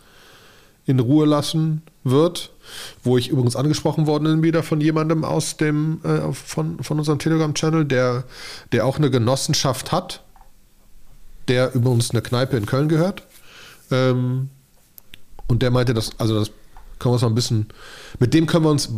in 0.87 0.99
Ruhe 0.99 1.27
lassen 1.27 1.83
wird, 2.05 2.51
wo 3.03 3.17
ich 3.19 3.29
übrigens 3.29 3.57
angesprochen 3.57 4.07
worden 4.07 4.25
bin 4.25 4.43
wieder 4.43 4.63
von 4.63 4.81
jemandem 4.81 5.25
aus 5.25 5.57
dem 5.57 6.01
äh, 6.05 6.33
von, 6.33 6.83
von 6.83 6.99
unserem 6.99 7.19
Telegram-Channel, 7.19 7.85
der, 7.85 8.25
der 8.73 8.87
auch 8.87 8.99
eine 8.99 9.11
Genossenschaft 9.11 9.93
hat, 9.93 10.23
der 11.49 11.75
übrigens 11.75 12.11
eine 12.11 12.23
Kneipe 12.23 12.57
in 12.57 12.67
Köln 12.67 12.89
gehört. 12.89 13.23
Ähm, 13.91 14.51
und 15.49 15.63
der 15.63 15.71
meinte, 15.71 15.95
dass, 15.95 16.19
also 16.19 16.39
das 16.39 16.51
können 16.99 17.11
wir 17.11 17.15
uns 17.15 17.23
mal 17.23 17.29
ein 17.29 17.35
bisschen, 17.35 17.67
mit 18.19 18.33
dem 18.33 18.47
können 18.47 18.65
wir 18.65 18.71
uns 18.71 18.91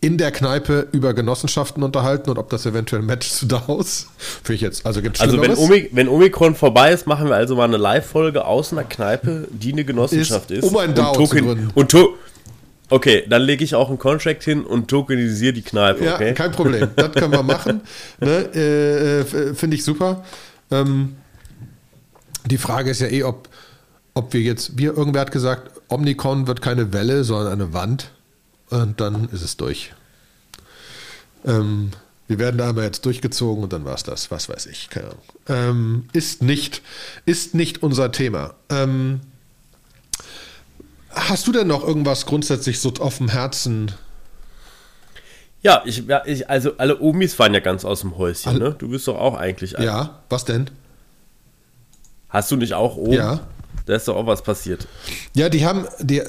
in 0.00 0.16
der 0.16 0.30
Kneipe 0.30 0.88
über 0.92 1.12
Genossenschaften 1.12 1.82
unterhalten 1.82 2.30
und 2.30 2.38
ob 2.38 2.48
das 2.48 2.64
eventuell 2.64 3.02
matcht 3.02 3.34
zu 3.34 3.46
DAOs. 3.46 4.06
Finde 4.18 4.54
ich 4.54 4.60
jetzt. 4.62 4.86
Also, 4.86 5.02
gibt's 5.02 5.20
also 5.20 5.40
wenn, 5.40 5.54
Omi 5.56 5.90
wenn 5.92 6.08
Omikron 6.08 6.54
vorbei 6.54 6.92
ist, 6.92 7.06
machen 7.06 7.28
wir 7.28 7.36
also 7.36 7.54
mal 7.54 7.64
eine 7.64 7.76
Live-Folge 7.76 8.46
aus 8.46 8.72
einer 8.72 8.84
Kneipe, 8.84 9.46
die 9.50 9.72
eine 9.72 9.84
Genossenschaft 9.84 10.50
ist. 10.50 10.64
ist 10.64 10.70
um 10.70 10.76
ein 10.78 10.94
DAO 10.94 11.12
zu 11.12 11.24
gründen. 11.24 11.70
Und 11.74 11.90
to 11.90 12.14
okay, 12.90 13.24
dann 13.28 13.42
lege 13.42 13.64
ich 13.64 13.74
auch 13.74 13.88
einen 13.88 13.98
Contract 13.98 14.42
hin 14.44 14.64
und 14.64 14.88
tokenisiere 14.88 15.52
die 15.52 15.62
Kneipe. 15.62 16.04
Ja, 16.04 16.14
okay? 16.16 16.34
kein 16.34 16.52
Problem. 16.52 16.88
Das 16.96 17.12
können 17.12 17.32
wir 17.32 17.42
machen. 17.42 17.80
Ne? 18.20 18.50
Äh, 18.54 19.20
äh, 19.20 19.54
Finde 19.54 19.76
ich 19.76 19.84
super. 19.84 20.24
Ähm, 20.70 21.16
die 22.46 22.58
Frage 22.58 22.90
ist 22.90 23.00
ja 23.00 23.08
eh, 23.08 23.22
ob, 23.22 23.48
ob 24.14 24.32
wir 24.32 24.40
jetzt, 24.40 24.76
wie 24.76 24.84
irgendwer 24.84 25.22
hat 25.22 25.32
gesagt, 25.32 25.80
Omnicon 25.88 26.46
wird 26.46 26.62
keine 26.62 26.92
Welle, 26.92 27.24
sondern 27.24 27.52
eine 27.52 27.72
Wand. 27.72 28.10
Und 28.70 29.00
dann 29.00 29.28
ist 29.30 29.42
es 29.42 29.56
durch. 29.56 29.92
Ähm, 31.44 31.90
wir 32.28 32.38
werden 32.38 32.58
da 32.58 32.68
aber 32.68 32.84
jetzt 32.84 33.04
durchgezogen 33.06 33.64
und 33.64 33.72
dann 33.72 33.84
war 33.84 33.94
es 33.94 34.04
das. 34.04 34.30
Was 34.30 34.48
weiß 34.48 34.66
ich. 34.66 34.88
Keine 34.88 35.06
Ahnung. 35.06 35.22
Ähm, 35.48 36.08
ist, 36.12 36.42
nicht, 36.42 36.82
ist 37.26 37.54
nicht 37.54 37.82
unser 37.82 38.12
Thema. 38.12 38.54
Ähm, 38.68 39.20
hast 41.10 41.46
du 41.46 41.52
denn 41.52 41.66
noch 41.66 41.86
irgendwas 41.86 42.26
grundsätzlich 42.26 42.80
so 42.80 42.92
auf 43.00 43.18
dem 43.18 43.28
Herzen? 43.28 43.92
Ja, 45.62 45.82
ich, 45.84 46.06
ja, 46.06 46.22
ich, 46.24 46.48
also 46.48 46.72
alle 46.78 47.00
Omis 47.00 47.38
waren 47.38 47.52
ja 47.52 47.60
ganz 47.60 47.84
aus 47.84 48.00
dem 48.00 48.16
Häuschen, 48.16 48.48
alle, 48.48 48.58
ne? 48.70 48.76
Du 48.78 48.88
bist 48.88 49.06
doch 49.08 49.18
auch 49.18 49.34
eigentlich. 49.34 49.78
Ein. 49.78 49.84
Ja, 49.84 50.20
was 50.30 50.44
denn? 50.44 50.70
Hast 52.28 52.50
du 52.50 52.56
nicht 52.56 52.72
auch 52.72 52.96
oben? 52.96 53.12
Ja. 53.12 53.40
Da 53.86 53.96
ist 53.96 54.08
doch 54.08 54.16
auch 54.16 54.26
was 54.26 54.42
passiert. 54.42 54.86
Ja, 55.34 55.48
die 55.48 55.66
haben, 55.66 55.86
die, 55.98 56.22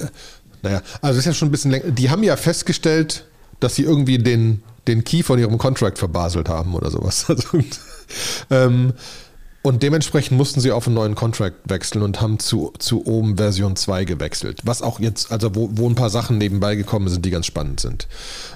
naja, 0.62 0.82
also 1.00 1.18
ist 1.18 1.24
ja 1.24 1.32
schon 1.32 1.48
ein 1.48 1.52
bisschen 1.52 1.70
länger. 1.70 1.90
Die 1.90 2.10
haben 2.10 2.22
ja 2.22 2.36
festgestellt, 2.36 3.24
dass 3.60 3.76
sie 3.76 3.84
irgendwie 3.84 4.18
den, 4.18 4.62
den 4.86 5.04
Key 5.04 5.22
von 5.22 5.38
ihrem 5.38 5.58
Contract 5.58 5.98
verbaselt 5.98 6.48
haben 6.48 6.74
oder 6.74 6.90
sowas. 6.90 7.26
Also, 7.32 7.58
ähm, 8.50 8.92
und 9.62 9.84
dementsprechend 9.84 10.36
mussten 10.36 10.60
sie 10.60 10.72
auf 10.72 10.88
einen 10.88 10.96
neuen 10.96 11.14
Contract 11.14 11.54
wechseln 11.64 12.02
und 12.02 12.20
haben 12.20 12.40
zu, 12.40 12.72
zu 12.78 13.06
OM 13.06 13.36
Version 13.36 13.76
2 13.76 14.04
gewechselt. 14.04 14.60
Was 14.64 14.82
auch 14.82 14.98
jetzt, 14.98 15.30
also 15.30 15.54
wo, 15.54 15.70
wo 15.74 15.88
ein 15.88 15.94
paar 15.94 16.10
Sachen 16.10 16.36
nebenbei 16.36 16.74
gekommen 16.74 17.08
sind, 17.08 17.24
die 17.24 17.30
ganz 17.30 17.46
spannend 17.46 17.78
sind. 17.78 18.08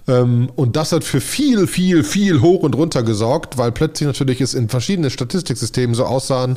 Ähm, 0.08 0.50
und 0.56 0.74
das 0.74 0.90
hat 0.90 1.04
für 1.04 1.20
viel, 1.20 1.68
viel, 1.68 2.02
viel 2.02 2.40
hoch 2.40 2.64
und 2.64 2.74
runter 2.74 3.04
gesorgt, 3.04 3.56
weil 3.56 3.70
plötzlich 3.70 4.08
natürlich 4.08 4.40
es 4.40 4.54
in 4.54 4.68
verschiedenen 4.68 5.10
Statistiksystemen 5.10 5.94
so 5.94 6.04
aussahen, 6.04 6.56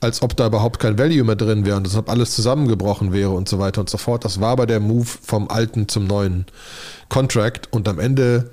als 0.00 0.22
ob 0.22 0.36
da 0.36 0.46
überhaupt 0.46 0.78
kein 0.78 0.96
Value 0.96 1.24
mehr 1.24 1.34
drin 1.34 1.66
wäre 1.66 1.76
und 1.76 1.84
deshalb 1.84 2.08
alles 2.08 2.36
zusammengebrochen 2.36 3.12
wäre 3.12 3.30
und 3.30 3.48
so 3.48 3.58
weiter 3.58 3.80
und 3.80 3.90
so 3.90 3.98
fort. 3.98 4.24
Das 4.24 4.40
war 4.40 4.50
aber 4.50 4.66
der 4.66 4.78
Move 4.78 5.06
vom 5.06 5.48
alten 5.48 5.88
zum 5.88 6.06
neuen 6.06 6.46
Contract 7.08 7.72
und 7.72 7.88
am 7.88 7.98
Ende 7.98 8.50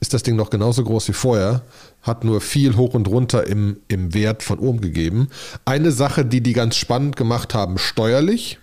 ist 0.00 0.14
das 0.14 0.22
Ding 0.22 0.34
noch 0.34 0.50
genauso 0.50 0.82
groß 0.82 1.08
wie 1.08 1.12
vorher, 1.12 1.62
hat 2.02 2.24
nur 2.24 2.40
viel 2.40 2.76
hoch 2.76 2.94
und 2.94 3.08
runter 3.08 3.46
im, 3.46 3.78
im 3.88 4.12
Wert 4.12 4.42
von 4.42 4.58
oben 4.58 4.80
gegeben. 4.80 5.28
Eine 5.64 5.92
Sache, 5.92 6.24
die 6.24 6.40
die 6.40 6.52
ganz 6.52 6.76
spannend 6.76 7.16
gemacht 7.16 7.54
haben, 7.54 7.78
steuerlich, 7.78 8.58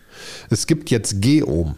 es 0.50 0.68
gibt 0.68 0.92
jetzt 0.92 1.22
G-Ohm. 1.22 1.76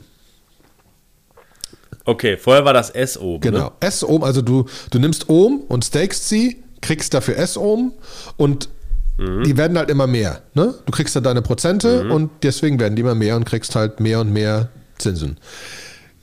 Okay, 2.06 2.38
vorher 2.38 2.66
war 2.66 2.74
das 2.74 2.90
S-Ohm. 2.90 3.42
Genau, 3.42 3.66
ne? 3.66 3.72
S-Ohm, 3.80 4.24
also 4.24 4.42
du, 4.42 4.66
du 4.90 5.00
nimmst 5.00 5.30
Ohm 5.30 5.62
und 5.68 5.86
stakest 5.86 6.28
sie, 6.28 6.64
kriegst 6.82 7.14
dafür 7.14 7.38
S-Ohm 7.38 7.94
und 8.38 8.70
mhm. 9.18 9.44
die 9.44 9.56
werden 9.56 9.78
halt 9.78 9.92
immer 9.92 10.08
mehr. 10.08 10.42
Ne? 10.56 10.74
Du 10.86 10.92
kriegst 10.92 11.16
dann 11.16 11.24
deine 11.24 11.44
Prozente 11.44 12.06
mhm. 12.06 12.12
und 12.12 12.32
deswegen 12.42 12.80
werden 12.80 12.96
die 12.96 13.02
immer 13.02 13.16
mehr 13.16 13.36
und 13.36 13.46
kriegst 13.46 13.76
halt 13.76 14.00
mehr 14.00 14.20
und 14.20 14.34
mehr 14.34 14.70
Zinsen. 14.98 15.38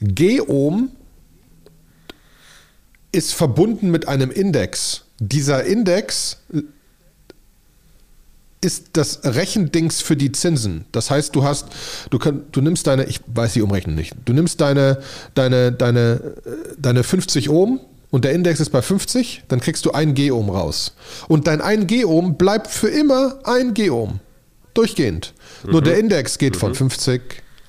G-Ohm 0.00 0.90
ist 3.12 3.34
verbunden 3.34 3.90
mit 3.90 4.08
einem 4.08 4.30
Index. 4.30 5.04
Dieser 5.20 5.64
Index 5.64 6.38
ist 8.60 8.90
das 8.94 9.20
Rechendings 9.24 10.00
für 10.00 10.16
die 10.16 10.32
Zinsen. 10.32 10.84
Das 10.92 11.10
heißt, 11.10 11.34
du 11.34 11.44
hast, 11.44 11.66
du, 12.10 12.18
kann, 12.18 12.44
du 12.52 12.60
nimmst 12.60 12.86
deine, 12.86 13.04
ich 13.04 13.20
weiß 13.26 13.52
die 13.52 13.62
Umrechnung 13.62 13.94
nicht, 13.94 14.14
du 14.24 14.32
nimmst 14.32 14.60
deine, 14.60 15.00
deine, 15.34 15.72
deine, 15.72 16.34
deine 16.76 17.04
50 17.04 17.50
Ohm 17.50 17.80
und 18.10 18.24
der 18.24 18.32
Index 18.32 18.60
ist 18.60 18.70
bei 18.70 18.82
50, 18.82 19.44
dann 19.48 19.60
kriegst 19.60 19.84
du 19.84 19.92
ein 19.92 20.14
G-Ohm 20.14 20.50
raus. 20.50 20.94
Und 21.28 21.46
dein 21.46 21.60
1 21.60 21.86
G-Ohm 21.86 22.36
bleibt 22.36 22.68
für 22.68 22.88
immer 22.88 23.38
ein 23.44 23.74
G-Ohm. 23.74 24.20
Durchgehend. 24.74 25.34
Mhm. 25.64 25.72
Nur 25.72 25.82
der 25.82 25.98
Index 25.98 26.38
geht 26.38 26.54
mhm. 26.54 26.58
von 26.58 26.74
50 26.74 27.20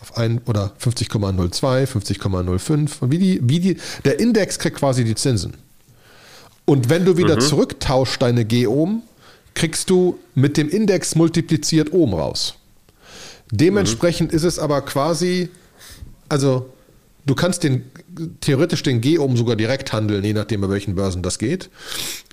auf 0.02 0.18
ein 0.18 0.40
oder 0.46 0.74
50,02, 0.82 1.88
50,05 1.88 3.02
und 3.02 3.12
wie 3.12 3.18
die, 3.18 3.40
wie 3.44 3.60
die, 3.60 3.78
der 4.06 4.20
Index 4.20 4.58
kriegt 4.58 4.78
quasi 4.78 5.04
die 5.04 5.16
Zinsen. 5.16 5.56
Und 6.70 6.88
wenn 6.88 7.04
du 7.04 7.18
wieder 7.18 7.38
mhm. 7.38 7.42
zurücktauschst 7.42 8.22
deine 8.22 8.46
G-Ohm, 8.46 9.02
kriegst 9.56 9.90
du 9.90 10.20
mit 10.36 10.56
dem 10.56 10.70
Index 10.70 11.16
multipliziert 11.16 11.92
oben 11.94 12.14
raus. 12.14 12.58
Dementsprechend 13.50 14.32
mhm. 14.32 14.38
ist 14.38 14.44
es 14.44 14.60
aber 14.60 14.82
quasi, 14.82 15.50
also 16.30 16.70
du 17.26 17.34
kannst 17.34 17.64
den 17.64 17.86
theoretisch 18.42 18.84
den 18.84 19.02
G-Ohm 19.02 19.36
sogar 19.36 19.56
direkt 19.56 19.94
handeln, 19.94 20.24
je 20.24 20.34
nachdem 20.34 20.62
bei 20.62 20.70
welchen 20.70 20.94
Börsen 20.94 21.24
das 21.24 21.40
geht. 21.40 21.72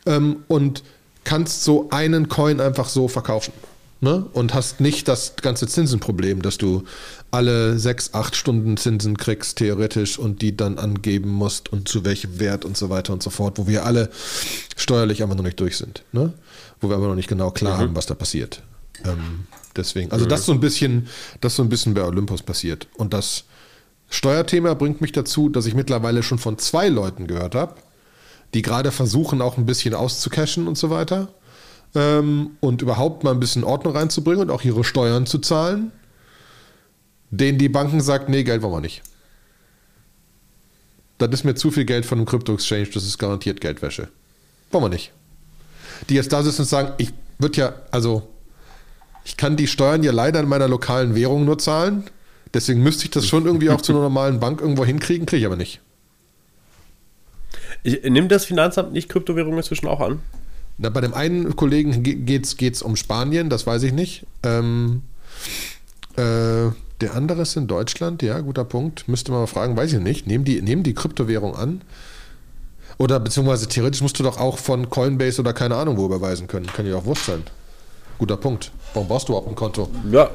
Ähm, 0.04 0.44
und 0.48 0.82
kannst 1.24 1.64
so 1.64 1.88
einen 1.88 2.28
Coin 2.28 2.60
einfach 2.60 2.90
so 2.90 3.08
verkaufen. 3.08 3.54
Ne? 4.00 4.26
Und 4.34 4.52
hast 4.52 4.80
nicht 4.80 5.08
das 5.08 5.36
ganze 5.36 5.66
Zinsenproblem, 5.66 6.42
dass 6.42 6.58
du 6.58 6.84
alle 7.30 7.78
sechs, 7.78 8.12
acht 8.12 8.36
Stunden 8.36 8.76
Zinsen 8.76 9.16
kriegst, 9.16 9.56
theoretisch, 9.56 10.18
und 10.18 10.42
die 10.42 10.54
dann 10.54 10.78
angeben 10.78 11.30
musst 11.30 11.72
und 11.72 11.88
zu 11.88 12.04
welchem 12.04 12.38
Wert 12.38 12.64
und 12.66 12.76
so 12.76 12.90
weiter 12.90 13.14
und 13.14 13.22
so 13.22 13.30
fort, 13.30 13.58
wo 13.58 13.66
wir 13.66 13.86
alle 13.86 14.10
steuerlich 14.76 15.22
einfach 15.22 15.36
noch 15.36 15.44
nicht 15.44 15.58
durch 15.58 15.78
sind. 15.78 16.04
Ne? 16.12 16.34
wo 16.80 16.88
wir 16.88 16.96
aber 16.96 17.08
noch 17.08 17.14
nicht 17.14 17.28
genau 17.28 17.50
klar 17.50 17.76
mhm. 17.76 17.80
haben, 17.80 17.96
was 17.96 18.06
da 18.06 18.14
passiert. 18.14 18.62
Ähm, 19.04 19.46
deswegen, 19.74 20.10
also 20.12 20.24
mhm. 20.24 20.30
das 20.30 20.46
so 20.46 20.52
ein 20.52 20.60
bisschen, 20.60 21.08
das 21.40 21.56
so 21.56 21.62
ein 21.62 21.68
bisschen 21.68 21.94
bei 21.94 22.02
Olympus 22.02 22.42
passiert. 22.42 22.88
Und 22.96 23.14
das 23.14 23.44
Steuerthema 24.08 24.74
bringt 24.74 25.00
mich 25.00 25.12
dazu, 25.12 25.48
dass 25.48 25.66
ich 25.66 25.74
mittlerweile 25.74 26.22
schon 26.22 26.38
von 26.38 26.58
zwei 26.58 26.88
Leuten 26.88 27.26
gehört 27.26 27.54
habe, 27.54 27.76
die 28.54 28.62
gerade 28.62 28.92
versuchen, 28.92 29.42
auch 29.42 29.58
ein 29.58 29.66
bisschen 29.66 29.94
auszucashen 29.94 30.68
und 30.68 30.78
so 30.78 30.90
weiter. 30.90 31.28
Ähm, 31.96 32.50
und 32.60 32.82
überhaupt 32.82 33.24
mal 33.24 33.32
ein 33.32 33.40
bisschen 33.40 33.64
Ordnung 33.64 33.96
reinzubringen 33.96 34.42
und 34.42 34.50
auch 34.50 34.62
ihre 34.62 34.84
Steuern 34.84 35.26
zu 35.26 35.38
zahlen, 35.38 35.90
denen 37.30 37.58
die 37.58 37.68
Banken 37.68 38.00
sagt, 38.00 38.28
nee, 38.28 38.44
Geld 38.44 38.62
wollen 38.62 38.74
wir 38.74 38.80
nicht. 38.80 39.02
Das 41.18 41.30
ist 41.30 41.44
mir 41.44 41.54
zu 41.54 41.70
viel 41.70 41.86
Geld 41.86 42.06
von 42.06 42.18
einem 42.18 42.26
Krypto-Exchange, 42.26 42.90
das 42.92 43.04
ist 43.04 43.18
garantiert 43.18 43.60
Geldwäsche. 43.60 44.08
Wollen 44.70 44.84
wir 44.84 44.88
nicht 44.90 45.12
die 46.08 46.14
jetzt 46.14 46.32
da 46.32 46.42
sitzen 46.42 46.62
und 46.62 46.68
sagen, 46.68 46.92
ich 46.98 47.12
würde 47.38 47.60
ja, 47.60 47.74
also 47.90 48.28
ich 49.24 49.36
kann 49.36 49.56
die 49.56 49.66
Steuern 49.66 50.02
ja 50.02 50.12
leider 50.12 50.40
in 50.40 50.48
meiner 50.48 50.68
lokalen 50.68 51.14
Währung 51.14 51.44
nur 51.44 51.58
zahlen. 51.58 52.04
Deswegen 52.54 52.82
müsste 52.82 53.04
ich 53.04 53.10
das 53.10 53.26
schon 53.26 53.44
irgendwie 53.44 53.70
auch 53.70 53.80
zu 53.80 53.92
einer 53.92 54.02
normalen 54.02 54.40
Bank 54.40 54.60
irgendwo 54.60 54.84
hinkriegen, 54.84 55.26
kriege 55.26 55.40
ich 55.40 55.46
aber 55.46 55.56
nicht. 55.56 55.80
Ich, 57.82 58.02
nimmt 58.04 58.30
das 58.30 58.44
Finanzamt 58.44 58.92
nicht 58.92 59.08
Kryptowährungen 59.08 59.58
inzwischen 59.58 59.88
auch 59.88 60.00
an? 60.00 60.20
Na, 60.78 60.90
bei 60.90 61.00
dem 61.00 61.14
einen 61.14 61.56
Kollegen 61.56 62.02
geht 62.02 62.54
es 62.60 62.82
um 62.82 62.96
Spanien, 62.96 63.48
das 63.48 63.66
weiß 63.66 63.82
ich 63.84 63.92
nicht. 63.92 64.26
Ähm, 64.42 65.02
äh, 66.16 66.70
der 67.00 67.14
andere 67.14 67.42
ist 67.42 67.56
in 67.56 67.66
Deutschland, 67.66 68.22
ja, 68.22 68.40
guter 68.40 68.64
Punkt. 68.64 69.08
Müsste 69.08 69.30
man 69.30 69.40
mal 69.40 69.46
fragen, 69.46 69.76
weiß 69.76 69.92
ich 69.94 70.00
nicht. 70.00 70.26
Nehmen 70.26 70.44
die, 70.44 70.60
nehmen 70.62 70.82
die 70.82 70.94
Kryptowährung 70.94 71.54
an? 71.54 71.82
Oder 72.98 73.20
beziehungsweise 73.20 73.68
theoretisch 73.68 74.00
musst 74.00 74.18
du 74.18 74.22
doch 74.22 74.38
auch 74.38 74.58
von 74.58 74.88
Coinbase 74.88 75.40
oder 75.40 75.52
keine 75.52 75.76
Ahnung 75.76 75.98
wo 75.98 76.06
überweisen 76.06 76.46
können. 76.46 76.66
Kann 76.66 76.86
ja 76.86 76.96
auch 76.96 77.04
Wurst 77.04 77.26
sein. 77.26 77.42
Guter 78.18 78.38
Punkt. 78.38 78.72
Warum 78.94 79.08
brauchst 79.08 79.28
du 79.28 79.32
überhaupt 79.32 79.48
ein 79.48 79.54
Konto? 79.54 79.90
Ja, 80.10 80.30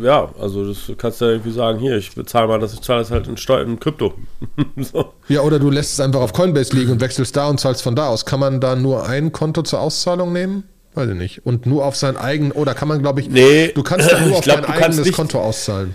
ja, 0.00 0.30
also 0.40 0.68
das 0.68 0.90
kannst 0.98 1.20
du 1.20 1.26
ja 1.26 1.30
irgendwie 1.32 1.52
sagen, 1.52 1.78
hier, 1.78 1.96
ich 1.96 2.14
bezahle 2.14 2.48
mal 2.48 2.58
das, 2.58 2.74
ich 2.74 2.80
zahle 2.80 3.00
das 3.00 3.10
halt 3.10 3.26
in, 3.26 3.36
Steu 3.36 3.60
in 3.60 3.80
Krypto. 3.80 4.14
so. 4.76 5.12
Ja, 5.28 5.42
oder 5.42 5.58
du 5.58 5.70
lässt 5.70 5.92
es 5.92 6.00
einfach 6.00 6.20
auf 6.20 6.32
Coinbase 6.32 6.76
liegen 6.76 6.92
und 6.92 7.00
wechselst 7.00 7.36
da 7.36 7.48
und 7.48 7.58
zahlst 7.58 7.82
von 7.82 7.96
da 7.96 8.08
aus. 8.08 8.24
Kann 8.24 8.40
man 8.40 8.60
da 8.60 8.76
nur 8.76 9.08
ein 9.08 9.32
Konto 9.32 9.62
zur 9.62 9.80
Auszahlung 9.80 10.32
nehmen? 10.32 10.64
Weiß 10.94 11.10
ich 11.10 11.16
nicht. 11.16 11.44
Und 11.44 11.66
nur 11.66 11.84
auf 11.84 11.96
sein 11.96 12.16
eigenes, 12.16 12.56
oder 12.56 12.74
kann 12.74 12.88
man, 12.88 13.02
glaube 13.02 13.20
ich, 13.20 13.28
nee, 13.28 13.72
du 13.72 13.82
kannst 13.82 14.10
da 14.10 14.20
nur 14.20 14.36
auf 14.38 14.44
glaub, 14.44 14.62
dein 14.62 14.82
eigenes 14.82 15.12
Konto 15.12 15.40
auszahlen. 15.40 15.94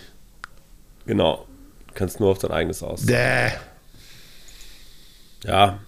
Genau. 1.06 1.46
Du 1.88 1.94
kannst 1.96 2.20
nur 2.20 2.30
auf 2.30 2.38
dein 2.38 2.52
eigenes 2.52 2.84
auszahlen. 2.84 3.08
Däh. 3.08 3.52
Ja. 5.50 5.80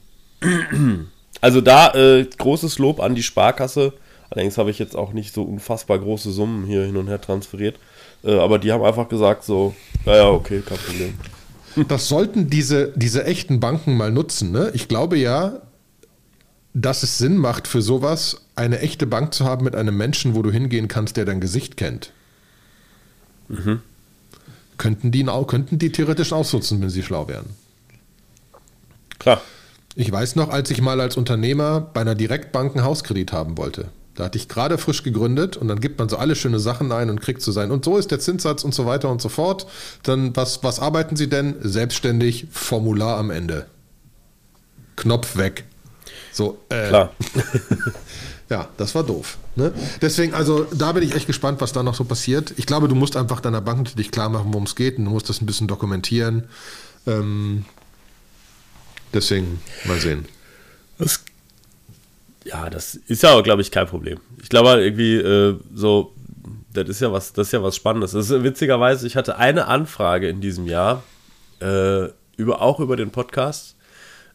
Also 1.41 1.59
da 1.59 1.93
äh, 1.93 2.25
großes 2.37 2.79
Lob 2.79 3.01
an 3.01 3.15
die 3.15 3.23
Sparkasse. 3.23 3.91
Allerdings 4.33 4.57
habe 4.57 4.71
ich 4.71 4.79
jetzt 4.79 4.95
auch 4.95 5.13
nicht 5.13 5.33
so 5.33 5.43
unfassbar 5.43 5.99
große 5.99 6.31
Summen 6.31 6.65
hier 6.65 6.83
hin 6.83 6.97
und 6.97 7.07
her 7.07 7.21
transferiert. 7.21 7.77
Äh, 8.23 8.39
aber 8.39 8.57
die 8.57 8.71
haben 8.71 8.83
einfach 8.83 9.07
gesagt 9.07 9.43
so, 9.43 9.75
naja, 10.05 10.29
okay, 10.29 10.61
kein 10.65 10.77
Problem. 10.77 11.13
Das 11.87 12.07
sollten 12.07 12.51
diese, 12.51 12.93
diese 12.95 13.25
echten 13.25 13.59
Banken 13.59 13.97
mal 13.97 14.11
nutzen. 14.11 14.51
Ne? 14.51 14.69
Ich 14.75 14.87
glaube 14.87 15.17
ja, 15.17 15.63
dass 16.75 17.01
es 17.01 17.17
Sinn 17.17 17.35
macht 17.35 17.67
für 17.67 17.81
sowas, 17.81 18.41
eine 18.55 18.77
echte 18.77 19.07
Bank 19.07 19.33
zu 19.33 19.45
haben 19.45 19.63
mit 19.65 19.75
einem 19.75 19.97
Menschen, 19.97 20.35
wo 20.35 20.43
du 20.43 20.51
hingehen 20.51 20.87
kannst, 20.87 21.17
der 21.17 21.25
dein 21.25 21.41
Gesicht 21.41 21.75
kennt. 21.75 22.11
Mhm. 23.47 23.81
Könnten, 24.77 25.11
die, 25.11 25.25
könnten 25.47 25.79
die 25.79 25.91
theoretisch 25.91 26.31
ausnutzen, 26.31 26.79
wenn 26.79 26.91
sie 26.91 27.01
schlau 27.01 27.27
wären. 27.27 27.47
Klar. 29.17 29.41
Ich 29.95 30.11
weiß 30.11 30.35
noch, 30.35 30.49
als 30.49 30.69
ich 30.69 30.79
mal 30.79 31.01
als 31.01 31.17
Unternehmer 31.17 31.81
bei 31.81 32.01
einer 32.01 32.13
Direktbank 32.13 32.75
einen 32.75 32.85
Hauskredit 32.85 33.33
haben 33.33 33.57
wollte. 33.57 33.89
Da 34.15 34.25
hatte 34.25 34.37
ich 34.37 34.47
gerade 34.47 34.77
frisch 34.77 35.03
gegründet 35.03 35.57
und 35.57 35.67
dann 35.67 35.79
gibt 35.79 35.99
man 35.99 36.07
so 36.07 36.17
alle 36.17 36.35
schöne 36.35 36.59
Sachen 36.59 36.91
ein 36.91 37.09
und 37.09 37.19
kriegt 37.21 37.41
zu 37.41 37.51
so 37.51 37.55
sein. 37.59 37.71
Und 37.71 37.83
so 37.83 37.97
ist 37.97 38.11
der 38.11 38.19
Zinssatz 38.19 38.63
und 38.63 38.73
so 38.73 38.85
weiter 38.85 39.09
und 39.09 39.21
so 39.21 39.29
fort. 39.29 39.65
Dann, 40.03 40.35
was, 40.35 40.63
was 40.63 40.79
arbeiten 40.79 41.15
Sie 41.15 41.27
denn? 41.27 41.55
Selbstständig, 41.61 42.47
Formular 42.51 43.17
am 43.17 43.31
Ende. 43.31 43.65
Knopf 44.95 45.35
weg. 45.35 45.63
So, 46.31 46.59
äh. 46.69 46.89
Klar. 46.89 47.11
ja, 48.49 48.67
das 48.77 48.93
war 48.93 49.03
doof. 49.03 49.37
Ne? 49.55 49.73
Deswegen, 50.01 50.33
also 50.33 50.65
da 50.71 50.91
bin 50.91 51.03
ich 51.03 51.15
echt 51.15 51.27
gespannt, 51.27 51.61
was 51.61 51.73
da 51.73 51.81
noch 51.81 51.95
so 51.95 52.03
passiert. 52.03 52.53
Ich 52.57 52.67
glaube, 52.67 52.87
du 52.87 52.95
musst 52.95 53.15
einfach 53.15 53.39
deiner 53.39 53.61
Bank 53.61 53.79
natürlich 53.79 54.11
klar 54.11 54.29
machen, 54.29 54.47
worum 54.49 54.63
es 54.63 54.75
geht 54.75 54.97
und 54.97 55.05
du 55.05 55.11
musst 55.11 55.29
das 55.29 55.41
ein 55.41 55.47
bisschen 55.47 55.67
dokumentieren. 55.67 56.47
Ähm, 57.07 57.65
Deswegen 59.13 59.61
mal 59.85 59.99
sehen. 59.99 60.25
Ja, 62.53 62.69
das 62.69 62.95
ist 62.95 63.23
ja, 63.23 63.31
aber, 63.31 63.41
glaube 63.41 63.61
ich, 63.63 63.71
kein 63.71 63.87
Problem. 63.87 64.19
Ich 64.41 64.49
glaube 64.49 64.69
halt 64.69 64.83
irgendwie 64.83 65.15
äh, 65.15 65.57
so, 65.73 66.13
das 66.71 66.87
ist 66.87 66.99
ja 67.01 67.11
was, 67.11 67.33
das 67.33 67.47
ist 67.47 67.53
ja 67.53 67.63
was 67.63 67.75
Spannendes. 67.75 68.11
Das 68.11 68.29
ist, 68.29 68.43
witzigerweise, 68.43 69.07
ich 69.07 69.15
hatte 69.15 69.37
eine 69.37 69.67
Anfrage 69.67 70.29
in 70.29 70.39
diesem 70.39 70.67
Jahr 70.67 71.01
äh, 71.59 72.09
über 72.37 72.61
auch 72.61 72.79
über 72.79 72.95
den 72.95 73.09
Podcast, 73.09 73.75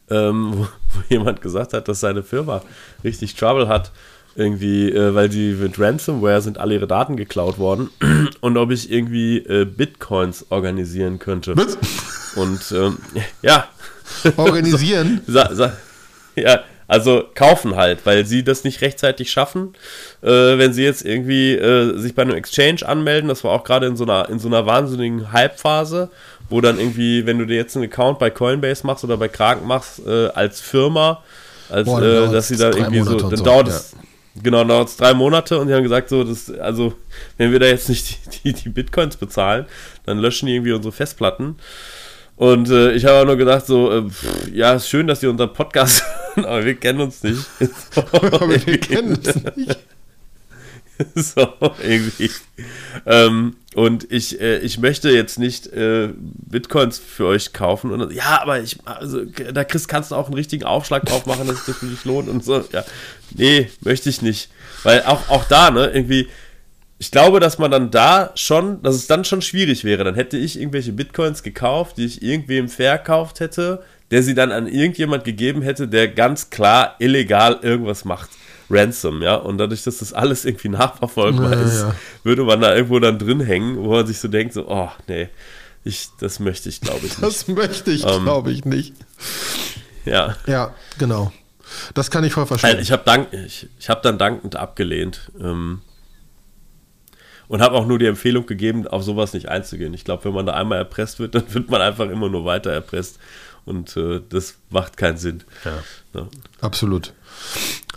ähm, 0.09 0.51
wo, 0.53 0.63
wo, 0.63 1.01
jemand 1.07 1.41
gesagt 1.41 1.73
hat, 1.73 1.87
dass 1.87 2.01
seine 2.01 2.21
Firma 2.21 2.61
richtig 3.05 3.35
Trouble 3.35 3.69
hat 3.69 3.91
irgendwie, 4.35 4.91
äh, 4.91 5.15
weil 5.15 5.29
die 5.29 5.53
mit 5.53 5.79
Ransomware 5.79 6.41
sind 6.41 6.57
alle 6.57 6.75
ihre 6.75 6.87
Daten 6.87 7.15
geklaut 7.15 7.57
worden 7.57 7.89
und 8.41 8.57
ob 8.57 8.71
ich 8.71 8.91
irgendwie 8.91 9.37
äh, 9.37 9.63
Bitcoins 9.65 10.45
organisieren 10.49 11.19
könnte. 11.19 11.55
Was? 11.55 11.77
Und 12.35 12.71
ähm, 12.73 12.97
ja, 13.41 13.69
Organisieren? 14.37 15.21
sa, 15.27 15.53
sa, 15.53 15.73
ja, 16.35 16.63
also 16.89 17.23
kaufen 17.35 17.75
halt, 17.75 17.99
weil 18.05 18.25
sie 18.25 18.43
das 18.43 18.63
nicht 18.63 18.81
rechtzeitig 18.81 19.29
schaffen. 19.31 19.75
Äh, 20.23 20.57
wenn 20.57 20.73
sie 20.73 20.83
jetzt 20.83 21.05
irgendwie 21.05 21.53
äh, 21.53 21.95
sich 21.97 22.15
bei 22.15 22.23
einem 22.23 22.35
Exchange 22.35 22.79
anmelden, 22.83 23.29
das 23.29 23.43
war 23.43 23.51
auch 23.51 23.63
gerade 23.63 23.85
in 23.85 23.95
so 23.95 24.05
einer 24.05 24.27
in 24.27 24.39
so 24.39 24.47
einer 24.47 24.65
wahnsinnigen 24.65 25.31
Hype-Phase, 25.31 26.09
wo 26.49 26.61
dann 26.61 26.79
irgendwie, 26.79 27.27
wenn 27.27 27.37
du 27.37 27.45
dir 27.45 27.57
jetzt 27.57 27.77
einen 27.77 27.85
Account 27.85 28.17
bei 28.17 28.31
Coinbase 28.31 28.87
machst 28.87 29.03
oder 29.03 29.17
bei 29.17 29.27
Kraken 29.27 29.67
machst, 29.67 30.01
äh, 30.05 30.29
als 30.29 30.61
Firma, 30.61 31.23
als 31.69 31.85
Boah, 31.85 32.01
äh, 32.01 32.31
dass 32.31 32.47
sie 32.47 32.57
dann 32.57 32.75
irgendwie 32.75 33.01
so, 33.01 33.19
dann 33.19 33.37
so, 33.37 33.43
dauert 33.43 33.67
es. 33.67 33.91
Ja. 33.91 34.41
Genau, 34.41 34.63
dauert 34.63 34.87
es 34.87 34.97
drei 34.97 35.13
Monate 35.13 35.59
und 35.59 35.67
die 35.67 35.75
haben 35.75 35.83
gesagt, 35.83 36.09
so, 36.09 36.23
das, 36.23 36.51
also, 36.51 36.95
wenn 37.37 37.51
wir 37.51 37.59
da 37.59 37.67
jetzt 37.67 37.89
nicht 37.89 38.17
die, 38.43 38.53
die, 38.53 38.63
die 38.63 38.69
Bitcoins 38.69 39.17
bezahlen, 39.17 39.67
dann 40.05 40.17
löschen 40.17 40.47
die 40.47 40.55
irgendwie 40.55 40.71
unsere 40.71 40.91
Festplatten. 40.91 41.57
Und 42.39 42.69
äh, 42.69 42.93
ich 42.93 43.03
habe 43.03 43.25
nur 43.25 43.35
gedacht, 43.35 43.65
so, 43.65 43.91
äh, 43.91 44.09
pff, 44.09 44.47
ja, 44.53 44.73
ist 44.73 44.87
schön, 44.87 45.07
dass 45.07 45.21
ihr 45.21 45.29
unseren 45.29 45.51
Podcast 45.51 46.05
hören, 46.35 46.45
aber 46.45 46.63
wir 46.63 46.75
kennen 46.75 47.01
uns 47.01 47.21
nicht. 47.21 47.45
aber 48.13 48.47
wir 48.47 48.77
kennen 48.79 49.17
uns 49.17 49.35
nicht. 49.57 49.77
so, 51.15 51.53
irgendwie. 51.83 52.31
Ähm, 53.05 53.57
und 53.75 54.09
ich, 54.09 54.39
äh, 54.39 54.59
ich 54.59 54.79
möchte 54.79 55.09
jetzt 55.09 55.37
nicht 55.37 55.67
äh, 55.67 56.13
Bitcoins 56.15 56.97
für 56.97 57.25
euch 57.25 57.51
kaufen. 57.51 57.91
Und, 57.91 58.13
ja, 58.13 58.41
aber 58.41 58.61
ich, 58.61 58.77
also, 58.85 59.25
da 59.25 59.65
Chris, 59.65 59.89
kannst 59.89 60.11
du 60.11 60.15
auch 60.15 60.27
einen 60.27 60.35
richtigen 60.35 60.63
Aufschlag 60.63 61.03
drauf 61.03 61.25
machen, 61.25 61.45
dass 61.45 61.57
es 61.57 61.65
sich 61.65 61.75
für 61.75 61.87
dich 61.87 62.05
lohnt 62.05 62.29
und 62.29 62.45
so. 62.45 62.63
Ja, 62.71 62.85
nee, 63.31 63.69
möchte 63.81 64.07
ich 64.09 64.21
nicht. 64.21 64.49
Weil 64.83 65.03
auch, 65.03 65.27
auch 65.27 65.43
da, 65.43 65.71
ne, 65.71 65.91
irgendwie, 65.93 66.29
ich 66.99 67.11
glaube, 67.11 67.39
dass 67.39 67.57
man 67.57 67.71
dann 67.71 67.91
da 67.91 68.31
schon, 68.35 68.83
dass 68.83 68.95
es 68.95 69.07
dann 69.07 69.23
schon 69.23 69.41
schwierig 69.41 69.85
wäre. 69.85 70.03
Dann 70.03 70.15
hätte 70.15 70.37
ich 70.37 70.59
irgendwelche 70.59 70.91
Bitcoins 70.91 71.43
gekauft, 71.43 71.97
die 71.97 72.05
ich 72.05 72.21
irgendwem 72.21 72.67
verkauft 72.67 73.39
hätte, 73.39 73.81
der 74.11 74.21
sie 74.21 74.35
dann 74.35 74.51
an 74.51 74.67
irgendjemand 74.67 75.23
gegeben 75.23 75.61
hätte, 75.61 75.87
der 75.87 76.09
ganz 76.09 76.49
klar 76.49 76.95
illegal 76.99 77.59
irgendwas 77.61 78.03
macht. 78.05 78.29
Ransom, 78.69 79.21
ja. 79.21 79.35
Und 79.35 79.57
dadurch, 79.57 79.83
dass 79.83 79.99
das 79.99 80.13
alles 80.13 80.45
irgendwie 80.45 80.69
nachverfolgbar 80.69 81.53
Ja, 81.53 81.61
ist, 81.61 81.81
ja. 81.81 81.95
würde 82.23 82.43
man 82.43 82.59
da 82.61 82.75
irgendwo 82.75 82.99
dann 82.99 83.17
drin 83.17 83.39
hängen, 83.39 83.77
wo 83.77 83.91
man 83.93 84.05
sich 84.05 84.19
so 84.19 84.27
denkt, 84.27 84.53
so, 84.53 84.67
oh, 84.67 84.89
nee, 85.07 85.29
ich, 85.85 86.09
das 86.19 86.39
möchte 86.39 86.67
ich, 86.69 86.81
glaube 86.81 87.05
ich, 87.05 87.17
nicht. 87.17 87.23
Das 87.23 87.47
möchte 87.47 87.91
ich, 87.91 88.05
Ähm, 88.05 88.23
glaube 88.23 88.51
ich, 88.51 88.65
nicht. 88.65 88.93
Ja. 90.05 90.35
Ja, 90.47 90.75
genau. 90.97 91.31
Das 91.93 92.11
kann 92.11 92.23
ich 92.23 92.33
voll 92.33 92.45
verstehen. 92.45 92.73
Nein, 92.73 92.81
ich 92.81 92.91
habe 92.91 93.03
dank, 93.05 93.27
ich, 93.31 93.67
ich 93.79 93.89
hab 93.89 94.03
dann 94.03 94.17
dankend 94.17 94.55
abgelehnt. 94.55 95.31
Ähm, 95.39 95.81
und 97.49 97.61
habe 97.61 97.75
auch 97.75 97.85
nur 97.85 97.99
die 97.99 98.05
Empfehlung 98.05 98.45
gegeben, 98.45 98.87
auf 98.87 99.03
sowas 99.03 99.33
nicht 99.33 99.49
einzugehen. 99.49 99.93
Ich 99.93 100.05
glaube, 100.05 100.23
wenn 100.25 100.33
man 100.33 100.45
da 100.45 100.53
einmal 100.53 100.77
erpresst 100.77 101.19
wird, 101.19 101.35
dann 101.35 101.53
wird 101.53 101.69
man 101.69 101.81
einfach 101.81 102.09
immer 102.09 102.29
nur 102.29 102.45
weiter 102.45 102.71
erpresst. 102.71 103.19
Und 103.65 103.97
äh, 103.97 104.21
das 104.29 104.55
macht 104.69 104.95
keinen 104.95 105.17
Sinn. 105.17 105.43
Ja. 105.65 106.27
Absolut. 106.61 107.13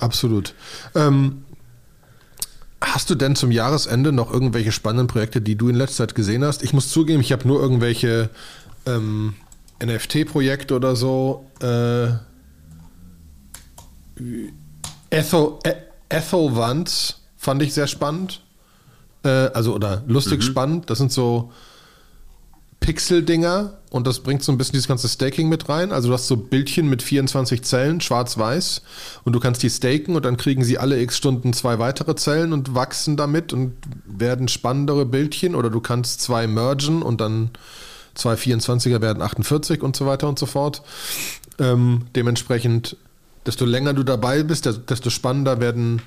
Absolut. 0.00 0.55
Ähm, 0.94 1.44
hast 2.80 3.09
du 3.11 3.14
denn 3.14 3.36
zum 3.36 3.50
Jahresende 3.53 4.12
noch 4.12 4.30
irgendwelche 4.32 4.72
spannenden 4.72 5.07
Projekte, 5.07 5.40
die 5.40 5.55
du 5.57 5.68
in 5.68 5.76
letzter 5.76 6.09
Zeit 6.09 6.14
gesehen 6.14 6.44
hast? 6.44 6.62
Ich 6.62 6.72
muss 6.72 6.90
zugeben, 6.90 7.20
ich 7.20 7.32
habe 7.32 7.46
nur 7.46 7.61
irgendwelche 7.61 8.28
ähm, 8.86 9.34
NFT-Projekte 9.82 10.74
oder 10.74 10.96
so. 10.96 11.46
Äh, 11.61 12.09
Etho, 15.11 15.59
E- 15.64 15.74
Ethelwans 16.09 17.20
fand 17.36 17.62
ich 17.62 17.72
sehr 17.74 17.86
spannend. 17.86 18.42
Äh, 19.25 19.29
also, 19.29 19.75
oder 19.75 20.03
lustig 20.07 20.43
spannend. 20.43 20.91
Das 20.91 20.99
sind 20.99 21.12
so 21.12 21.53
Pixel-Dinger 22.83 23.79
und 23.91 24.07
das 24.07 24.20
bringt 24.20 24.43
so 24.43 24.53
ein 24.53 24.59
bisschen 24.59 24.73
dieses 24.73 24.89
ganze 24.89 25.09
Staking 25.09 25.49
mit 25.49 25.68
rein. 25.68 25.93
Also 25.93 26.09
du 26.09 26.14
hast 26.14 26.27
so 26.27 26.37
Bildchen 26.37 26.91
mit 26.91 27.03
24 27.03 27.62
Zellen, 27.62 28.01
schwarz-weiß 28.01 28.83
und 29.25 29.33
du 29.33 29.41
kannst 29.41 29.62
die 29.62 29.70
staken 29.70 30.16
und 30.16 30.25
dann 30.25 30.37
kriegen 30.37 30.64
sie 30.64 30.79
alle 30.79 31.01
x 31.01 31.16
Stunden 31.16 31.53
zwei 31.53 31.79
weitere 31.79 32.14
Zellen 32.16 32.53
und 32.53 32.75
wachsen 32.75 33.16
damit 33.16 33.53
und 33.53 33.75
werden 34.05 34.49
spannendere 34.49 35.07
Bildchen 35.07 35.55
oder 35.55 35.70
du 35.70 35.81
kannst 35.81 36.20
zwei 36.20 36.47
mergen 36.47 37.03
und 37.03 37.20
dann 37.20 37.51
zwei 38.14 38.35
24er 38.35 39.01
werden 39.01 39.23
48 39.23 39.83
und 39.83 39.97
so 39.97 40.05
weiter 40.07 40.29
und 40.29 40.39
so 40.39 40.47
fort. 40.47 40.83
Ähm, 41.59 42.03
dementsprechend, 42.16 42.97
desto 43.47 43.64
länger 43.64 43.95
du 43.95 44.03
dabei 44.03 44.43
bist, 44.43 44.68
desto 44.89 45.11
spannender 45.11 45.61
werden, 45.61 46.03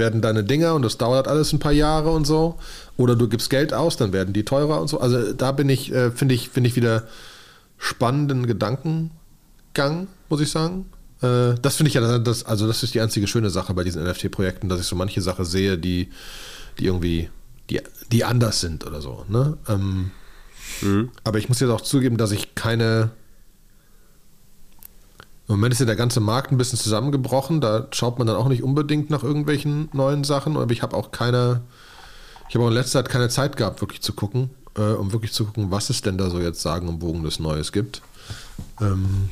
werden 0.00 0.20
deine 0.20 0.42
Dinger 0.42 0.74
und 0.74 0.82
das 0.82 0.98
dauert 0.98 1.28
alles 1.28 1.52
ein 1.52 1.60
paar 1.60 1.70
Jahre 1.72 2.10
und 2.10 2.26
so. 2.26 2.56
Oder 2.96 3.14
du 3.14 3.28
gibst 3.28 3.48
Geld 3.50 3.72
aus, 3.72 3.96
dann 3.96 4.12
werden 4.12 4.34
die 4.34 4.44
teurer 4.44 4.80
und 4.80 4.88
so. 4.88 4.98
Also 4.98 5.32
da 5.32 5.52
bin 5.52 5.68
ich, 5.68 5.92
äh, 5.92 6.10
finde 6.10 6.34
ich, 6.34 6.48
finde 6.48 6.68
ich 6.68 6.74
wieder 6.74 7.04
spannenden 7.78 8.46
Gedankengang, 8.46 10.08
muss 10.28 10.40
ich 10.40 10.50
sagen. 10.50 10.86
Äh, 11.22 11.54
das 11.62 11.76
finde 11.76 11.88
ich 11.88 11.94
ja, 11.94 12.18
das, 12.18 12.44
also 12.44 12.66
das 12.66 12.82
ist 12.82 12.94
die 12.94 13.00
einzige 13.00 13.28
schöne 13.28 13.50
Sache 13.50 13.72
bei 13.74 13.84
diesen 13.84 14.02
NFT-Projekten, 14.02 14.68
dass 14.68 14.80
ich 14.80 14.86
so 14.86 14.96
manche 14.96 15.20
Sachen 15.20 15.44
sehe, 15.44 15.78
die, 15.78 16.10
die 16.80 16.86
irgendwie, 16.86 17.30
die, 17.70 17.80
die 18.10 18.24
anders 18.24 18.60
sind 18.60 18.84
oder 18.84 19.00
so. 19.00 19.24
Ne? 19.28 19.56
Ähm, 19.68 20.10
Aber 21.24 21.38
ich 21.38 21.48
muss 21.48 21.60
jetzt 21.60 21.70
auch 21.70 21.80
zugeben, 21.80 22.16
dass 22.16 22.32
ich 22.32 22.54
keine. 22.54 23.10
Im 25.50 25.56
Moment 25.56 25.72
ist 25.72 25.80
ja 25.80 25.86
der 25.86 25.96
ganze 25.96 26.20
Markt 26.20 26.52
ein 26.52 26.58
bisschen 26.58 26.78
zusammengebrochen. 26.78 27.60
Da 27.60 27.88
schaut 27.90 28.18
man 28.18 28.28
dann 28.28 28.36
auch 28.36 28.46
nicht 28.46 28.62
unbedingt 28.62 29.10
nach 29.10 29.24
irgendwelchen 29.24 29.88
neuen 29.92 30.22
Sachen. 30.22 30.56
Aber 30.56 30.70
ich 30.70 30.80
habe 30.80 30.96
auch 30.96 31.10
keine. 31.10 31.62
Ich 32.48 32.54
habe 32.54 32.64
auch 32.64 32.68
in 32.68 32.74
letzter 32.74 33.00
Zeit 33.00 33.10
keine 33.10 33.28
Zeit 33.28 33.56
gehabt, 33.56 33.80
wirklich 33.80 34.00
zu 34.00 34.12
gucken, 34.12 34.50
äh, 34.76 34.82
um 34.82 35.12
wirklich 35.12 35.32
zu 35.32 35.46
gucken, 35.46 35.72
was 35.72 35.90
es 35.90 36.02
denn 36.02 36.18
da 36.18 36.30
so 36.30 36.38
jetzt 36.38 36.62
sagen 36.62 36.86
und 36.86 37.00
Bogen 37.00 37.24
des 37.24 37.40
Neues 37.40 37.72
gibt. 37.72 38.00
Ähm, 38.80 39.28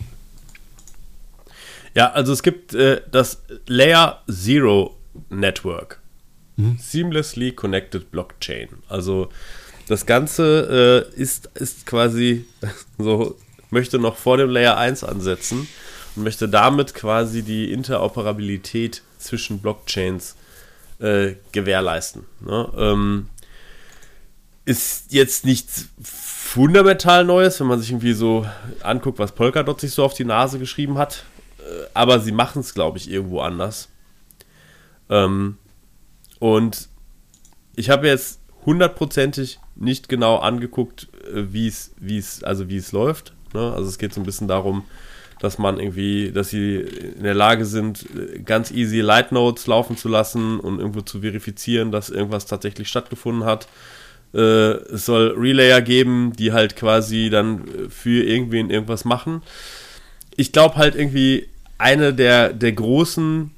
Ja, 1.94 2.10
also 2.10 2.32
es 2.32 2.42
gibt 2.42 2.74
äh, 2.74 3.00
das 3.12 3.42
Layer 3.68 4.20
Zero 4.28 4.96
Network. 5.30 6.00
Seamlessly 6.78 7.52
Connected 7.52 8.10
Blockchain. 8.10 8.70
Also 8.88 9.28
das 9.86 10.04
Ganze 10.04 11.06
äh, 11.14 11.20
ist, 11.20 11.48
ist 11.54 11.86
quasi 11.86 12.44
so, 12.98 13.36
möchte 13.70 14.00
noch 14.00 14.16
vor 14.16 14.36
dem 14.36 14.50
Layer 14.50 14.76
1 14.76 15.04
ansetzen 15.04 15.68
und 16.18 16.24
möchte 16.24 16.48
damit 16.48 16.94
quasi 16.94 17.42
die 17.42 17.72
Interoperabilität 17.72 19.02
zwischen 19.18 19.60
Blockchains 19.60 20.36
äh, 20.98 21.34
gewährleisten. 21.52 22.24
Ne? 22.40 22.68
Ähm, 22.76 23.28
ist 24.64 25.12
jetzt 25.12 25.46
nichts 25.46 25.88
fundamental 26.02 27.24
Neues, 27.24 27.60
wenn 27.60 27.68
man 27.68 27.80
sich 27.80 27.90
irgendwie 27.90 28.12
so 28.12 28.44
anguckt, 28.82 29.18
was 29.18 29.32
Polkadot 29.32 29.80
sich 29.80 29.92
so 29.92 30.04
auf 30.04 30.12
die 30.12 30.24
Nase 30.24 30.58
geschrieben 30.58 30.98
hat. 30.98 31.24
Äh, 31.60 31.86
Aber 31.94 32.18
sie 32.18 32.32
machen 32.32 32.60
es, 32.60 32.74
glaube 32.74 32.98
ich, 32.98 33.08
irgendwo 33.08 33.40
anders. 33.40 33.88
Ähm, 35.08 35.56
und 36.40 36.88
ich 37.76 37.90
habe 37.90 38.08
jetzt 38.08 38.40
hundertprozentig 38.66 39.60
nicht 39.76 40.08
genau 40.08 40.38
angeguckt, 40.38 41.08
äh, 41.32 41.52
wie 41.52 41.68
es, 41.68 41.92
wie 41.96 42.18
es, 42.18 42.42
also 42.42 42.68
wie 42.68 42.76
es 42.76 42.90
läuft. 42.90 43.34
Ne? 43.54 43.72
Also 43.72 43.88
es 43.88 43.98
geht 43.98 44.12
so 44.12 44.20
ein 44.20 44.26
bisschen 44.26 44.48
darum, 44.48 44.82
dass 45.40 45.58
man 45.58 45.78
irgendwie, 45.78 46.32
dass 46.32 46.50
sie 46.50 46.76
in 46.76 47.22
der 47.22 47.34
Lage 47.34 47.64
sind, 47.64 48.06
ganz 48.44 48.70
easy 48.70 49.00
Light 49.00 49.32
Notes 49.32 49.66
laufen 49.66 49.96
zu 49.96 50.08
lassen 50.08 50.60
und 50.60 50.78
irgendwo 50.78 51.00
zu 51.00 51.20
verifizieren, 51.20 51.92
dass 51.92 52.10
irgendwas 52.10 52.46
tatsächlich 52.46 52.88
stattgefunden 52.88 53.44
hat. 53.44 53.68
Äh, 54.34 54.38
es 54.38 55.06
soll 55.06 55.34
Relayer 55.38 55.80
geben, 55.80 56.32
die 56.36 56.52
halt 56.52 56.76
quasi 56.76 57.30
dann 57.30 57.64
für 57.88 58.24
irgendwen 58.24 58.70
irgendwas 58.70 59.04
machen. 59.04 59.42
Ich 60.36 60.52
glaube 60.52 60.76
halt 60.76 60.94
irgendwie, 60.94 61.48
eine 61.78 62.12
der, 62.12 62.52
der 62.52 62.72
großen 62.72 63.52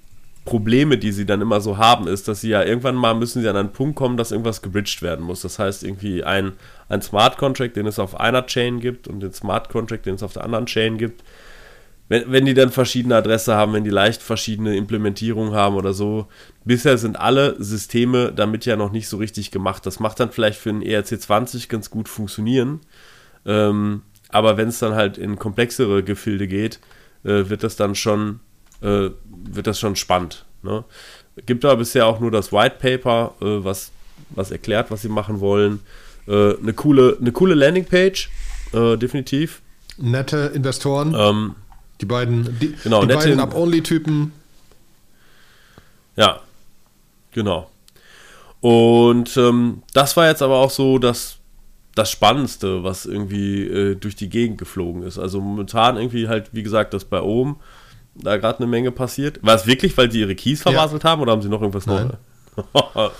Probleme, 0.44 0.98
die 0.98 1.12
sie 1.12 1.26
dann 1.26 1.40
immer 1.40 1.60
so 1.60 1.78
haben, 1.78 2.06
ist, 2.06 2.28
dass 2.28 2.42
sie 2.42 2.50
ja 2.50 2.62
irgendwann 2.62 2.94
mal 2.94 3.14
müssen 3.14 3.42
sie 3.42 3.48
an 3.48 3.56
einen 3.56 3.72
Punkt 3.72 3.96
kommen, 3.96 4.16
dass 4.16 4.30
irgendwas 4.30 4.62
gebridged 4.62 5.02
werden 5.02 5.24
muss. 5.24 5.42
Das 5.42 5.58
heißt, 5.58 5.84
irgendwie 5.84 6.22
ein, 6.24 6.52
ein 6.88 7.02
Smart 7.02 7.38
Contract, 7.38 7.76
den 7.76 7.86
es 7.86 7.98
auf 7.98 8.18
einer 8.18 8.46
Chain 8.46 8.80
gibt 8.80 9.08
und 9.08 9.20
den 9.20 9.32
Smart 9.32 9.68
Contract, 9.68 10.06
den 10.06 10.14
es 10.14 10.22
auf 10.22 10.34
der 10.34 10.44
anderen 10.44 10.66
Chain 10.66 10.98
gibt. 10.98 11.22
Wenn, 12.10 12.32
wenn 12.32 12.44
die 12.44 12.54
dann 12.54 12.70
verschiedene 12.70 13.14
Adresse 13.14 13.54
haben, 13.54 13.72
wenn 13.72 13.84
die 13.84 13.90
leicht 13.90 14.20
verschiedene 14.20 14.76
Implementierungen 14.76 15.54
haben 15.54 15.76
oder 15.76 15.92
so. 15.92 16.26
Bisher 16.64 16.98
sind 16.98 17.18
alle 17.18 17.54
Systeme 17.62 18.32
damit 18.32 18.66
ja 18.66 18.74
noch 18.74 18.90
nicht 18.90 19.06
so 19.08 19.16
richtig 19.16 19.52
gemacht. 19.52 19.86
Das 19.86 20.00
macht 20.00 20.18
dann 20.18 20.32
vielleicht 20.32 20.58
für 20.58 20.70
einen 20.70 20.82
ERC20 20.82 21.68
ganz 21.68 21.88
gut 21.88 22.08
funktionieren. 22.08 22.80
Ähm, 23.46 24.02
aber 24.28 24.56
wenn 24.56 24.68
es 24.68 24.80
dann 24.80 24.96
halt 24.96 25.18
in 25.18 25.38
komplexere 25.38 26.02
Gefilde 26.02 26.48
geht, 26.48 26.80
äh, 27.22 27.48
wird 27.48 27.62
das 27.62 27.76
dann 27.76 27.94
schon, 27.94 28.40
äh, 28.82 29.10
wird 29.30 29.68
das 29.68 29.78
schon 29.78 29.94
spannend. 29.94 30.46
Ne? 30.64 30.82
Gibt 31.46 31.64
aber 31.64 31.76
bisher 31.76 32.06
auch 32.06 32.18
nur 32.18 32.32
das 32.32 32.52
White 32.52 32.76
Paper, 32.80 33.34
äh, 33.40 33.64
was, 33.64 33.92
was 34.30 34.50
erklärt, 34.50 34.90
was 34.90 35.02
sie 35.02 35.08
machen 35.08 35.38
wollen. 35.38 35.78
Äh, 36.26 36.56
eine 36.56 36.72
coole, 36.72 37.18
eine 37.20 37.30
coole 37.30 37.54
Landingpage, 37.54 38.30
äh, 38.72 38.96
definitiv. 38.96 39.62
nette 39.96 40.50
Investoren, 40.54 41.14
Ähm, 41.16 41.54
die 42.00 42.06
beiden, 42.06 42.58
die, 42.58 42.74
genau, 42.82 43.04
die 43.04 43.14
beiden 43.14 43.40
Up-Only-Typen. 43.40 44.32
Ja, 46.16 46.40
genau. 47.32 47.70
Und 48.60 49.36
ähm, 49.36 49.82
das 49.92 50.16
war 50.16 50.28
jetzt 50.28 50.42
aber 50.42 50.58
auch 50.58 50.70
so 50.70 50.98
das, 50.98 51.36
das 51.94 52.10
Spannendste, 52.10 52.84
was 52.84 53.06
irgendwie 53.06 53.64
äh, 53.64 53.94
durch 53.94 54.16
die 54.16 54.28
Gegend 54.28 54.58
geflogen 54.58 55.02
ist. 55.02 55.18
Also 55.18 55.40
momentan 55.40 55.96
irgendwie 55.96 56.28
halt, 56.28 56.50
wie 56.52 56.62
gesagt, 56.62 56.94
das 56.94 57.04
bei 57.04 57.20
oben 57.20 57.56
da 58.14 58.36
gerade 58.36 58.58
eine 58.58 58.66
Menge 58.66 58.90
passiert. 58.90 59.38
War 59.42 59.54
es 59.54 59.66
wirklich, 59.66 59.96
weil 59.96 60.10
sie 60.10 60.20
ihre 60.20 60.34
Keys 60.34 60.62
verbaselt 60.62 61.04
haben 61.04 61.22
oder 61.22 61.32
haben 61.32 61.42
sie 61.42 61.48
noch 61.48 61.60
irgendwas. 61.60 61.86
Neues? 61.86 62.12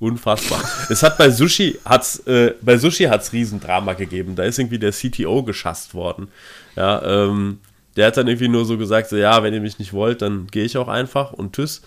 Unfassbar. 0.00 0.60
es 0.90 1.02
hat 1.02 1.16
bei 1.16 1.30
Sushi 1.30 1.78
hat's 1.84 2.18
äh, 2.26 2.54
bei 2.60 2.76
Sushi 2.76 3.04
hat's 3.04 3.32
Riesendrama 3.32 3.94
gegeben. 3.94 4.34
Da 4.34 4.42
ist 4.42 4.58
irgendwie 4.58 4.78
der 4.78 4.92
CTO 4.92 5.42
geschasst 5.42 5.94
worden. 5.94 6.28
Ja, 6.76 7.02
ähm, 7.02 7.60
der 7.96 8.06
hat 8.06 8.16
dann 8.16 8.28
irgendwie 8.28 8.48
nur 8.48 8.64
so 8.64 8.78
gesagt, 8.78 9.08
so 9.08 9.16
ja, 9.16 9.42
wenn 9.42 9.54
ihr 9.54 9.60
mich 9.60 9.78
nicht 9.78 9.92
wollt, 9.92 10.22
dann 10.22 10.46
gehe 10.50 10.64
ich 10.64 10.76
auch 10.76 10.88
einfach 10.88 11.32
und 11.32 11.54
tschüss 11.54 11.82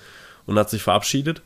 und 0.45 0.57
hat 0.59 0.69
sich 0.69 0.83
verabschiedet. 0.83 1.41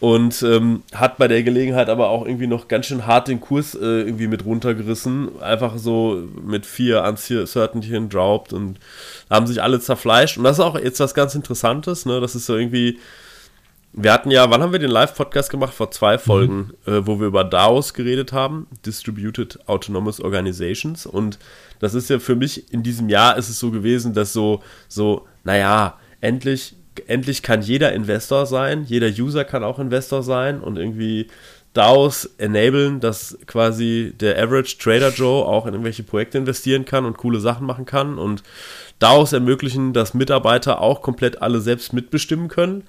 und 0.00 0.42
ähm, 0.42 0.82
hat 0.94 1.18
bei 1.18 1.26
der 1.26 1.42
Gelegenheit 1.42 1.88
aber 1.88 2.08
auch 2.10 2.24
irgendwie 2.24 2.46
noch 2.46 2.68
ganz 2.68 2.86
schön 2.86 3.04
hart 3.06 3.26
den 3.26 3.40
Kurs 3.40 3.74
äh, 3.74 4.02
irgendwie 4.02 4.28
mit 4.28 4.44
runtergerissen. 4.44 5.40
Einfach 5.42 5.76
so 5.76 6.22
mit 6.44 6.66
vier 6.66 7.02
Uncertainty 7.02 8.08
dropped 8.08 8.52
und 8.52 8.78
haben 9.28 9.46
sich 9.48 9.60
alle 9.60 9.80
zerfleischt. 9.80 10.38
Und 10.38 10.44
das 10.44 10.58
ist 10.58 10.64
auch 10.64 10.78
jetzt 10.78 11.00
was 11.00 11.14
ganz 11.14 11.34
Interessantes, 11.34 12.06
ne? 12.06 12.20
Das 12.20 12.34
ist 12.34 12.46
so 12.46 12.56
irgendwie. 12.56 12.98
Wir 14.00 14.12
hatten 14.12 14.30
ja, 14.30 14.48
wann 14.48 14.62
haben 14.62 14.70
wir 14.70 14.78
den 14.78 14.92
Live-Podcast 14.92 15.50
gemacht? 15.50 15.74
Vor 15.74 15.90
zwei 15.90 16.18
Folgen, 16.18 16.70
mhm. 16.86 16.92
äh, 16.92 17.06
wo 17.06 17.18
wir 17.18 17.26
über 17.26 17.42
DAOs 17.42 17.94
geredet 17.94 18.32
haben, 18.32 18.68
Distributed 18.86 19.58
Autonomous 19.68 20.20
Organizations. 20.20 21.04
Und 21.04 21.40
das 21.80 21.94
ist 21.94 22.08
ja 22.08 22.20
für 22.20 22.36
mich 22.36 22.72
in 22.72 22.84
diesem 22.84 23.08
Jahr 23.08 23.36
ist 23.36 23.48
es 23.48 23.58
so 23.58 23.72
gewesen, 23.72 24.14
dass 24.14 24.32
so, 24.32 24.62
so, 24.86 25.26
naja, 25.42 25.98
endlich 26.20 26.76
endlich 27.06 27.42
kann 27.42 27.62
jeder 27.62 27.92
Investor 27.92 28.46
sein, 28.46 28.84
jeder 28.84 29.08
User 29.08 29.44
kann 29.44 29.62
auch 29.62 29.78
Investor 29.78 30.22
sein 30.22 30.60
und 30.60 30.76
irgendwie 30.76 31.28
DAOs 31.74 32.30
enablen, 32.38 33.00
dass 33.00 33.38
quasi 33.46 34.14
der 34.18 34.40
Average 34.42 34.78
Trader 34.78 35.10
Joe 35.10 35.44
auch 35.44 35.66
in 35.66 35.74
irgendwelche 35.74 36.02
Projekte 36.02 36.38
investieren 36.38 36.84
kann 36.84 37.04
und 37.04 37.16
coole 37.16 37.40
Sachen 37.40 37.66
machen 37.66 37.84
kann 37.84 38.18
und 38.18 38.42
DAOs 38.98 39.32
ermöglichen, 39.32 39.92
dass 39.92 40.14
Mitarbeiter 40.14 40.80
auch 40.80 41.02
komplett 41.02 41.42
alle 41.42 41.60
selbst 41.60 41.92
mitbestimmen 41.92 42.48
können. 42.48 42.84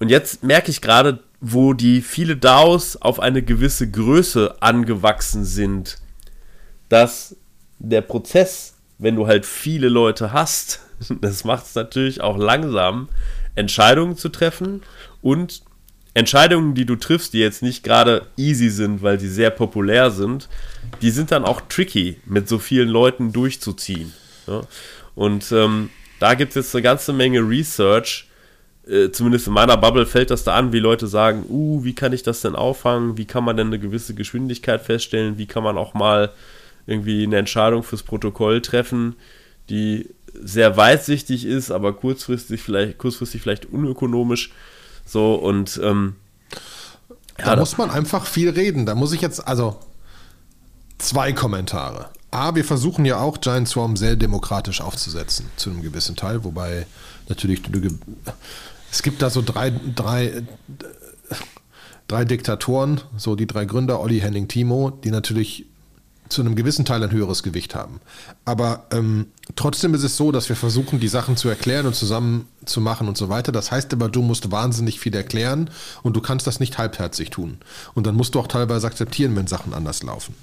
Und 0.00 0.08
jetzt 0.08 0.42
merke 0.42 0.70
ich 0.70 0.80
gerade, 0.80 1.20
wo 1.40 1.72
die 1.74 2.00
viele 2.00 2.36
DAOs 2.36 2.96
auf 2.96 3.20
eine 3.20 3.42
gewisse 3.42 3.88
Größe 3.88 4.56
angewachsen 4.60 5.44
sind, 5.44 5.98
dass 6.88 7.36
der 7.78 8.00
Prozess, 8.00 8.74
wenn 8.98 9.14
du 9.16 9.26
halt 9.26 9.46
viele 9.46 9.88
Leute 9.88 10.32
hast, 10.32 10.80
das 11.20 11.44
macht 11.44 11.66
es 11.66 11.74
natürlich 11.74 12.20
auch 12.20 12.36
langsam, 12.36 13.08
Entscheidungen 13.54 14.16
zu 14.16 14.30
treffen 14.30 14.82
und 15.22 15.62
Entscheidungen, 16.14 16.74
die 16.74 16.86
du 16.86 16.96
triffst, 16.96 17.34
die 17.34 17.38
jetzt 17.38 17.62
nicht 17.62 17.84
gerade 17.84 18.26
easy 18.36 18.68
sind, 18.68 19.02
weil 19.02 19.20
sie 19.20 19.28
sehr 19.28 19.50
populär 19.50 20.10
sind, 20.10 20.48
die 21.02 21.10
sind 21.10 21.30
dann 21.30 21.44
auch 21.44 21.60
tricky, 21.68 22.20
mit 22.24 22.48
so 22.48 22.58
vielen 22.58 22.88
Leuten 22.88 23.32
durchzuziehen. 23.32 24.12
Ja? 24.46 24.62
Und 25.14 25.52
ähm, 25.52 25.90
da 26.18 26.34
gibt 26.34 26.50
es 26.50 26.56
jetzt 26.56 26.74
eine 26.74 26.82
ganze 26.82 27.12
Menge 27.12 27.40
Research, 27.40 28.29
äh, 28.86 29.10
zumindest 29.10 29.46
in 29.46 29.52
meiner 29.52 29.76
Bubble 29.76 30.06
fällt 30.06 30.30
das 30.30 30.44
da 30.44 30.54
an, 30.54 30.72
wie 30.72 30.78
Leute 30.78 31.06
sagen, 31.06 31.44
uh, 31.48 31.84
wie 31.84 31.94
kann 31.94 32.12
ich 32.12 32.22
das 32.22 32.40
denn 32.40 32.54
auffangen, 32.54 33.16
wie 33.16 33.26
kann 33.26 33.44
man 33.44 33.56
denn 33.56 33.68
eine 33.68 33.78
gewisse 33.78 34.14
Geschwindigkeit 34.14 34.80
feststellen, 34.80 35.38
wie 35.38 35.46
kann 35.46 35.62
man 35.62 35.78
auch 35.78 35.94
mal 35.94 36.32
irgendwie 36.86 37.22
eine 37.24 37.38
Entscheidung 37.38 37.82
fürs 37.82 38.02
Protokoll 38.02 38.62
treffen, 38.62 39.16
die 39.68 40.08
sehr 40.34 40.76
weitsichtig 40.76 41.44
ist, 41.44 41.70
aber 41.70 41.92
kurzfristig 41.92 42.62
vielleicht, 42.62 42.98
kurzfristig 42.98 43.42
vielleicht 43.42 43.66
unökonomisch. 43.66 44.52
So 45.04 45.34
und 45.34 45.80
ähm, 45.82 46.16
ja, 47.38 47.54
da 47.54 47.56
muss 47.56 47.78
man 47.78 47.90
einfach 47.90 48.26
viel 48.26 48.50
reden. 48.50 48.86
Da 48.86 48.94
muss 48.94 49.12
ich 49.12 49.20
jetzt, 49.20 49.46
also 49.46 49.78
zwei 50.98 51.32
Kommentare. 51.32 52.10
A, 52.30 52.54
wir 52.54 52.64
versuchen 52.64 53.04
ja 53.04 53.18
auch 53.18 53.40
Giant 53.40 53.68
Swarm 53.68 53.96
sehr 53.96 54.14
demokratisch 54.14 54.80
aufzusetzen, 54.80 55.46
zu 55.56 55.70
einem 55.70 55.82
gewissen 55.82 56.16
Teil, 56.16 56.44
wobei 56.44 56.86
natürlich 57.28 57.62
es 58.90 59.02
gibt 59.02 59.22
da 59.22 59.30
so 59.30 59.42
drei, 59.42 59.72
drei, 59.94 60.42
drei 62.08 62.24
Diktatoren, 62.24 63.00
so 63.16 63.36
die 63.36 63.46
drei 63.46 63.64
Gründer, 63.64 64.00
Olli, 64.00 64.20
Henning, 64.20 64.48
Timo, 64.48 64.90
die 64.90 65.10
natürlich 65.10 65.66
zu 66.30 66.40
einem 66.40 66.54
gewissen 66.54 66.84
Teil 66.84 67.02
ein 67.02 67.10
höheres 67.10 67.42
Gewicht 67.42 67.74
haben. 67.74 68.00
Aber 68.44 68.86
ähm, 68.92 69.26
trotzdem 69.56 69.94
ist 69.94 70.04
es 70.04 70.16
so, 70.16 70.32
dass 70.32 70.48
wir 70.48 70.56
versuchen, 70.56 71.00
die 71.00 71.08
Sachen 71.08 71.36
zu 71.36 71.48
erklären 71.48 71.86
und 71.86 71.94
zusammen 71.94 72.46
zu 72.64 72.80
machen 72.80 73.08
und 73.08 73.16
so 73.16 73.28
weiter. 73.28 73.52
Das 73.52 73.70
heißt 73.70 73.92
aber, 73.92 74.08
du 74.08 74.22
musst 74.22 74.50
wahnsinnig 74.50 75.00
viel 75.00 75.14
erklären 75.14 75.70
und 76.02 76.16
du 76.16 76.20
kannst 76.20 76.46
das 76.46 76.60
nicht 76.60 76.78
halbherzig 76.78 77.30
tun. 77.30 77.58
Und 77.94 78.06
dann 78.06 78.14
musst 78.14 78.34
du 78.34 78.40
auch 78.40 78.46
teilweise 78.46 78.86
akzeptieren, 78.86 79.34
wenn 79.36 79.48
Sachen 79.48 79.74
anders 79.74 80.02
laufen. 80.02 80.34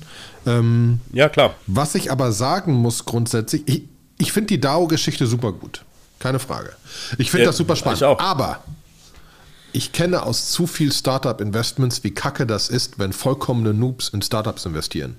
Ähm, 0.45 0.99
ja, 1.13 1.29
klar. 1.29 1.55
Was 1.67 1.95
ich 1.95 2.11
aber 2.11 2.31
sagen 2.33 2.73
muss 2.73 3.05
grundsätzlich, 3.05 3.63
ich, 3.65 3.83
ich 4.17 4.31
finde 4.33 4.47
die 4.47 4.59
DAO-Geschichte 4.59 5.25
super 5.25 5.53
gut. 5.53 5.85
Keine 6.19 6.39
Frage. 6.39 6.75
Ich 7.17 7.29
finde 7.29 7.43
ja, 7.43 7.49
das 7.49 7.57
super 7.57 7.75
spannend. 7.75 8.01
Aber 8.03 8.63
ich 9.71 9.91
kenne 9.91 10.23
aus 10.23 10.49
zu 10.51 10.65
viel 10.65 10.91
Startup-Investments, 10.91 12.03
wie 12.03 12.11
kacke 12.11 12.47
das 12.47 12.69
ist, 12.69 12.99
wenn 12.99 13.13
vollkommene 13.13 13.73
Noobs 13.73 14.09
in 14.09 14.21
Startups 14.21 14.65
investieren 14.65 15.17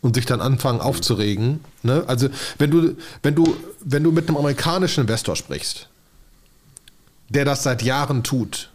und 0.00 0.14
sich 0.14 0.26
dann 0.26 0.40
anfangen 0.40 0.80
aufzuregen. 0.80 1.60
Ne? 1.82 2.04
Also 2.06 2.28
wenn 2.58 2.70
du, 2.70 2.96
wenn 3.22 3.34
du, 3.34 3.56
wenn 3.80 4.02
du 4.02 4.12
mit 4.12 4.28
einem 4.28 4.36
amerikanischen 4.36 5.02
Investor 5.02 5.36
sprichst, 5.36 5.88
der 7.28 7.44
das 7.44 7.62
seit 7.62 7.82
Jahren 7.82 8.22
tut, 8.22 8.70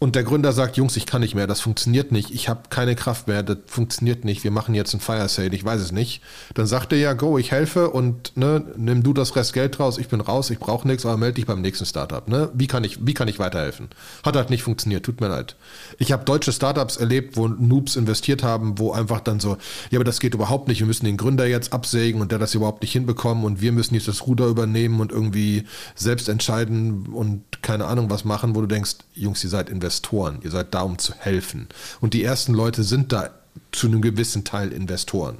und 0.00 0.14
der 0.14 0.22
Gründer 0.22 0.52
sagt, 0.52 0.76
Jungs, 0.76 0.96
ich 0.96 1.06
kann 1.06 1.22
nicht 1.22 1.34
mehr, 1.34 1.48
das 1.48 1.60
funktioniert 1.60 2.12
nicht, 2.12 2.30
ich 2.30 2.48
habe 2.48 2.68
keine 2.70 2.94
Kraft 2.94 3.26
mehr, 3.26 3.42
das 3.42 3.58
funktioniert 3.66 4.24
nicht, 4.24 4.44
wir 4.44 4.52
machen 4.52 4.74
jetzt 4.74 4.94
ein 4.94 5.00
Fire 5.00 5.28
Sale, 5.28 5.50
ich 5.50 5.64
weiß 5.64 5.80
es 5.80 5.90
nicht. 5.90 6.22
Dann 6.54 6.68
sagt 6.68 6.92
er 6.92 6.98
ja, 6.98 7.14
go, 7.14 7.36
ich 7.36 7.50
helfe 7.50 7.90
und 7.90 8.36
ne, 8.36 8.64
nimm 8.76 9.02
du 9.02 9.12
das 9.12 9.34
Rest 9.34 9.54
Geld 9.54 9.80
raus, 9.80 9.98
ich 9.98 10.06
bin 10.06 10.20
raus, 10.20 10.50
ich 10.50 10.60
brauche 10.60 10.86
nichts, 10.86 11.04
aber 11.04 11.16
melde 11.16 11.34
dich 11.34 11.46
beim 11.46 11.60
nächsten 11.62 11.84
Startup. 11.84 12.28
Ne? 12.28 12.48
Wie, 12.54 12.68
kann 12.68 12.84
ich, 12.84 13.04
wie 13.04 13.14
kann 13.14 13.26
ich 13.26 13.40
weiterhelfen? 13.40 13.88
Hat 14.24 14.36
halt 14.36 14.50
nicht 14.50 14.62
funktioniert, 14.62 15.04
tut 15.04 15.20
mir 15.20 15.26
leid. 15.26 15.56
Ich 15.98 16.12
habe 16.12 16.24
deutsche 16.24 16.52
Startups 16.52 16.96
erlebt, 16.96 17.36
wo 17.36 17.48
Noobs 17.48 17.96
investiert 17.96 18.44
haben, 18.44 18.78
wo 18.78 18.92
einfach 18.92 19.18
dann 19.20 19.40
so, 19.40 19.56
ja, 19.90 19.98
aber 19.98 20.04
das 20.04 20.20
geht 20.20 20.34
überhaupt 20.34 20.68
nicht, 20.68 20.78
wir 20.78 20.86
müssen 20.86 21.06
den 21.06 21.16
Gründer 21.16 21.46
jetzt 21.46 21.72
absägen 21.72 22.20
und 22.20 22.30
der 22.30 22.38
das 22.38 22.54
überhaupt 22.54 22.82
nicht 22.82 22.92
hinbekommen 22.92 23.42
und 23.44 23.60
wir 23.60 23.72
müssen 23.72 23.96
jetzt 23.96 24.06
das 24.06 24.28
Ruder 24.28 24.46
übernehmen 24.46 25.00
und 25.00 25.10
irgendwie 25.10 25.64
selbst 25.96 26.28
entscheiden 26.28 27.06
und 27.06 27.42
keine 27.62 27.86
Ahnung 27.86 28.10
was 28.10 28.24
machen, 28.24 28.54
wo 28.54 28.60
du 28.60 28.68
denkst, 28.68 28.98
Jungs, 29.14 29.42
ihr 29.42 29.50
seid 29.50 29.68
investiert 29.68 29.87
Investoren. 29.88 30.38
Ihr 30.42 30.50
seid 30.50 30.74
da, 30.74 30.82
um 30.82 30.98
zu 30.98 31.14
helfen. 31.14 31.66
Und 32.00 32.12
die 32.12 32.22
ersten 32.22 32.52
Leute 32.52 32.82
sind 32.82 33.12
da 33.12 33.30
zu 33.72 33.86
einem 33.86 34.02
gewissen 34.02 34.44
Teil 34.44 34.70
Investoren 34.70 35.38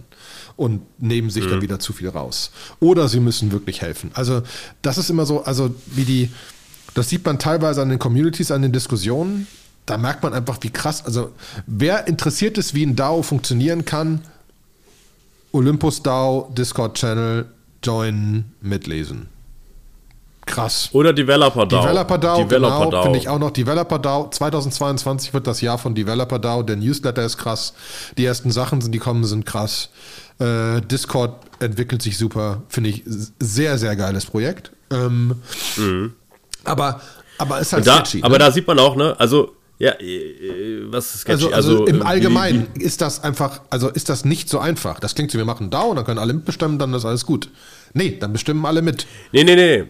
und 0.57 0.81
nehmen 1.01 1.31
sich 1.31 1.45
mhm. 1.45 1.51
dann 1.51 1.63
wieder 1.63 1.79
zu 1.79 1.93
viel 1.93 2.09
raus. 2.09 2.51
Oder 2.81 3.09
sie 3.09 3.21
müssen 3.21 3.53
wirklich 3.53 3.83
helfen. 3.83 4.11
Also, 4.15 4.43
das 4.83 4.97
ist 4.97 5.11
immer 5.11 5.27
so, 5.27 5.45
also 5.45 5.75
wie 5.87 6.05
die, 6.05 6.31
das 6.95 7.11
sieht 7.11 7.25
man 7.27 7.39
teilweise 7.39 7.83
an 7.83 7.91
den 7.91 7.99
Communities, 7.99 8.51
an 8.51 8.63
den 8.63 8.73
Diskussionen. 8.73 9.47
Da 9.87 9.99
merkt 9.99 10.23
man 10.23 10.33
einfach, 10.33 10.59
wie 10.63 10.71
krass, 10.71 11.05
also 11.05 11.33
wer 11.67 12.07
interessiert 12.07 12.59
ist, 12.59 12.75
wie 12.75 12.85
ein 12.85 12.97
DAO 12.97 13.23
funktionieren 13.23 13.85
kann, 13.85 14.23
Olympus 15.53 16.03
DAO, 16.03 16.53
Discord 16.57 16.97
Channel, 16.97 17.47
joinen, 17.83 18.53
mitlesen. 18.61 19.29
Krass. 20.49 20.89
Oder 20.93 21.13
Developer 21.13 21.67
DAO. 21.67 21.83
Developer 21.83 22.19
DAO, 22.19 22.45
Developer 22.45 22.85
genau, 22.87 23.03
finde 23.03 23.19
ich 23.19 23.29
auch 23.29 23.39
noch. 23.39 23.51
Developer 23.51 23.99
DAO, 23.99 24.31
2022 24.31 25.35
wird 25.35 25.47
das 25.47 25.61
Jahr 25.61 25.79
von 25.79 25.95
Developer 25.95 26.39
DAO. 26.39 26.63
Der 26.63 26.77
Newsletter 26.77 27.25
ist 27.25 27.37
krass. 27.37 27.75
Die 28.17 28.25
ersten 28.25 28.51
Sachen, 28.51 28.81
die 28.81 28.99
kommen, 28.99 29.25
sind 29.25 29.45
krass. 29.45 29.91
Äh, 30.39 30.81
Discord 30.83 31.35
entwickelt 31.61 32.03
sich 32.03 32.17
super. 32.17 32.63
Finde 32.69 32.91
ich 32.91 33.03
sehr, 33.39 33.79
sehr 33.79 33.95
geiles 33.97 34.27
Projekt. 34.27 34.73
Ähm, 34.91 35.35
mhm. 35.77 36.15
Aber, 36.65 37.01
aber 37.37 37.61
ist 37.61 37.73
halt 37.73 37.87
da, 37.87 38.05
sketchy. 38.05 38.23
Aber 38.23 38.35
ne? 38.35 38.45
da 38.45 38.51
sieht 38.51 38.67
man 38.67 38.79
auch, 38.79 38.97
ne, 38.97 39.15
also 39.19 39.55
ja, 39.79 39.93
äh, 40.01 40.83
was 40.91 41.15
ist 41.15 41.21
sketchy? 41.21 41.45
Also, 41.45 41.55
also, 41.55 41.85
also 41.85 41.87
im 41.87 42.03
Allgemeinen 42.03 42.69
wie, 42.75 42.81
wie, 42.81 42.85
ist 42.85 43.01
das 43.01 43.23
einfach, 43.23 43.61
also 43.71 43.89
ist 43.89 44.09
das 44.09 44.25
nicht 44.25 44.49
so 44.49 44.59
einfach. 44.59 44.99
Das 44.99 45.15
klingt 45.15 45.31
so, 45.31 45.39
wir 45.39 45.45
machen 45.45 45.71
DAO, 45.71 45.95
dann 45.95 46.05
können 46.05 46.19
alle 46.19 46.33
mitbestimmen, 46.33 46.79
dann 46.79 46.95
ist 46.95 47.05
alles 47.05 47.27
gut. 47.27 47.51
Nee, 47.95 48.17
dann 48.19 48.33
bestimmen 48.33 48.65
alle 48.67 48.83
mit. 48.83 49.07
Nee, 49.33 49.45
nee, 49.45 49.55
nee. 49.55 49.85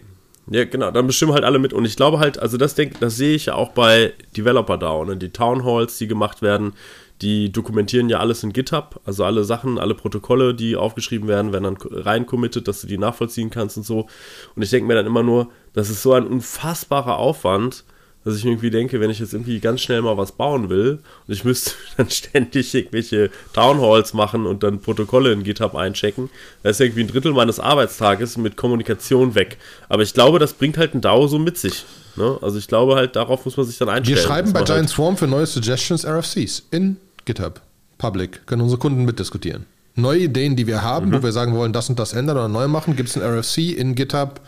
Ja, 0.51 0.65
genau, 0.65 0.91
dann 0.91 1.07
bestimmen 1.07 1.33
halt 1.33 1.45
alle 1.45 1.59
mit. 1.59 1.73
Und 1.73 1.85
ich 1.85 1.97
glaube 1.97 2.19
halt, 2.19 2.39
also 2.39 2.57
das, 2.57 2.75
denk, 2.75 3.01
das 3.01 3.17
sehe 3.17 3.35
ich 3.35 3.47
ja 3.47 3.55
auch 3.55 3.71
bei 3.73 4.15
Developer 4.37 4.79
DAO, 4.79 5.05
ne? 5.05 5.17
die 5.17 5.31
Town 5.31 5.65
Halls, 5.65 5.99
die 5.99 6.07
gemacht 6.07 6.41
werden, 6.41 6.73
die 7.21 7.51
dokumentieren 7.51 8.09
ja 8.09 8.21
alles 8.21 8.43
in 8.45 8.53
GitHub, 8.53 9.01
also 9.05 9.25
alle 9.25 9.45
Sachen, 9.45 9.79
alle 9.79 9.95
Protokolle, 9.95 10.55
die 10.55 10.77
aufgeschrieben 10.77 11.29
werden, 11.29 11.53
werden 11.53 11.65
dann 11.65 11.77
rein 11.91 12.27
committed, 12.27 12.69
dass 12.69 12.81
du 12.81 12.87
die 12.87 12.99
nachvollziehen 12.99 13.51
kannst 13.51 13.77
und 13.77 13.83
so. 13.85 14.07
Und 14.55 14.63
ich 14.63 14.71
denke 14.71 14.87
mir 14.87 14.95
dann 14.95 15.07
immer 15.07 15.23
nur, 15.23 15.51
das 15.73 15.91
ist 15.91 16.03
so 16.03 16.13
ein 16.13 16.27
unfassbarer 16.27 17.19
Aufwand, 17.19 17.85
dass 18.25 18.37
ich 18.37 18.45
mir 18.45 18.51
irgendwie 18.51 18.71
denke, 18.71 19.01
wenn 19.01 19.11
ich 19.11 19.21
jetzt 19.21 19.33
irgendwie 19.33 19.61
ganz 19.61 19.81
schnell 19.81 20.03
mal 20.03 20.16
was 20.16 20.33
bauen 20.33 20.69
will 20.69 20.99
und 21.27 21.35
ich 21.35 21.45
müsste 21.45 21.73
dann 21.97 22.11
ständig 22.11 22.75
irgendwelche 22.75 23.31
Townhalls 23.53 24.14
machen 24.14 24.47
und 24.47 24.62
dann 24.62 24.81
Protokolle 24.81 25.33
in 25.33 25.45
GitHub 25.45 25.75
einchecken, 25.75 26.29
da 26.62 26.71
ist 26.71 26.81
irgendwie 26.81 27.03
ein 27.03 27.09
Drittel 27.09 27.33
meines 27.33 27.61
Arbeitstages 27.61 28.37
mit 28.37 28.57
Kommunikation 28.57 29.35
weg. 29.35 29.57
Aber 29.89 30.03
ich 30.03 30.14
glaube, 30.14 30.39
das 30.39 30.53
bringt 30.53 30.77
halt 30.77 30.95
ein 30.95 31.01
DAO 31.01 31.27
so 31.29 31.39
mit 31.39 31.59
sich. 31.59 31.85
Ne? 32.16 32.39
Also 32.43 32.59
ich 32.59 32.66
glaube 32.66 32.97
halt, 32.97 33.16
darauf 33.16 33.45
muss 33.45 33.57
man 33.57 33.66
sich 33.66 33.79
dann 33.79 33.89
einstellen. 33.89 34.19
Wir 34.19 34.23
schreiben 34.23 34.53
bei 34.53 34.62
Giant 34.62 34.81
halt 34.81 34.89
Swarm 34.91 35.16
für 35.16 35.27
neue 35.27 35.47
Suggestions 35.47 36.05
RFCs 36.05 36.64
in 36.71 36.97
GitHub. 37.25 37.61
Public. 37.99 38.47
Können 38.47 38.62
unsere 38.62 38.79
Kunden 38.79 39.05
mitdiskutieren. 39.05 39.66
Neue 39.95 40.21
Ideen, 40.21 40.55
die 40.55 40.66
wir 40.66 40.83
haben, 40.83 41.09
mhm. 41.09 41.14
wo 41.14 41.23
wir 41.23 41.33
sagen 41.33 41.57
wollen, 41.57 41.73
das 41.73 41.89
und 41.89 41.99
das 41.99 42.12
ändern 42.12 42.37
oder 42.37 42.49
neu 42.49 42.69
machen, 42.69 42.95
gibt 42.95 43.09
es 43.09 43.16
ein 43.16 43.23
RFC 43.23 43.77
in 43.77 43.95
GitHub 43.95 44.41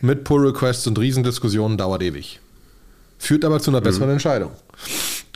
mit 0.00 0.24
Pull-Requests 0.24 0.86
und 0.86 0.98
Riesendiskussionen, 0.98 1.76
dauert 1.76 2.02
ewig 2.02 2.40
führt 3.24 3.44
aber 3.44 3.60
zu 3.60 3.70
einer 3.70 3.80
besseren 3.80 4.08
mhm. 4.08 4.14
Entscheidung. 4.14 4.50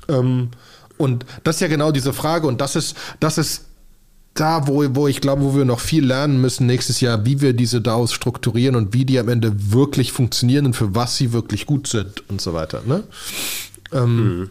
Ähm, 0.08 0.50
und 0.96 1.24
das 1.44 1.56
ist 1.56 1.60
ja 1.60 1.68
genau 1.68 1.92
diese 1.92 2.12
Frage 2.12 2.46
und 2.46 2.60
das 2.60 2.76
ist, 2.76 2.96
das 3.20 3.38
ist 3.38 3.64
da, 4.34 4.66
wo, 4.68 4.84
wo 4.94 5.08
ich 5.08 5.20
glaube, 5.20 5.42
wo 5.42 5.56
wir 5.56 5.64
noch 5.64 5.80
viel 5.80 6.04
lernen 6.04 6.40
müssen 6.40 6.66
nächstes 6.66 7.00
Jahr, 7.00 7.24
wie 7.24 7.40
wir 7.40 7.52
diese 7.54 7.80
DAOs 7.80 8.12
strukturieren 8.12 8.76
und 8.76 8.94
wie 8.94 9.04
die 9.04 9.18
am 9.18 9.28
Ende 9.28 9.52
wirklich 9.72 10.12
funktionieren 10.12 10.66
und 10.66 10.74
für 10.74 10.94
was 10.94 11.16
sie 11.16 11.32
wirklich 11.32 11.66
gut 11.66 11.88
sind 11.88 12.28
und 12.30 12.40
so 12.40 12.54
weiter. 12.54 12.82
Ne? 12.86 13.02
Ähm, 13.92 14.38
mhm. 14.38 14.50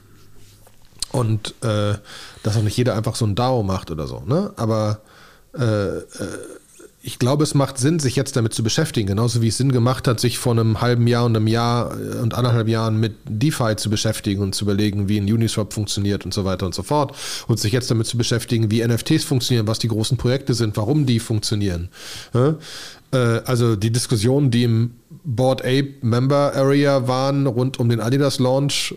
Und 1.11 1.55
äh, 1.63 1.95
dass 2.43 2.57
auch 2.57 2.63
nicht 2.63 2.77
jeder 2.77 2.95
einfach 2.95 3.15
so 3.15 3.25
ein 3.25 3.35
DAO 3.35 3.63
macht 3.63 3.91
oder 3.91 4.07
so. 4.07 4.23
Ne? 4.25 4.51
Aber 4.57 5.01
äh, 5.57 5.63
äh, 5.63 6.03
ich 7.07 7.19
glaube, 7.19 7.45
es 7.45 7.53
macht 7.53 7.77
Sinn, 7.77 7.99
sich 7.99 8.17
jetzt 8.17 8.35
damit 8.35 8.53
zu 8.53 8.63
beschäftigen, 8.63 9.07
genauso 9.07 9.41
wie 9.41 9.47
es 9.47 9.55
Sinn 9.55 9.71
gemacht 9.71 10.09
hat, 10.09 10.19
sich 10.19 10.37
vor 10.37 10.51
einem 10.51 10.81
halben 10.81 11.07
Jahr 11.07 11.23
und 11.23 11.37
einem 11.37 11.47
Jahr 11.47 11.97
äh, 11.97 12.17
und 12.17 12.33
anderthalb 12.33 12.67
Jahren 12.67 12.99
mit 12.99 13.15
DeFi 13.23 13.77
zu 13.77 13.89
beschäftigen 13.89 14.41
und 14.41 14.53
zu 14.53 14.65
überlegen, 14.65 15.07
wie 15.07 15.17
ein 15.17 15.23
Uniswap 15.23 15.71
funktioniert 15.71 16.25
und 16.25 16.33
so 16.33 16.43
weiter 16.43 16.65
und 16.65 16.75
so 16.75 16.83
fort. 16.83 17.15
Und 17.47 17.61
sich 17.61 17.71
jetzt 17.71 17.89
damit 17.89 18.07
zu 18.07 18.17
beschäftigen, 18.17 18.71
wie 18.71 18.85
NFTs 18.85 19.23
funktionieren, 19.23 19.67
was 19.67 19.79
die 19.79 19.87
großen 19.87 20.17
Projekte 20.17 20.53
sind, 20.53 20.75
warum 20.75 21.05
die 21.05 21.21
funktionieren. 21.21 21.87
Äh, 22.33 23.15
also 23.15 23.77
die 23.77 23.91
Diskussionen, 23.91 24.51
die 24.51 24.65
im 24.65 24.95
Board 25.23 25.61
Ape 25.61 25.93
Member 26.01 26.53
Area 26.55 27.07
waren 27.07 27.47
rund 27.47 27.79
um 27.79 27.87
den 27.87 28.01
Adidas 28.01 28.37
Launch, 28.39 28.93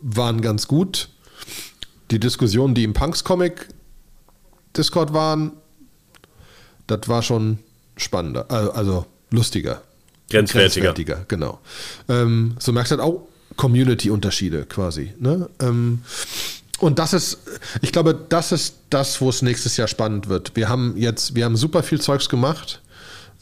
waren 0.00 0.40
ganz 0.40 0.66
gut. 0.66 1.10
Die 2.10 2.18
Diskussionen, 2.18 2.74
die 2.74 2.84
im 2.84 2.94
Punks 2.94 3.24
Comic 3.24 3.68
Discord 4.74 5.12
waren, 5.12 5.52
das 6.88 7.08
war 7.08 7.22
schon 7.22 7.58
spannender, 7.96 8.46
äh, 8.50 8.76
also 8.76 9.06
lustiger. 9.30 9.82
Grenzwertiger. 10.30 10.92
Grenzwertiger, 10.92 11.24
genau. 11.28 11.60
Ähm, 12.08 12.56
so 12.58 12.72
merkst 12.72 12.92
du 12.92 12.96
halt 12.96 13.04
auch 13.04 13.28
Community-Unterschiede 13.56 14.66
quasi. 14.66 15.14
Ne? 15.18 15.48
Ähm, 15.60 16.02
und 16.80 16.98
das 16.98 17.12
ist, 17.12 17.38
ich 17.82 17.92
glaube, 17.92 18.18
das 18.28 18.52
ist 18.52 18.76
das, 18.90 19.20
wo 19.20 19.30
es 19.30 19.42
nächstes 19.42 19.76
Jahr 19.76 19.88
spannend 19.88 20.28
wird. 20.28 20.54
Wir 20.54 20.68
haben 20.68 20.96
jetzt, 20.96 21.34
wir 21.34 21.44
haben 21.44 21.56
super 21.56 21.82
viel 21.82 22.00
Zeugs 22.00 22.28
gemacht. 22.28 22.82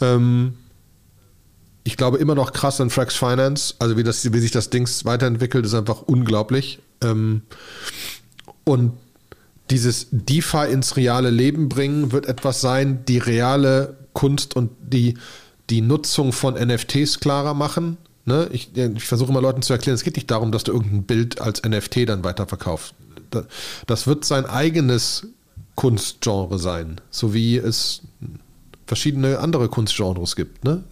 Ähm, 0.01 0.55
ich 1.85 1.97
glaube 1.97 2.19
immer 2.19 2.35
noch 2.35 2.53
krass 2.53 2.81
an 2.81 2.91
Frax 2.91 3.15
Finance. 3.15 3.75
Also 3.79 3.97
wie, 3.97 4.03
das, 4.03 4.33
wie 4.33 4.39
sich 4.41 4.51
das 4.51 4.71
Ding 4.71 4.89
weiterentwickelt, 5.05 5.67
ist 5.67 5.75
einfach 5.75 6.03
unglaublich. 6.03 6.81
Ähm, 7.03 7.43
und 8.65 8.93
dieses 9.71 10.09
DeFi 10.11 10.71
ins 10.71 10.97
reale 10.97 11.31
Leben 11.31 11.69
bringen 11.69 12.13
wird 12.13 12.27
etwas 12.27 12.61
sein, 12.61 13.05
die 13.07 13.19
reale 13.19 13.97
Kunst 14.13 14.55
und 14.55 14.71
die, 14.81 15.19
die 15.71 15.81
Nutzung 15.81 16.33
von 16.33 16.55
NFTs 16.55 17.21
klarer 17.21 17.55
machen. 17.55 17.97
Ne? 18.25 18.49
Ich, 18.53 18.77
ich 18.77 19.05
versuche 19.05 19.31
immer 19.31 19.41
Leuten 19.41 19.63
zu 19.63 19.73
erklären, 19.73 19.95
es 19.95 20.05
geht 20.05 20.17
nicht 20.17 20.31
darum, 20.31 20.53
dass 20.53 20.65
du 20.65 20.73
irgendein 20.73 21.05
Bild 21.05 21.41
als 21.41 21.63
NFT 21.63 22.09
dann 22.09 22.25
weiterverkaufst. 22.25 22.95
Das 23.87 24.07
wird 24.07 24.25
sein 24.25 24.47
eigenes 24.47 25.27
Kunstgenre 25.75 26.59
sein, 26.59 27.01
so 27.11 27.35
wie 27.35 27.57
es 27.57 28.03
verschiedene 28.87 29.41
andere 29.41 29.69
Kunstgenres 29.69 30.37
gibt. 30.37 30.65
Ne? 30.65 30.85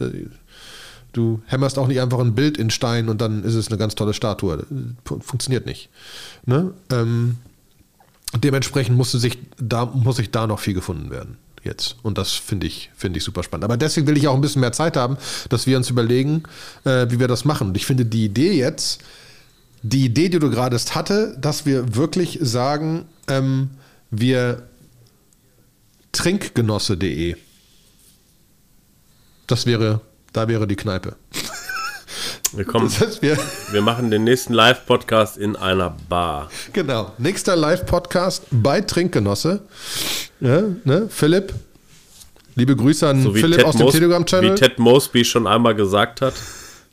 Du 1.12 1.40
hämmerst 1.46 1.78
auch 1.78 1.86
nicht 1.86 2.00
einfach 2.00 2.18
ein 2.18 2.34
Bild 2.34 2.58
in 2.58 2.70
Stein 2.70 3.08
und 3.08 3.20
dann 3.20 3.44
ist 3.44 3.54
es 3.54 3.68
eine 3.68 3.78
ganz 3.78 3.94
tolle 3.94 4.14
Statue. 4.14 4.66
Funktioniert 5.04 5.64
nicht. 5.64 5.88
Ne? 6.44 6.74
Ähm, 6.90 7.38
dementsprechend 8.38 8.96
musste 8.96 9.18
sich 9.18 9.38
da, 9.58 9.86
muss 9.86 10.16
sich 10.16 10.30
da 10.30 10.46
noch 10.46 10.60
viel 10.60 10.74
gefunden 10.74 11.10
werden 11.10 11.36
jetzt. 11.64 11.96
Und 12.02 12.18
das 12.18 12.32
finde 12.32 12.66
ich, 12.66 12.90
finde 12.94 13.18
ich 13.18 13.24
super 13.24 13.42
spannend. 13.42 13.64
Aber 13.64 13.76
deswegen 13.76 14.06
will 14.06 14.16
ich 14.16 14.28
auch 14.28 14.34
ein 14.34 14.40
bisschen 14.40 14.60
mehr 14.60 14.72
Zeit 14.72 14.96
haben, 14.96 15.16
dass 15.48 15.66
wir 15.66 15.76
uns 15.76 15.90
überlegen, 15.90 16.42
äh, 16.84 17.06
wie 17.10 17.18
wir 17.18 17.28
das 17.28 17.44
machen. 17.44 17.68
Und 17.68 17.76
ich 17.76 17.86
finde 17.86 18.04
die 18.04 18.24
Idee 18.26 18.52
jetzt, 18.52 19.02
die 19.82 20.04
Idee, 20.04 20.28
die 20.28 20.38
du 20.38 20.50
gerade 20.50 20.76
hatte, 20.76 21.36
dass 21.40 21.66
wir 21.66 21.94
wirklich 21.94 22.38
sagen, 22.40 23.06
ähm, 23.28 23.70
wir 24.10 24.62
trinkgenosse.de. 26.12 27.36
Das 29.46 29.66
wäre, 29.66 30.00
da 30.32 30.48
wäre 30.48 30.66
die 30.66 30.76
Kneipe. 30.76 31.16
Wir, 32.56 32.64
kommen, 32.64 32.86
das 32.86 33.00
heißt, 33.00 33.22
wir, 33.22 33.36
wir 33.72 33.82
machen 33.82 34.12
den 34.12 34.22
nächsten 34.22 34.52
Live-Podcast 34.52 35.36
in 35.36 35.56
einer 35.56 35.96
Bar. 36.08 36.50
Genau. 36.72 37.12
Nächster 37.18 37.56
Live-Podcast 37.56 38.44
bei 38.50 38.80
Trinkgenosse. 38.80 39.62
Ja, 40.40 40.62
ne? 40.84 41.08
Philipp. 41.08 41.52
Liebe 42.54 42.76
Grüße 42.76 43.08
an 43.08 43.24
so 43.24 43.32
Philipp 43.32 43.58
Ted 43.58 43.66
aus 43.66 43.76
dem 43.76 43.88
Telegram-Channel. 43.88 44.52
Wie 44.52 44.54
Ted 44.54 44.78
Mosby 44.78 45.24
schon 45.24 45.48
einmal 45.48 45.74
gesagt 45.74 46.20
hat, 46.20 46.34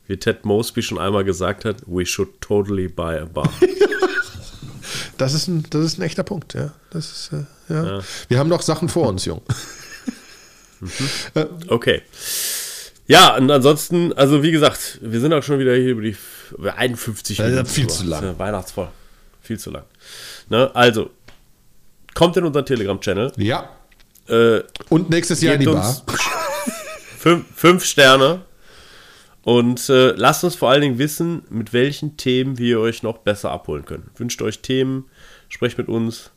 wie 0.08 0.18
Ted 0.18 0.46
Mosby 0.46 0.82
schon 0.82 0.98
einmal 0.98 1.24
gesagt 1.24 1.66
hat, 1.66 1.78
we 1.86 2.08
should 2.08 2.42
totally 2.42 2.88
buy 2.88 3.20
a 3.20 3.26
bar. 3.26 3.52
das, 5.18 5.36
ist 5.36 5.48
ein, 5.48 5.64
das 5.70 5.86
ist 5.86 6.00
ein 6.00 6.02
echter 6.02 6.24
Punkt, 6.24 6.56
ja. 6.56 6.74
Das 6.90 7.12
ist, 7.12 7.30
äh, 7.34 7.74
ja. 7.74 7.98
ja. 7.98 8.04
Wir 8.30 8.40
haben 8.40 8.50
noch 8.50 8.64
Sachen 8.64 8.90
vor 8.90 9.08
uns, 9.08 9.26
Jung. 9.26 9.42
Mhm. 10.80 10.90
Okay. 11.68 12.02
Ja, 13.08 13.36
und 13.36 13.50
ansonsten, 13.52 14.14
also 14.14 14.44
wie 14.44 14.52
gesagt, 14.52 15.00
wir 15.02 15.20
sind 15.20 15.34
auch 15.34 15.44
schon 15.44 15.60
wieder 15.60 15.76
hier 15.76 15.92
über 15.92 16.02
die 16.02 16.16
51 16.64 17.40
Minuten. 17.40 17.58
Ja, 17.58 17.66
viel 17.66 17.88
zu 17.88 18.06
lang. 18.06 18.40
Weihnachtsvoll. 18.40 18.88
Viel 19.42 19.60
zu 19.60 19.72
lang. 19.72 19.84
Ne? 20.50 20.70
Also, 20.74 21.10
kommt 22.14 22.38
in 22.38 22.44
unseren 22.44 22.66
Telegram-Channel. 22.66 23.34
Ja. 23.38 23.70
Äh, 24.28 24.62
und 24.90 25.10
nächstes 25.10 25.42
Jahr 25.42 25.56
in 25.56 25.62
die 25.62 25.66
Bar. 25.66 26.04
fünf, 27.18 27.46
fünf, 27.56 27.84
Sterne. 27.84 28.42
Und 29.44 29.90
äh, 29.90 30.12
lasst 30.12 30.44
uns 30.44 30.56
vor 30.56 30.70
allen 30.70 30.82
Dingen 30.82 31.00
wissen, 31.00 31.44
mit 31.50 31.74
welchen 31.74 32.16
Themen 32.16 32.60
wir 32.60 32.80
euch 32.80 33.02
noch 33.02 33.18
besser 33.18 33.52
abholen 33.52 33.86
können. 33.86 34.12
Wünscht 34.16 34.42
euch 34.42 34.60
Themen, 34.60 35.06
sprecht 35.50 35.78
mit 35.78 35.88
uns. 35.88 36.32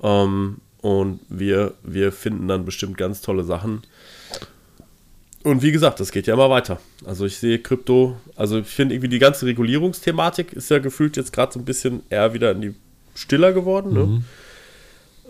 Ähm, 0.00 0.58
und 0.80 1.20
wir, 1.28 1.74
wir 1.82 2.12
finden 2.12 2.48
dann 2.48 2.64
bestimmt 2.64 2.96
ganz 2.96 3.20
tolle 3.20 3.44
Sachen. 3.44 3.82
Und 5.42 5.62
wie 5.62 5.72
gesagt, 5.72 6.00
das 6.00 6.12
geht 6.12 6.26
ja 6.26 6.34
immer 6.34 6.50
weiter. 6.50 6.80
Also 7.06 7.24
ich 7.24 7.38
sehe 7.38 7.58
Krypto, 7.58 8.16
also 8.36 8.58
ich 8.58 8.66
finde 8.66 8.94
irgendwie 8.94 9.08
die 9.08 9.18
ganze 9.18 9.46
Regulierungsthematik 9.46 10.52
ist 10.52 10.70
ja 10.70 10.78
gefühlt 10.78 11.16
jetzt 11.16 11.32
gerade 11.32 11.52
so 11.52 11.58
ein 11.58 11.64
bisschen 11.64 12.02
eher 12.10 12.34
wieder 12.34 12.50
in 12.50 12.60
die 12.60 12.74
stiller 13.14 13.52
geworden. 13.52 13.94
Ne? 13.94 14.04
Mhm. 14.04 14.24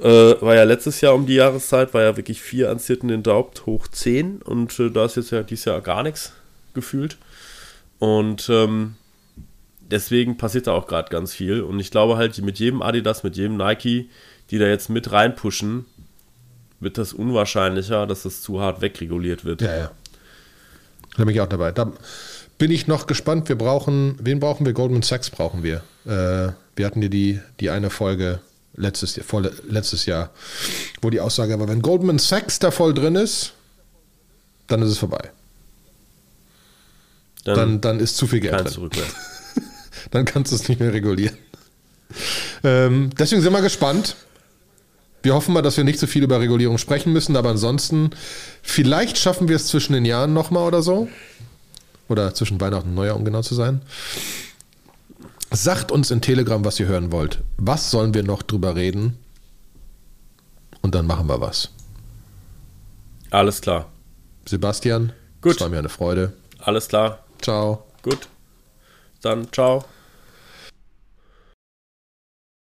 Äh, 0.02 0.40
war 0.40 0.54
ja 0.56 0.64
letztes 0.64 1.00
Jahr 1.00 1.14
um 1.14 1.26
die 1.26 1.34
Jahreszeit, 1.34 1.94
war 1.94 2.02
ja 2.02 2.16
wirklich 2.16 2.40
vier 2.40 2.70
Anzierten 2.70 3.10
in 3.10 3.22
der 3.22 3.34
Haupt 3.34 3.66
hoch 3.66 3.86
zehn 3.86 4.42
und 4.42 4.78
äh, 4.80 4.90
da 4.90 5.04
ist 5.04 5.16
jetzt 5.16 5.30
ja 5.30 5.42
dieses 5.42 5.66
Jahr 5.66 5.80
gar 5.80 6.02
nichts 6.02 6.32
gefühlt. 6.74 7.18
Und 7.98 8.48
ähm, 8.50 8.94
deswegen 9.80 10.38
passiert 10.38 10.66
da 10.66 10.72
auch 10.72 10.86
gerade 10.86 11.10
ganz 11.10 11.34
viel. 11.34 11.60
Und 11.60 11.78
ich 11.78 11.90
glaube 11.90 12.16
halt, 12.16 12.38
mit 12.38 12.58
jedem 12.58 12.82
Adidas, 12.82 13.22
mit 13.22 13.36
jedem 13.36 13.58
Nike, 13.58 14.08
die 14.50 14.58
da 14.58 14.66
jetzt 14.66 14.88
mit 14.88 15.12
reinpushen, 15.12 15.84
wird 16.80 16.96
das 16.96 17.12
unwahrscheinlicher, 17.12 18.06
dass 18.06 18.22
das 18.22 18.40
zu 18.40 18.60
hart 18.60 18.80
wegreguliert 18.80 19.44
wird. 19.44 19.60
Ja, 19.60 19.76
ja. 19.76 19.90
Da 21.20 21.26
bin 21.26 21.34
ich 21.34 21.40
auch 21.42 21.48
dabei. 21.48 21.70
Da 21.70 21.92
bin 22.56 22.70
ich 22.70 22.86
noch 22.86 23.06
gespannt. 23.06 23.48
Wir 23.50 23.56
brauchen, 23.56 24.16
wen 24.20 24.40
brauchen 24.40 24.64
wir? 24.64 24.72
Goldman 24.72 25.02
Sachs 25.02 25.28
brauchen 25.28 25.62
wir. 25.62 25.82
Äh, 26.06 26.52
wir 26.76 26.86
hatten 26.86 27.02
ja 27.02 27.08
die, 27.08 27.40
die 27.60 27.68
eine 27.68 27.90
Folge 27.90 28.40
letztes, 28.74 29.20
vor, 29.22 29.42
letztes 29.68 30.06
Jahr, 30.06 30.30
wo 31.02 31.10
die 31.10 31.20
Aussage 31.20 31.60
war, 31.60 31.68
wenn 31.68 31.82
Goldman 31.82 32.18
Sachs 32.18 32.58
da 32.58 32.70
voll 32.70 32.94
drin 32.94 33.16
ist, 33.16 33.52
dann 34.66 34.80
ist 34.80 34.88
es 34.88 34.98
vorbei. 34.98 35.30
Dann, 37.44 37.56
dann, 37.56 37.80
dann 37.82 38.00
ist 38.00 38.16
zu 38.16 38.26
viel 38.26 38.40
Geld 38.40 38.54
drin. 38.54 38.66
Zurück 38.68 38.92
dann 40.10 40.24
kannst 40.24 40.52
du 40.52 40.56
es 40.56 40.68
nicht 40.70 40.80
mehr 40.80 40.92
regulieren. 40.92 41.36
Ähm, 42.64 43.10
deswegen 43.18 43.42
sind 43.42 43.52
wir 43.52 43.60
gespannt. 43.60 44.16
Wir 45.22 45.34
hoffen 45.34 45.52
mal, 45.52 45.62
dass 45.62 45.76
wir 45.76 45.84
nicht 45.84 45.98
so 45.98 46.06
viel 46.06 46.22
über 46.22 46.40
Regulierung 46.40 46.78
sprechen 46.78 47.12
müssen, 47.12 47.36
aber 47.36 47.50
ansonsten, 47.50 48.10
vielleicht 48.62 49.18
schaffen 49.18 49.48
wir 49.48 49.56
es 49.56 49.66
zwischen 49.66 49.92
den 49.92 50.04
Jahren 50.04 50.32
nochmal 50.32 50.66
oder 50.66 50.82
so. 50.82 51.08
Oder 52.08 52.34
zwischen 52.34 52.60
Weihnachten 52.60 52.88
und 52.88 52.94
Neujahr, 52.94 53.16
um 53.16 53.24
genau 53.24 53.42
zu 53.42 53.54
sein. 53.54 53.82
Sagt 55.52 55.92
uns 55.92 56.10
in 56.10 56.20
Telegram, 56.20 56.64
was 56.64 56.80
ihr 56.80 56.86
hören 56.86 57.12
wollt. 57.12 57.40
Was 57.56 57.90
sollen 57.90 58.14
wir 58.14 58.22
noch 58.22 58.42
drüber 58.42 58.74
reden? 58.76 59.16
Und 60.82 60.94
dann 60.94 61.06
machen 61.06 61.28
wir 61.28 61.40
was. 61.40 61.70
Alles 63.30 63.60
klar. 63.60 63.86
Sebastian, 64.46 65.12
Gut. 65.40 65.56
es 65.56 65.60
war 65.60 65.68
mir 65.68 65.78
eine 65.78 65.88
Freude. 65.88 66.32
Alles 66.58 66.88
klar. 66.88 67.24
Ciao. 67.40 67.84
Gut. 68.02 68.28
Dann 69.22 69.52
ciao. 69.52 69.84